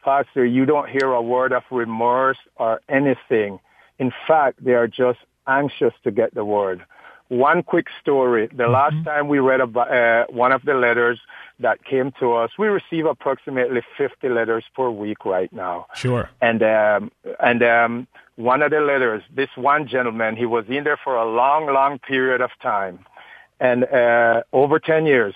Pastor, 0.05 0.45
you 0.45 0.67
don't 0.67 0.91
hear 0.91 1.11
a 1.13 1.23
word 1.23 1.53
of 1.53 1.63
remorse 1.71 2.37
or 2.57 2.83
anything. 2.91 3.59
In 3.99 4.13
fact, 4.29 4.63
they 4.63 4.75
are 4.75 4.87
just 4.87 5.21
anxious 5.49 5.95
to 6.05 6.11
get 6.11 6.35
the 6.35 6.45
word. 6.45 6.85
One 7.29 7.63
quick 7.63 7.87
story. 8.01 8.47
The 8.49 8.65
mm-hmm. 8.65 8.73
last 8.73 9.05
time 9.05 9.29
we 9.29 9.39
read 9.39 9.61
about, 9.61 9.91
uh, 9.91 10.27
one 10.29 10.53
of 10.53 10.63
the 10.63 10.75
letters 10.75 11.19
that 11.61 11.85
came 11.85 12.13
to 12.21 12.35
us, 12.35 12.51
we 12.59 12.69
receive 12.69 13.07
approximately 13.07 13.81
50 13.97 14.29
letters 14.29 14.65
per 14.75 14.91
week 14.91 15.25
right 15.25 15.53
now. 15.53 15.87
Sure. 15.95 16.29
And, 16.41 16.63
um, 16.63 17.11
and, 17.41 17.63
um, 17.63 18.07
one 18.37 18.63
of 18.63 18.73
the 18.73 18.81
letters, 18.81 19.23
this 19.35 19.49
one 19.55 19.87
gentleman, 19.87 20.37
he 20.37 20.45
was 20.45 20.65
in 20.69 20.85
there 20.85 20.99
for 21.03 21.17
a 21.17 21.25
long, 21.25 21.67
long 21.67 21.99
period 21.99 22.41
of 22.41 22.51
time 22.61 22.99
and, 23.61 23.85
uh, 23.85 24.43
over 24.53 24.79
10 24.79 25.07
years. 25.07 25.35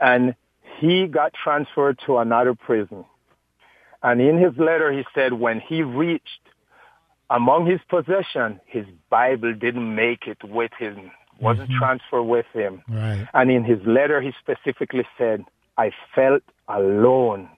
And 0.00 0.34
he 0.78 1.06
got 1.06 1.32
transferred 1.32 2.00
to 2.06 2.18
another 2.18 2.54
prison. 2.54 3.04
And 4.02 4.20
in 4.20 4.36
his 4.36 4.56
letter, 4.58 4.92
he 4.92 5.04
said 5.14 5.32
when 5.32 5.60
he 5.60 5.82
reached 5.82 6.40
among 7.30 7.66
his 7.66 7.80
possession, 7.88 8.60
his 8.66 8.84
Bible 9.10 9.54
didn't 9.54 9.94
make 9.94 10.26
it 10.26 10.38
with 10.44 10.72
him, 10.78 11.10
wasn't 11.40 11.70
mm-hmm. 11.70 11.78
transferred 11.78 12.24
with 12.24 12.46
him. 12.52 12.82
Right. 12.88 13.26
And 13.34 13.50
in 13.50 13.64
his 13.64 13.78
letter, 13.86 14.20
he 14.20 14.32
specifically 14.40 15.06
said, 15.18 15.44
I 15.76 15.90
felt 16.14 16.42
alone. 16.68 17.48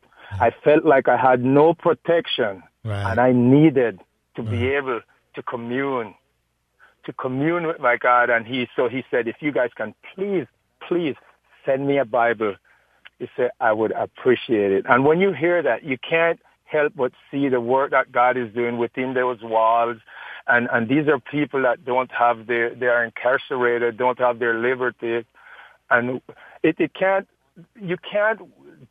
I 0.40 0.50
felt 0.64 0.84
like 0.84 1.08
I 1.08 1.16
had 1.16 1.44
no 1.44 1.74
protection 1.74 2.62
right. 2.84 3.10
and 3.10 3.20
I 3.20 3.32
needed 3.32 4.00
to 4.36 4.42
right. 4.42 4.50
be 4.50 4.68
able 4.68 5.00
to 5.34 5.42
commune, 5.42 6.14
to 7.04 7.12
commune 7.12 7.66
with 7.66 7.78
my 7.78 7.96
God. 7.96 8.30
And 8.30 8.46
he, 8.46 8.66
so 8.74 8.88
he 8.88 9.04
said, 9.10 9.28
if 9.28 9.36
you 9.40 9.52
guys 9.52 9.70
can 9.76 9.94
please, 10.14 10.46
please 10.88 11.14
send 11.64 11.86
me 11.86 11.98
a 11.98 12.04
Bible, 12.04 12.56
he 13.18 13.28
said, 13.36 13.50
I 13.60 13.72
would 13.72 13.92
appreciate 13.92 14.72
it. 14.72 14.84
And 14.88 15.04
when 15.04 15.20
you 15.20 15.32
hear 15.32 15.62
that, 15.62 15.84
you 15.84 15.96
can't 15.98 16.40
help 16.66 16.92
but 16.96 17.12
see 17.30 17.48
the 17.48 17.60
work 17.60 17.90
that 17.92 18.12
God 18.12 18.36
is 18.36 18.52
doing 18.52 18.78
within 18.78 19.14
those 19.14 19.42
walls. 19.42 19.98
And, 20.46 20.68
and 20.72 20.88
these 20.88 21.08
are 21.08 21.18
people 21.18 21.62
that 21.62 21.84
don't 21.84 22.10
have 22.12 22.46
their, 22.46 22.74
they 22.74 22.86
are 22.86 23.04
incarcerated, 23.04 23.96
don't 23.96 24.18
have 24.18 24.38
their 24.38 24.58
liberty. 24.58 25.24
And 25.90 26.20
it, 26.62 26.76
it 26.78 26.94
can't, 26.94 27.26
you 27.80 27.96
can't 27.96 28.40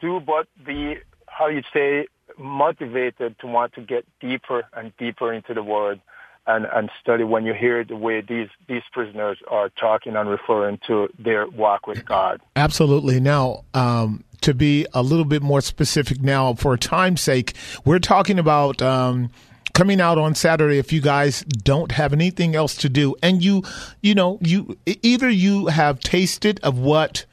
do 0.02 0.20
but 0.20 0.48
be, 0.66 0.98
how 1.28 1.48
you 1.48 1.62
say, 1.74 2.08
motivated 2.38 3.38
to 3.40 3.48
want 3.48 3.74
to 3.74 3.82
get 3.82 4.06
deeper 4.20 4.64
and 4.74 4.92
deeper 4.98 5.32
into 5.32 5.54
the 5.54 5.64
word 5.64 6.02
and, 6.48 6.66
and 6.74 6.90
study 7.02 7.24
when 7.24 7.46
you 7.46 7.54
hear 7.54 7.84
the 7.84 7.96
way 7.96 8.22
these, 8.22 8.50
these 8.68 8.84
prisoners 8.92 9.38
are 9.48 9.70
talking 9.70 10.16
and 10.16 10.30
referring 10.30 10.80
to 10.88 11.10
their 11.18 11.48
walk 11.48 11.88
with 11.88 12.06
God. 12.06 12.42
Absolutely. 12.56 13.20
Now, 13.20 13.64
um, 13.74 14.24
to 14.42 14.54
be 14.54 14.86
a 14.94 15.02
little 15.02 15.26
bit 15.26 15.42
more 15.42 15.62
specific 15.62 16.22
now, 16.22 16.54
for 16.54 16.78
time's 16.78 17.22
sake, 17.22 17.54
we're 17.84 18.00
talking 18.00 18.40
about. 18.40 18.82
Um, 18.82 19.32
coming 19.74 20.00
out 20.00 20.18
on 20.18 20.34
Saturday 20.34 20.78
if 20.78 20.94
you 20.94 21.02
guys 21.02 21.42
don't 21.42 21.92
have 21.92 22.14
anything 22.14 22.56
else 22.56 22.76
to 22.76 22.88
do 22.88 23.14
and 23.22 23.44
you 23.44 23.62
you 24.02 24.16
know 24.16 24.40
you 24.40 24.78
either 24.86 25.30
you 25.30 25.66
have 25.66 26.00
tasted 26.00 26.62
of 26.64 26.80
what 26.80 27.26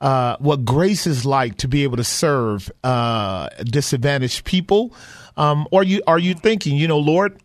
uh, 0.00 0.36
what 0.38 0.64
grace 0.64 1.06
is 1.06 1.26
like 1.26 1.58
to 1.58 1.68
be 1.68 1.82
able 1.82 1.98
to 1.98 2.04
serve 2.04 2.72
uh, 2.82 3.46
disadvantaged 3.64 4.42
people 4.46 4.94
um, 5.36 5.68
or 5.70 5.82
you 5.82 6.00
are 6.06 6.18
you 6.18 6.32
thinking 6.32 6.78
you 6.78 6.88
know 6.88 6.98
Lord 6.98 7.38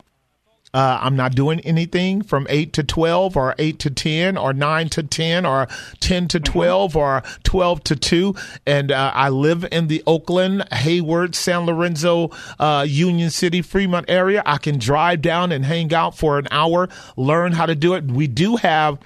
uh, 0.74 0.99
I'm 1.01 1.15
not 1.15 1.34
doing 1.34 1.59
anything 1.61 2.22
from 2.22 2.45
8 2.49 2.74
to 2.74 2.84
12 2.84 3.38
or 3.38 3.55
8 3.57 3.80
to 3.80 3.89
10 3.89 4.38
or 4.38 4.53
9 4.53 4.89
to 4.89 5.03
10 5.03 5.45
or 5.45 5.68
10 5.99 6.28
to 6.28 6.39
12 6.39 6.95
or 6.95 7.24
12 7.43 7.84
to 7.86 7.95
2. 7.95 8.36
And 8.65 8.91
uh, 8.91 9.11
I 9.13 9.30
live 9.30 9.65
in 9.72 9.88
the 9.88 10.03
Oakland, 10.05 10.68
Hayward, 10.74 11.36
San 11.36 11.65
Lorenzo, 11.65 12.32
uh, 12.59 12.86
Union 12.88 13.30
City, 13.30 13.61
Fremont 13.61 14.05
area. 14.09 14.43
I 14.45 14.57
can 14.57 14.78
drive 14.78 15.22
down 15.22 15.51
and 15.51 15.65
hang 15.65 15.93
out 15.93 16.18
for 16.18 16.38
an 16.38 16.47
hour, 16.51 16.89
learn 17.15 17.53
how 17.53 17.65
to 17.65 17.76
do 17.76 17.93
it. 17.93 18.05
We 18.05 18.28
do 18.28 18.57
have 18.57 18.99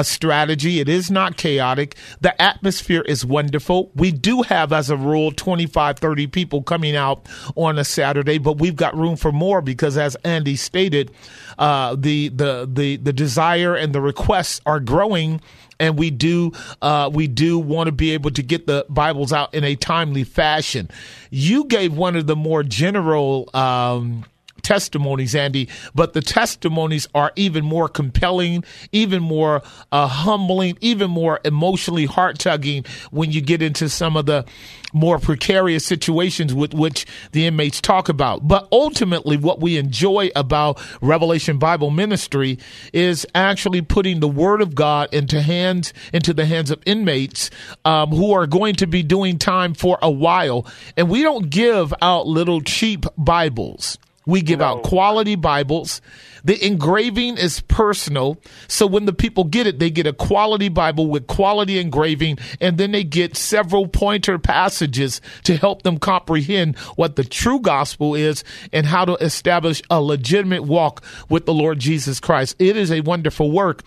a 0.00 0.04
strategy. 0.04 0.80
It 0.80 0.88
is 0.88 1.10
not 1.10 1.36
chaotic. 1.36 1.94
The 2.22 2.40
atmosphere 2.40 3.02
is 3.02 3.24
wonderful. 3.24 3.92
We 3.94 4.10
do 4.10 4.42
have, 4.42 4.72
as 4.72 4.88
a 4.88 4.96
rule, 4.96 5.30
25, 5.30 5.98
30 5.98 6.26
people 6.28 6.62
coming 6.62 6.96
out 6.96 7.28
on 7.54 7.78
a 7.78 7.84
Saturday, 7.84 8.38
but 8.38 8.58
we've 8.58 8.76
got 8.76 8.96
room 8.96 9.16
for 9.16 9.30
more 9.30 9.60
because, 9.60 9.98
as 9.98 10.16
Andy 10.24 10.56
stated, 10.56 11.12
uh, 11.58 11.96
the, 11.96 12.30
the, 12.30 12.68
the, 12.72 12.96
the 12.96 13.12
desire 13.12 13.76
and 13.76 13.94
the 13.94 14.00
requests 14.00 14.62
are 14.64 14.80
growing 14.80 15.40
and 15.78 15.98
we 15.98 16.10
do 16.10 16.52
uh, 16.82 17.10
we 17.12 17.26
do 17.26 17.58
want 17.58 17.86
to 17.86 17.92
be 17.92 18.10
able 18.10 18.30
to 18.30 18.42
get 18.42 18.66
the 18.66 18.84
Bibles 18.90 19.32
out 19.32 19.54
in 19.54 19.64
a 19.64 19.74
timely 19.74 20.24
fashion. 20.24 20.90
You 21.30 21.64
gave 21.64 21.94
one 21.94 22.16
of 22.16 22.26
the 22.26 22.36
more 22.36 22.62
general 22.62 23.48
um, 23.54 24.26
testimonies, 24.62 25.34
Andy, 25.34 25.68
but 25.94 26.12
the 26.12 26.20
testimonies 26.20 27.08
are 27.14 27.32
even 27.36 27.64
more 27.64 27.88
compelling, 27.88 28.64
even 28.92 29.22
more 29.22 29.62
uh, 29.92 30.06
humbling, 30.06 30.76
even 30.80 31.10
more 31.10 31.40
emotionally 31.44 32.06
heart 32.06 32.38
tugging 32.38 32.84
when 33.10 33.32
you 33.32 33.40
get 33.40 33.62
into 33.62 33.88
some 33.88 34.16
of 34.16 34.26
the 34.26 34.44
more 34.92 35.18
precarious 35.18 35.84
situations 35.84 36.54
with 36.54 36.74
which 36.74 37.06
the 37.32 37.46
inmates 37.46 37.80
talk 37.80 38.08
about. 38.08 38.46
But 38.46 38.68
ultimately, 38.72 39.36
what 39.36 39.60
we 39.60 39.76
enjoy 39.76 40.30
about 40.34 40.80
Revelation 41.00 41.58
Bible 41.58 41.90
Ministry 41.90 42.58
is 42.92 43.26
actually 43.34 43.82
putting 43.82 44.20
the 44.20 44.28
Word 44.28 44.60
of 44.60 44.74
God 44.74 45.12
into 45.12 45.40
hands 45.42 45.92
into 46.12 46.34
the 46.34 46.46
hands 46.46 46.70
of 46.70 46.82
inmates 46.86 47.50
um, 47.84 48.10
who 48.10 48.32
are 48.32 48.46
going 48.46 48.74
to 48.76 48.86
be 48.86 49.02
doing 49.02 49.38
time 49.38 49.74
for 49.74 49.98
a 50.02 50.10
while, 50.10 50.66
and 50.96 51.08
we 51.08 51.22
don't 51.22 51.50
give 51.50 51.92
out 52.02 52.26
little 52.26 52.60
cheap 52.60 53.06
Bibles. 53.16 53.98
We 54.30 54.42
give 54.42 54.60
out 54.60 54.84
quality 54.84 55.34
Bibles. 55.34 56.00
The 56.44 56.64
engraving 56.64 57.36
is 57.36 57.60
personal. 57.60 58.40
So 58.68 58.86
when 58.86 59.06
the 59.06 59.12
people 59.12 59.44
get 59.44 59.66
it, 59.66 59.78
they 59.78 59.90
get 59.90 60.06
a 60.06 60.12
quality 60.12 60.68
Bible 60.68 61.06
with 61.08 61.26
quality 61.26 61.78
engraving, 61.78 62.38
and 62.60 62.78
then 62.78 62.92
they 62.92 63.04
get 63.04 63.36
several 63.36 63.88
pointer 63.88 64.38
passages 64.38 65.20
to 65.44 65.56
help 65.56 65.82
them 65.82 65.98
comprehend 65.98 66.78
what 66.96 67.16
the 67.16 67.24
true 67.24 67.60
gospel 67.60 68.14
is 68.14 68.44
and 68.72 68.86
how 68.86 69.04
to 69.04 69.14
establish 69.14 69.82
a 69.90 70.00
legitimate 70.00 70.64
walk 70.64 71.02
with 71.28 71.46
the 71.46 71.54
Lord 71.54 71.78
Jesus 71.78 72.20
Christ. 72.20 72.56
It 72.58 72.76
is 72.76 72.90
a 72.90 73.00
wonderful 73.00 73.50
work. 73.50 73.82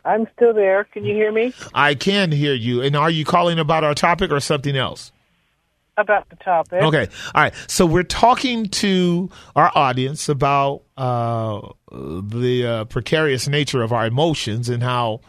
I'm 0.04 0.26
still 0.34 0.54
there. 0.54 0.84
Can 0.84 1.04
you 1.04 1.14
hear 1.14 1.32
me? 1.32 1.52
I 1.74 1.94
can 1.94 2.32
hear 2.32 2.54
you. 2.54 2.82
And 2.82 2.96
are 2.96 3.10
you 3.10 3.24
calling 3.24 3.58
about 3.58 3.84
our 3.84 3.94
topic 3.94 4.30
or 4.30 4.40
something 4.40 4.76
else? 4.76 5.12
About 5.96 6.28
the 6.30 6.36
topic. 6.36 6.82
Okay. 6.82 7.08
All 7.34 7.42
right. 7.42 7.54
So 7.66 7.84
we're 7.84 8.02
talking 8.02 8.66
to 8.66 9.28
our 9.54 9.70
audience 9.74 10.28
about 10.28 10.82
uh, 10.96 11.60
the 11.90 12.66
uh, 12.66 12.84
precarious 12.86 13.48
nature 13.48 13.82
of 13.82 13.92
our 13.92 14.06
emotions 14.06 14.70
and 14.70 14.82
how 14.82 15.20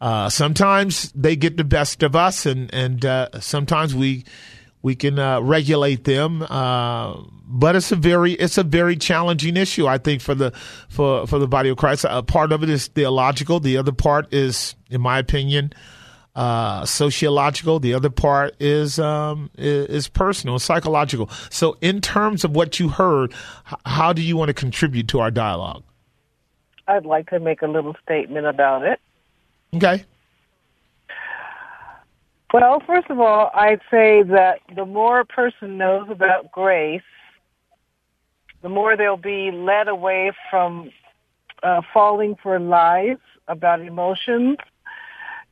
uh, 0.00 0.30
sometimes 0.30 1.12
they 1.12 1.36
get 1.36 1.56
the 1.56 1.64
best 1.64 2.02
of 2.02 2.14
us, 2.14 2.46
and 2.46 2.72
and 2.72 3.04
uh, 3.04 3.40
sometimes 3.40 3.94
we 3.94 4.24
we 4.82 4.94
can 4.94 5.18
uh, 5.18 5.40
regulate 5.40 6.04
them. 6.04 6.42
Uh, 6.48 7.14
but 7.50 7.76
it's 7.76 7.90
a 7.92 7.96
very 7.96 8.32
it's 8.32 8.58
a 8.58 8.62
very 8.62 8.96
challenging 8.96 9.56
issue, 9.56 9.86
I 9.86 9.98
think, 9.98 10.20
for 10.20 10.34
the 10.34 10.52
for 10.88 11.26
for 11.26 11.38
the 11.38 11.48
body 11.48 11.70
of 11.70 11.76
Christ. 11.76 12.04
A 12.08 12.22
part 12.22 12.52
of 12.52 12.62
it 12.62 12.70
is 12.70 12.88
theological. 12.88 13.60
The 13.60 13.76
other 13.76 13.92
part 13.92 14.32
is, 14.32 14.74
in 14.90 15.00
my 15.00 15.18
opinion, 15.18 15.72
uh, 16.36 16.84
sociological. 16.84 17.80
The 17.80 17.94
other 17.94 18.10
part 18.10 18.54
is, 18.60 18.98
um, 18.98 19.50
is 19.56 19.86
is 19.86 20.08
personal, 20.08 20.58
psychological. 20.58 21.28
So, 21.50 21.76
in 21.80 22.00
terms 22.00 22.44
of 22.44 22.54
what 22.54 22.78
you 22.78 22.88
heard, 22.88 23.32
how 23.84 24.12
do 24.12 24.22
you 24.22 24.36
want 24.36 24.48
to 24.48 24.54
contribute 24.54 25.08
to 25.08 25.20
our 25.20 25.30
dialogue? 25.30 25.82
I'd 26.86 27.04
like 27.04 27.28
to 27.30 27.40
make 27.40 27.62
a 27.62 27.66
little 27.66 27.96
statement 28.02 28.46
about 28.46 28.82
it. 28.82 29.00
Okay. 29.74 30.04
Well, 32.52 32.82
first 32.86 33.10
of 33.10 33.20
all, 33.20 33.50
I'd 33.54 33.80
say 33.90 34.22
that 34.22 34.60
the 34.74 34.86
more 34.86 35.20
a 35.20 35.24
person 35.24 35.76
knows 35.76 36.08
about 36.10 36.50
grace, 36.50 37.02
the 38.62 38.68
more 38.68 38.96
they'll 38.96 39.16
be 39.16 39.50
led 39.50 39.88
away 39.88 40.32
from 40.50 40.90
uh, 41.62 41.82
falling 41.92 42.36
for 42.42 42.58
lies 42.58 43.18
about 43.48 43.80
emotions, 43.80 44.56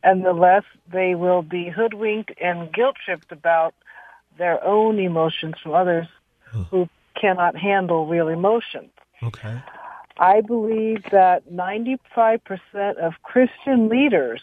and 0.03 0.25
the 0.25 0.33
less 0.33 0.65
they 0.91 1.15
will 1.15 1.43
be 1.43 1.69
hoodwinked 1.69 2.33
and 2.41 2.73
guilt 2.73 2.97
tripped 3.05 3.31
about 3.31 3.75
their 4.39 4.63
own 4.65 4.99
emotions 4.99 5.55
from 5.63 5.75
others 5.75 6.07
who 6.71 6.89
cannot 7.21 7.57
handle 7.57 8.07
real 8.07 8.29
emotions. 8.29 8.91
Okay. 9.23 9.61
I 10.19 10.41
believe 10.41 11.05
that 11.11 11.51
95% 11.51 12.41
of 12.97 13.15
Christian 13.23 13.89
leaders, 13.89 14.41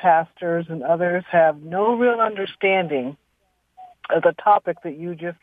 pastors 0.00 0.66
and 0.68 0.82
others 0.82 1.24
have 1.30 1.62
no 1.62 1.94
real 1.94 2.20
understanding 2.20 3.16
of 4.14 4.22
the 4.22 4.32
topic 4.42 4.78
that 4.84 4.98
you 4.98 5.14
just 5.14 5.38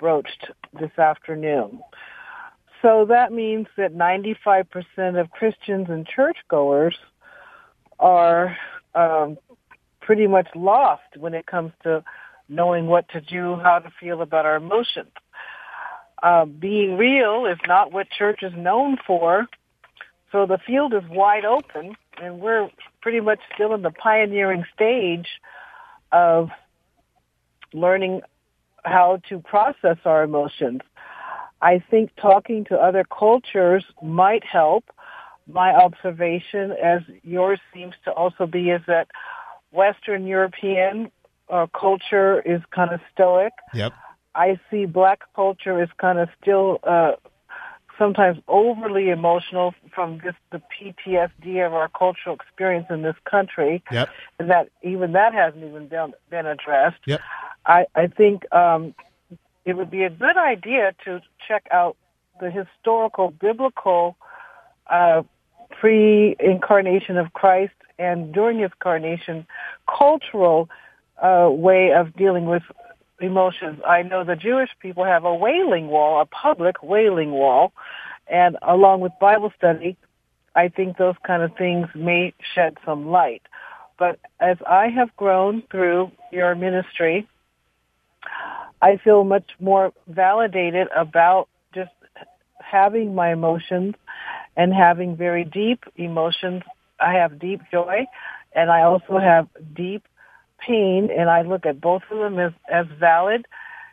broached 0.00 0.46
this 0.78 0.90
afternoon. 0.98 1.80
So 2.80 3.06
that 3.08 3.32
means 3.32 3.68
that 3.76 3.94
95% 3.94 5.20
of 5.20 5.30
Christians 5.30 5.86
and 5.88 6.06
churchgoers 6.06 6.96
are 8.00 8.56
um, 8.94 9.38
pretty 10.00 10.26
much 10.26 10.48
lost 10.56 11.16
when 11.16 11.34
it 11.34 11.46
comes 11.46 11.72
to 11.84 12.02
knowing 12.48 12.86
what 12.88 13.08
to 13.10 13.20
do, 13.20 13.56
how 13.62 13.78
to 13.78 13.90
feel 14.00 14.20
about 14.20 14.44
our 14.44 14.56
emotions. 14.56 15.12
Uh, 16.22 16.44
being 16.44 16.96
real 16.96 17.46
is 17.46 17.58
not 17.66 17.92
what 17.92 18.08
church 18.10 18.40
is 18.42 18.52
known 18.56 18.96
for. 19.06 19.46
So 20.32 20.46
the 20.46 20.58
field 20.66 20.92
is 20.94 21.02
wide 21.08 21.44
open, 21.44 21.94
and 22.20 22.40
we're 22.40 22.68
pretty 23.02 23.20
much 23.20 23.40
still 23.54 23.74
in 23.74 23.82
the 23.82 23.90
pioneering 23.90 24.64
stage 24.74 25.26
of 26.12 26.48
learning 27.74 28.22
how 28.84 29.20
to 29.28 29.38
process 29.40 29.98
our 30.04 30.22
emotions. 30.22 30.80
I 31.60 31.82
think 31.90 32.10
talking 32.20 32.64
to 32.66 32.76
other 32.76 33.04
cultures 33.04 33.84
might 34.02 34.44
help. 34.44 34.84
My 35.46 35.74
observation, 35.74 36.72
as 36.72 37.02
yours 37.22 37.60
seems 37.74 37.94
to 38.04 38.12
also 38.12 38.46
be, 38.46 38.70
is 38.70 38.82
that 38.86 39.08
Western 39.70 40.26
European 40.26 41.10
uh, 41.48 41.66
culture 41.78 42.40
is 42.40 42.60
kind 42.74 42.92
of 42.92 43.00
stoic. 43.12 43.52
Yep. 43.74 43.92
I 44.34 44.58
see 44.70 44.86
black 44.86 45.20
culture 45.34 45.82
is 45.82 45.88
kind 45.98 46.18
of 46.18 46.28
still 46.40 46.78
uh, 46.84 47.12
sometimes 47.98 48.38
overly 48.48 49.10
emotional 49.10 49.74
from 49.94 50.20
just 50.20 50.36
the 50.50 50.60
PTSD 50.72 51.64
of 51.66 51.74
our 51.74 51.88
cultural 51.88 52.34
experience 52.34 52.86
in 52.90 53.02
this 53.02 53.16
country, 53.24 53.82
Yep. 53.90 54.08
and 54.38 54.50
that 54.50 54.68
even 54.82 55.12
that 55.12 55.34
hasn't 55.34 55.64
even 55.64 55.88
been, 55.88 56.14
been 56.30 56.46
addressed. 56.46 57.00
Yep. 57.06 57.20
I, 57.66 57.86
I 57.94 58.06
think 58.08 58.52
um, 58.52 58.94
it 59.64 59.76
would 59.76 59.90
be 59.90 60.02
a 60.02 60.10
good 60.10 60.36
idea 60.36 60.94
to 61.04 61.20
check 61.46 61.66
out 61.70 61.96
the 62.40 62.50
historical 62.50 63.30
biblical 63.30 64.16
uh, 64.90 65.22
pre-incarnation 65.70 67.16
of 67.16 67.32
Christ 67.32 67.74
and 67.98 68.32
during 68.32 68.58
his 68.58 68.70
incarnation 68.72 69.46
cultural 69.86 70.68
uh, 71.22 71.48
way 71.50 71.92
of 71.92 72.14
dealing 72.16 72.46
with 72.46 72.62
emotions. 73.22 73.80
I 73.86 74.02
know 74.02 74.24
the 74.24 74.36
Jewish 74.36 74.70
people 74.80 75.04
have 75.04 75.24
a 75.24 75.34
wailing 75.34 75.88
wall, 75.88 76.20
a 76.20 76.26
public 76.26 76.82
wailing 76.82 77.32
wall, 77.32 77.72
and 78.26 78.56
along 78.62 79.00
with 79.00 79.12
Bible 79.20 79.52
study, 79.56 79.96
I 80.54 80.68
think 80.68 80.96
those 80.96 81.14
kind 81.26 81.42
of 81.42 81.56
things 81.56 81.88
may 81.94 82.34
shed 82.54 82.76
some 82.84 83.08
light. 83.08 83.42
But 83.98 84.18
as 84.40 84.56
I 84.68 84.88
have 84.88 85.14
grown 85.16 85.62
through 85.70 86.12
your 86.30 86.54
ministry, 86.54 87.26
I 88.80 88.96
feel 88.96 89.24
much 89.24 89.48
more 89.60 89.92
validated 90.08 90.88
about 90.94 91.48
just 91.74 91.90
having 92.58 93.14
my 93.14 93.32
emotions 93.32 93.94
and 94.56 94.74
having 94.74 95.16
very 95.16 95.44
deep 95.44 95.84
emotions. 95.96 96.62
I 96.98 97.14
have 97.14 97.38
deep 97.38 97.60
joy 97.70 98.06
and 98.54 98.70
I 98.70 98.82
also 98.82 99.18
have 99.18 99.48
deep 99.74 100.04
pain 100.66 101.10
and 101.10 101.28
I 101.28 101.42
look 101.42 101.66
at 101.66 101.80
both 101.80 102.02
of 102.10 102.18
them 102.18 102.38
as, 102.38 102.52
as 102.70 102.86
valid 102.98 103.46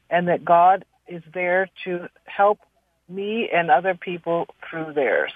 and 0.09 0.27
that 0.27 0.45
God 0.45 0.85
is 1.07 1.23
there 1.33 1.69
to 1.85 2.07
help 2.25 2.59
me 3.07 3.49
and 3.53 3.71
other 3.71 3.95
people 3.95 4.47
through 4.69 4.93
theirs. 4.93 5.31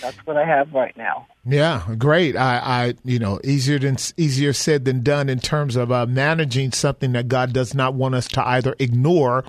That's 0.00 0.16
what 0.26 0.36
I 0.36 0.44
have 0.44 0.72
right 0.72 0.96
now. 0.96 1.26
Yeah, 1.44 1.94
great. 1.98 2.36
I, 2.36 2.58
I, 2.58 2.94
you 3.04 3.18
know, 3.18 3.40
easier 3.42 3.78
than 3.78 3.96
easier 4.16 4.52
said 4.52 4.84
than 4.84 5.02
done 5.02 5.28
in 5.28 5.40
terms 5.40 5.76
of 5.76 5.90
uh, 5.90 6.06
managing 6.06 6.72
something 6.72 7.12
that 7.12 7.26
God 7.28 7.52
does 7.52 7.74
not 7.74 7.94
want 7.94 8.14
us 8.14 8.28
to 8.28 8.46
either 8.46 8.76
ignore 8.78 9.44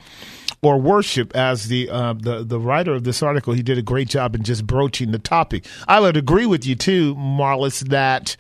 or 0.62 0.80
worship. 0.80 1.36
As 1.36 1.68
the 1.68 1.90
uh, 1.90 2.14
the 2.14 2.44
the 2.44 2.60
writer 2.60 2.94
of 2.94 3.04
this 3.04 3.22
article, 3.22 3.54
he 3.54 3.62
did 3.62 3.78
a 3.78 3.84
great 3.84 4.10
job 4.10 4.34
in 4.34 4.44
just 4.44 4.66
broaching 4.66 5.12
the 5.12 5.20
topic. 5.20 5.68
I 5.88 6.00
would 6.00 6.18
agree 6.18 6.46
with 6.46 6.66
you 6.66 6.76
too, 6.76 7.16
Marlis, 7.16 7.88
that. 7.90 8.36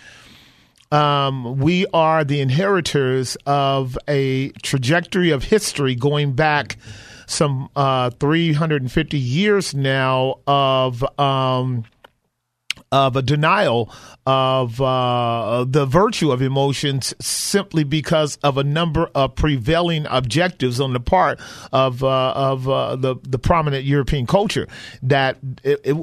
Um, 0.92 1.60
we 1.60 1.86
are 1.94 2.24
the 2.24 2.42
inheritors 2.42 3.38
of 3.46 3.98
a 4.08 4.50
trajectory 4.64 5.30
of 5.30 5.44
history 5.44 5.94
going 5.96 6.34
back 6.34 6.78
some 7.28 7.70
uh, 7.76 8.10
350 8.10 9.18
years 9.18 9.76
now 9.76 10.40
of 10.48 11.04
um, 11.20 11.86
of 12.92 13.16
a 13.16 13.22
denial 13.22 13.92
of 14.26 14.82
uh, 14.82 15.66
the 15.68 15.86
virtue 15.86 16.32
of 16.32 16.42
emotions 16.42 17.14
simply 17.20 17.84
because 17.84 18.38
of 18.38 18.58
a 18.58 18.64
number 18.64 19.10
of 19.16 19.36
prevailing 19.36 20.06
objectives 20.10 20.80
on 20.80 20.94
the 20.94 21.00
part 21.00 21.40
of 21.72 22.04
uh, 22.04 22.32
of 22.32 22.68
uh, 22.68 22.96
the 22.96 23.16
the 23.24 23.40
prominent 23.40 23.86
European 23.86 24.26
culture 24.26 24.68
that 25.04 25.38
it, 25.64 25.82
it, 25.84 25.98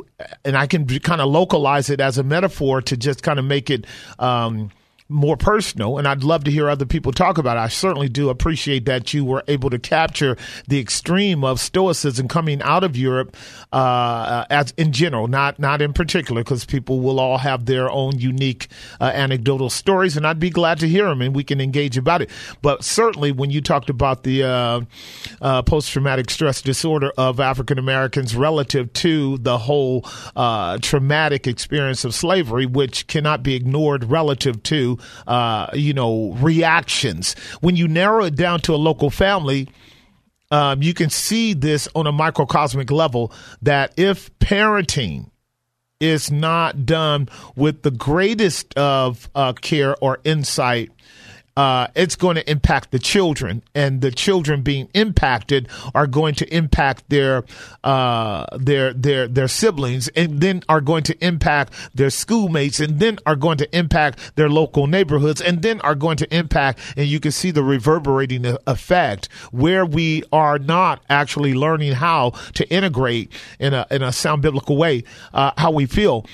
and 0.44 0.56
I 0.56 0.66
can 0.66 0.86
kind 1.00 1.20
of 1.20 1.28
localize 1.28 1.90
it 1.90 2.00
as 2.00 2.18
a 2.18 2.22
metaphor 2.22 2.82
to 2.82 2.96
just 2.96 3.22
kind 3.22 3.38
of 3.38 3.44
make 3.44 3.70
it. 3.70 3.86
Um, 4.18 4.70
more 5.08 5.36
personal, 5.36 5.98
and 5.98 6.08
I'd 6.08 6.24
love 6.24 6.44
to 6.44 6.50
hear 6.50 6.68
other 6.68 6.86
people 6.86 7.12
talk 7.12 7.38
about 7.38 7.56
it. 7.56 7.60
I 7.60 7.68
certainly 7.68 8.08
do 8.08 8.28
appreciate 8.28 8.86
that 8.86 9.14
you 9.14 9.24
were 9.24 9.44
able 9.46 9.70
to 9.70 9.78
capture 9.78 10.36
the 10.66 10.80
extreme 10.80 11.44
of 11.44 11.60
stoicism 11.60 12.26
coming 12.26 12.60
out 12.62 12.82
of 12.82 12.96
Europe, 12.96 13.36
uh, 13.72 14.44
as 14.50 14.72
in 14.76 14.92
general, 14.92 15.28
not 15.28 15.58
not 15.58 15.80
in 15.80 15.92
particular, 15.92 16.42
because 16.42 16.64
people 16.64 17.00
will 17.00 17.20
all 17.20 17.38
have 17.38 17.66
their 17.66 17.90
own 17.90 18.18
unique 18.18 18.68
uh, 19.00 19.04
anecdotal 19.04 19.70
stories, 19.70 20.16
and 20.16 20.26
I'd 20.26 20.40
be 20.40 20.50
glad 20.50 20.80
to 20.80 20.88
hear 20.88 21.06
them, 21.06 21.22
and 21.22 21.36
we 21.36 21.44
can 21.44 21.60
engage 21.60 21.96
about 21.96 22.22
it. 22.22 22.30
But 22.60 22.82
certainly, 22.82 23.30
when 23.30 23.50
you 23.50 23.60
talked 23.60 23.90
about 23.90 24.24
the 24.24 24.42
uh, 24.42 24.80
uh 25.40 25.62
post 25.62 25.90
traumatic 25.90 26.30
stress 26.30 26.62
disorder 26.62 27.12
of 27.16 27.38
African 27.38 27.78
Americans 27.78 28.34
relative 28.34 28.92
to 28.94 29.38
the 29.38 29.58
whole 29.58 30.04
uh, 30.34 30.78
traumatic 30.78 31.46
experience 31.46 32.04
of 32.04 32.14
slavery, 32.14 32.66
which 32.66 33.06
cannot 33.06 33.42
be 33.44 33.54
ignored 33.54 34.04
relative 34.04 34.62
to 34.64 34.95
uh, 35.26 35.68
you 35.74 35.92
know, 35.92 36.32
reactions. 36.34 37.34
When 37.60 37.76
you 37.76 37.88
narrow 37.88 38.24
it 38.24 38.36
down 38.36 38.60
to 38.60 38.74
a 38.74 38.76
local 38.76 39.10
family, 39.10 39.68
um, 40.50 40.82
you 40.82 40.94
can 40.94 41.10
see 41.10 41.54
this 41.54 41.88
on 41.94 42.06
a 42.06 42.12
microcosmic 42.12 42.90
level 42.90 43.32
that 43.62 43.92
if 43.96 44.36
parenting 44.38 45.30
is 45.98 46.30
not 46.30 46.84
done 46.84 47.28
with 47.56 47.82
the 47.82 47.90
greatest 47.90 48.76
of 48.76 49.30
uh, 49.34 49.52
care 49.54 49.96
or 50.02 50.20
insight, 50.24 50.90
uh, 51.56 51.88
it's 51.94 52.16
going 52.16 52.36
to 52.36 52.50
impact 52.50 52.90
the 52.90 52.98
children, 52.98 53.62
and 53.74 54.00
the 54.00 54.10
children 54.10 54.62
being 54.62 54.88
impacted 54.92 55.68
are 55.94 56.06
going 56.06 56.34
to 56.34 56.54
impact 56.54 57.08
their 57.08 57.44
uh, 57.82 58.44
their 58.56 58.92
their 58.92 59.26
their 59.26 59.48
siblings, 59.48 60.08
and 60.08 60.40
then 60.40 60.62
are 60.68 60.80
going 60.80 61.02
to 61.02 61.24
impact 61.24 61.72
their 61.94 62.10
schoolmates, 62.10 62.78
and 62.78 63.00
then 63.00 63.18
are 63.24 63.36
going 63.36 63.56
to 63.58 63.76
impact 63.76 64.36
their 64.36 64.50
local 64.50 64.86
neighborhoods, 64.86 65.40
and 65.40 65.62
then 65.62 65.80
are 65.80 65.94
going 65.94 66.16
to 66.16 66.36
impact, 66.36 66.78
and 66.96 67.06
you 67.06 67.20
can 67.20 67.32
see 67.32 67.50
the 67.50 67.62
reverberating 67.62 68.44
effect 68.66 69.32
where 69.50 69.86
we 69.86 70.22
are 70.32 70.58
not 70.58 71.02
actually 71.08 71.54
learning 71.54 71.92
how 71.92 72.30
to 72.52 72.68
integrate 72.70 73.32
in 73.58 73.72
a 73.72 73.86
in 73.90 74.02
a 74.02 74.12
sound 74.12 74.42
biblical 74.42 74.76
way 74.76 75.02
uh, 75.32 75.52
how 75.56 75.70
we 75.70 75.86
feel 75.86 76.26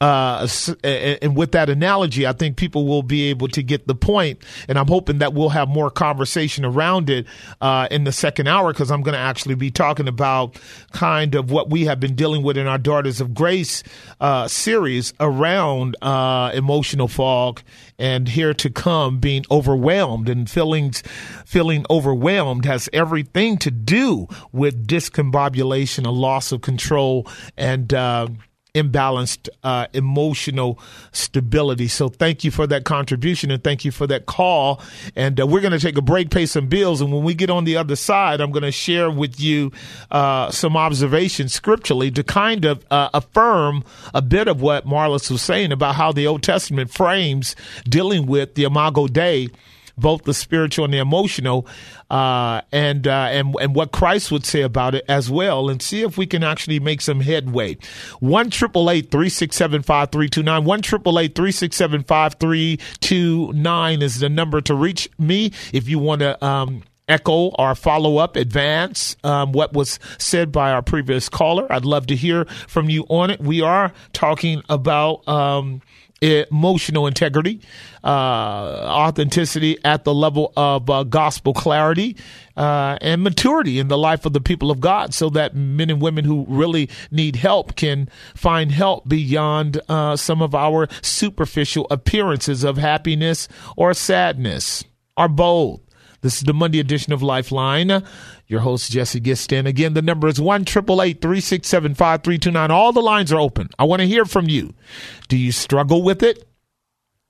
uh, 0.00 0.48
and 0.82 1.36
with 1.36 1.52
that 1.52 1.68
analogy, 1.68 2.26
I 2.26 2.32
think 2.32 2.56
people 2.56 2.86
will 2.86 3.02
be 3.02 3.24
able 3.30 3.48
to 3.48 3.62
get 3.62 3.86
the 3.86 3.94
point, 3.94 4.42
and 4.68 4.78
I'm 4.78 4.86
hoping 4.86 5.18
that 5.18 5.34
we'll 5.34 5.50
have 5.50 5.68
more 5.68 5.90
conversation 5.90 6.64
around 6.64 7.10
it 7.10 7.26
uh, 7.60 7.88
in 7.90 8.04
the 8.04 8.12
second 8.12 8.46
hour 8.46 8.72
because 8.72 8.90
I'm 8.90 9.02
going 9.02 9.14
to 9.14 9.18
actually 9.18 9.56
be 9.56 9.70
talking 9.70 10.08
about 10.08 10.58
kind 10.92 11.34
of 11.34 11.50
what 11.50 11.70
we 11.70 11.84
have 11.84 12.00
been 12.00 12.14
dealing 12.14 12.42
with 12.42 12.56
in 12.56 12.66
our 12.66 12.78
Daughters 12.78 13.20
of 13.20 13.34
Grace 13.34 13.82
uh, 14.20 14.48
series 14.48 15.12
around 15.20 15.96
uh, 16.00 16.50
emotional 16.54 17.08
fog 17.08 17.62
and 17.98 18.28
here 18.28 18.54
to 18.54 18.70
come 18.70 19.18
being 19.18 19.44
overwhelmed 19.50 20.28
and 20.28 20.48
feelings 20.48 21.02
feeling 21.44 21.84
overwhelmed 21.90 22.64
has 22.64 22.88
everything 22.92 23.58
to 23.58 23.70
do 23.70 24.26
with 24.52 24.86
discombobulation, 24.86 26.06
a 26.06 26.10
loss 26.10 26.52
of 26.52 26.62
control, 26.62 27.26
and 27.56 27.92
uh, 27.92 28.26
imbalanced 28.74 29.48
uh, 29.62 29.86
emotional 29.92 30.78
stability. 31.12 31.88
So 31.88 32.08
thank 32.08 32.44
you 32.44 32.50
for 32.50 32.66
that 32.66 32.84
contribution 32.84 33.50
and 33.50 33.62
thank 33.62 33.84
you 33.84 33.90
for 33.90 34.06
that 34.06 34.26
call. 34.26 34.80
And 35.16 35.40
uh, 35.40 35.46
we're 35.46 35.60
going 35.60 35.72
to 35.72 35.78
take 35.78 35.96
a 35.96 36.02
break, 36.02 36.30
pay 36.30 36.46
some 36.46 36.68
bills, 36.68 37.00
and 37.00 37.12
when 37.12 37.24
we 37.24 37.34
get 37.34 37.50
on 37.50 37.64
the 37.64 37.76
other 37.76 37.96
side, 37.96 38.40
I'm 38.40 38.50
going 38.50 38.62
to 38.62 38.72
share 38.72 39.10
with 39.10 39.40
you 39.40 39.72
uh, 40.10 40.50
some 40.50 40.76
observations 40.76 41.52
scripturally 41.54 42.10
to 42.12 42.22
kind 42.22 42.64
of 42.64 42.84
uh, 42.90 43.10
affirm 43.14 43.84
a 44.14 44.22
bit 44.22 44.48
of 44.48 44.60
what 44.60 44.86
Marlis 44.86 45.30
was 45.30 45.42
saying 45.42 45.72
about 45.72 45.94
how 45.94 46.12
the 46.12 46.26
Old 46.26 46.42
Testament 46.42 46.90
frames 46.90 47.56
dealing 47.84 48.26
with 48.26 48.54
the 48.54 48.64
Imago 48.64 49.06
Dei 49.06 49.48
both 50.00 50.24
the 50.24 50.34
spiritual 50.34 50.84
and 50.84 50.94
the 50.94 50.98
emotional, 50.98 51.66
uh, 52.10 52.62
and 52.72 53.06
uh, 53.06 53.28
and 53.30 53.54
and 53.60 53.74
what 53.74 53.92
Christ 53.92 54.32
would 54.32 54.44
say 54.44 54.62
about 54.62 54.94
it 54.94 55.04
as 55.08 55.30
well, 55.30 55.68
and 55.68 55.80
see 55.80 56.02
if 56.02 56.18
we 56.18 56.26
can 56.26 56.42
actually 56.42 56.80
make 56.80 57.00
some 57.00 57.20
headway. 57.20 57.76
One 58.20 58.50
triple 58.50 58.90
eight 58.90 59.10
three 59.10 59.28
six 59.28 59.56
seven 59.56 59.82
five 59.82 60.10
three 60.10 60.28
two 60.28 60.42
nine. 60.42 60.64
One 60.64 60.82
triple 60.82 61.18
eight 61.18 61.34
three 61.34 61.52
six 61.52 61.76
seven 61.76 62.02
five 62.02 62.34
three 62.34 62.78
two 63.00 63.52
nine 63.52 64.02
is 64.02 64.20
the 64.20 64.28
number 64.28 64.60
to 64.62 64.74
reach 64.74 65.08
me 65.18 65.52
if 65.72 65.88
you 65.88 65.98
want 65.98 66.20
to. 66.20 66.44
Um, 66.44 66.82
echo 67.10 67.48
or 67.58 67.74
follow 67.74 68.18
up, 68.18 68.36
advance 68.36 69.16
um, 69.24 69.52
what 69.52 69.72
was 69.72 69.98
said 70.18 70.52
by 70.52 70.70
our 70.70 70.80
previous 70.80 71.28
caller. 71.28 71.70
I'd 71.70 71.84
love 71.84 72.06
to 72.06 72.16
hear 72.16 72.44
from 72.68 72.88
you 72.88 73.04
on 73.08 73.30
it. 73.30 73.40
We 73.40 73.60
are 73.62 73.92
talking 74.12 74.62
about 74.68 75.26
um, 75.28 75.82
emotional 76.20 77.06
integrity, 77.06 77.60
uh, 78.04 78.06
authenticity 78.06 79.78
at 79.84 80.04
the 80.04 80.14
level 80.14 80.52
of 80.56 80.88
uh, 80.90 81.04
gospel 81.04 81.54
clarity, 81.54 82.16
uh, 82.56 82.98
and 83.00 83.22
maturity 83.22 83.78
in 83.78 83.88
the 83.88 83.96
life 83.96 84.26
of 84.26 84.32
the 84.32 84.40
people 84.40 84.70
of 84.70 84.80
God 84.80 85.14
so 85.14 85.30
that 85.30 85.54
men 85.54 85.88
and 85.88 86.00
women 86.00 86.24
who 86.24 86.44
really 86.48 86.90
need 87.10 87.36
help 87.36 87.74
can 87.74 88.08
find 88.34 88.70
help 88.72 89.08
beyond 89.08 89.80
uh, 89.88 90.16
some 90.16 90.42
of 90.42 90.54
our 90.54 90.88
superficial 91.00 91.86
appearances 91.90 92.64
of 92.64 92.76
happiness 92.76 93.48
or 93.76 93.94
sadness 93.94 94.84
or 95.16 95.28
both. 95.28 95.80
This 96.22 96.36
is 96.36 96.42
the 96.42 96.52
Monday 96.52 96.80
edition 96.80 97.12
of 97.12 97.22
Lifeline. 97.22 98.04
Your 98.46 98.60
host, 98.60 98.92
Jesse 98.92 99.20
Gistand. 99.20 99.66
Again, 99.66 99.94
the 99.94 100.02
number 100.02 100.28
is 100.28 100.40
1 100.40 100.64
367 100.66 101.94
5329. 101.94 102.70
All 102.70 102.92
the 102.92 103.00
lines 103.00 103.32
are 103.32 103.40
open. 103.40 103.70
I 103.78 103.84
want 103.84 104.00
to 104.00 104.08
hear 104.08 104.24
from 104.24 104.48
you. 104.48 104.74
Do 105.28 105.36
you 105.36 105.52
struggle 105.52 106.02
with 106.02 106.22
it? 106.22 106.46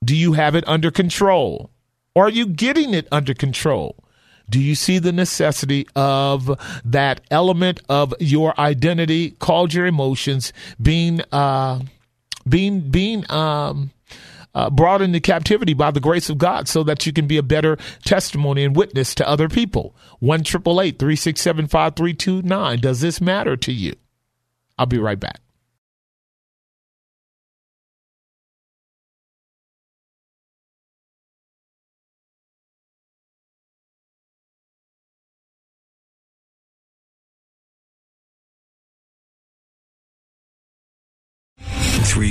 Do 0.03 0.15
you 0.15 0.33
have 0.33 0.55
it 0.55 0.67
under 0.67 0.91
control? 0.91 1.69
Or 2.15 2.25
are 2.25 2.29
you 2.29 2.45
getting 2.45 2.93
it 2.93 3.07
under 3.11 3.33
control? 3.33 3.95
Do 4.49 4.59
you 4.59 4.75
see 4.75 4.99
the 4.99 5.13
necessity 5.13 5.87
of 5.95 6.59
that 6.83 7.21
element 7.31 7.79
of 7.87 8.13
your 8.19 8.59
identity 8.59 9.31
called 9.31 9.73
your 9.73 9.85
emotions 9.85 10.51
being 10.81 11.21
uh, 11.31 11.79
being 12.49 12.81
being 12.89 13.29
um, 13.31 13.91
uh, 14.53 14.69
brought 14.69 15.01
into 15.01 15.19
captivity 15.19 15.73
by 15.73 15.91
the 15.91 15.99
grace 15.99 16.29
of 16.29 16.37
God 16.37 16.67
so 16.67 16.83
that 16.83 17.05
you 17.05 17.13
can 17.13 17.27
be 17.27 17.37
a 17.37 17.43
better 17.43 17.77
testimony 18.03 18.63
and 18.63 18.75
witness 18.75 19.15
to 19.15 19.27
other 19.27 19.49
people. 19.49 19.95
1 20.19 20.43
367 20.43 21.67
5329. 21.67 22.79
Does 22.79 23.01
this 23.01 23.21
matter 23.21 23.55
to 23.57 23.71
you? 23.71 23.95
I'll 24.77 24.85
be 24.85 24.97
right 24.97 25.19
back. 25.19 25.39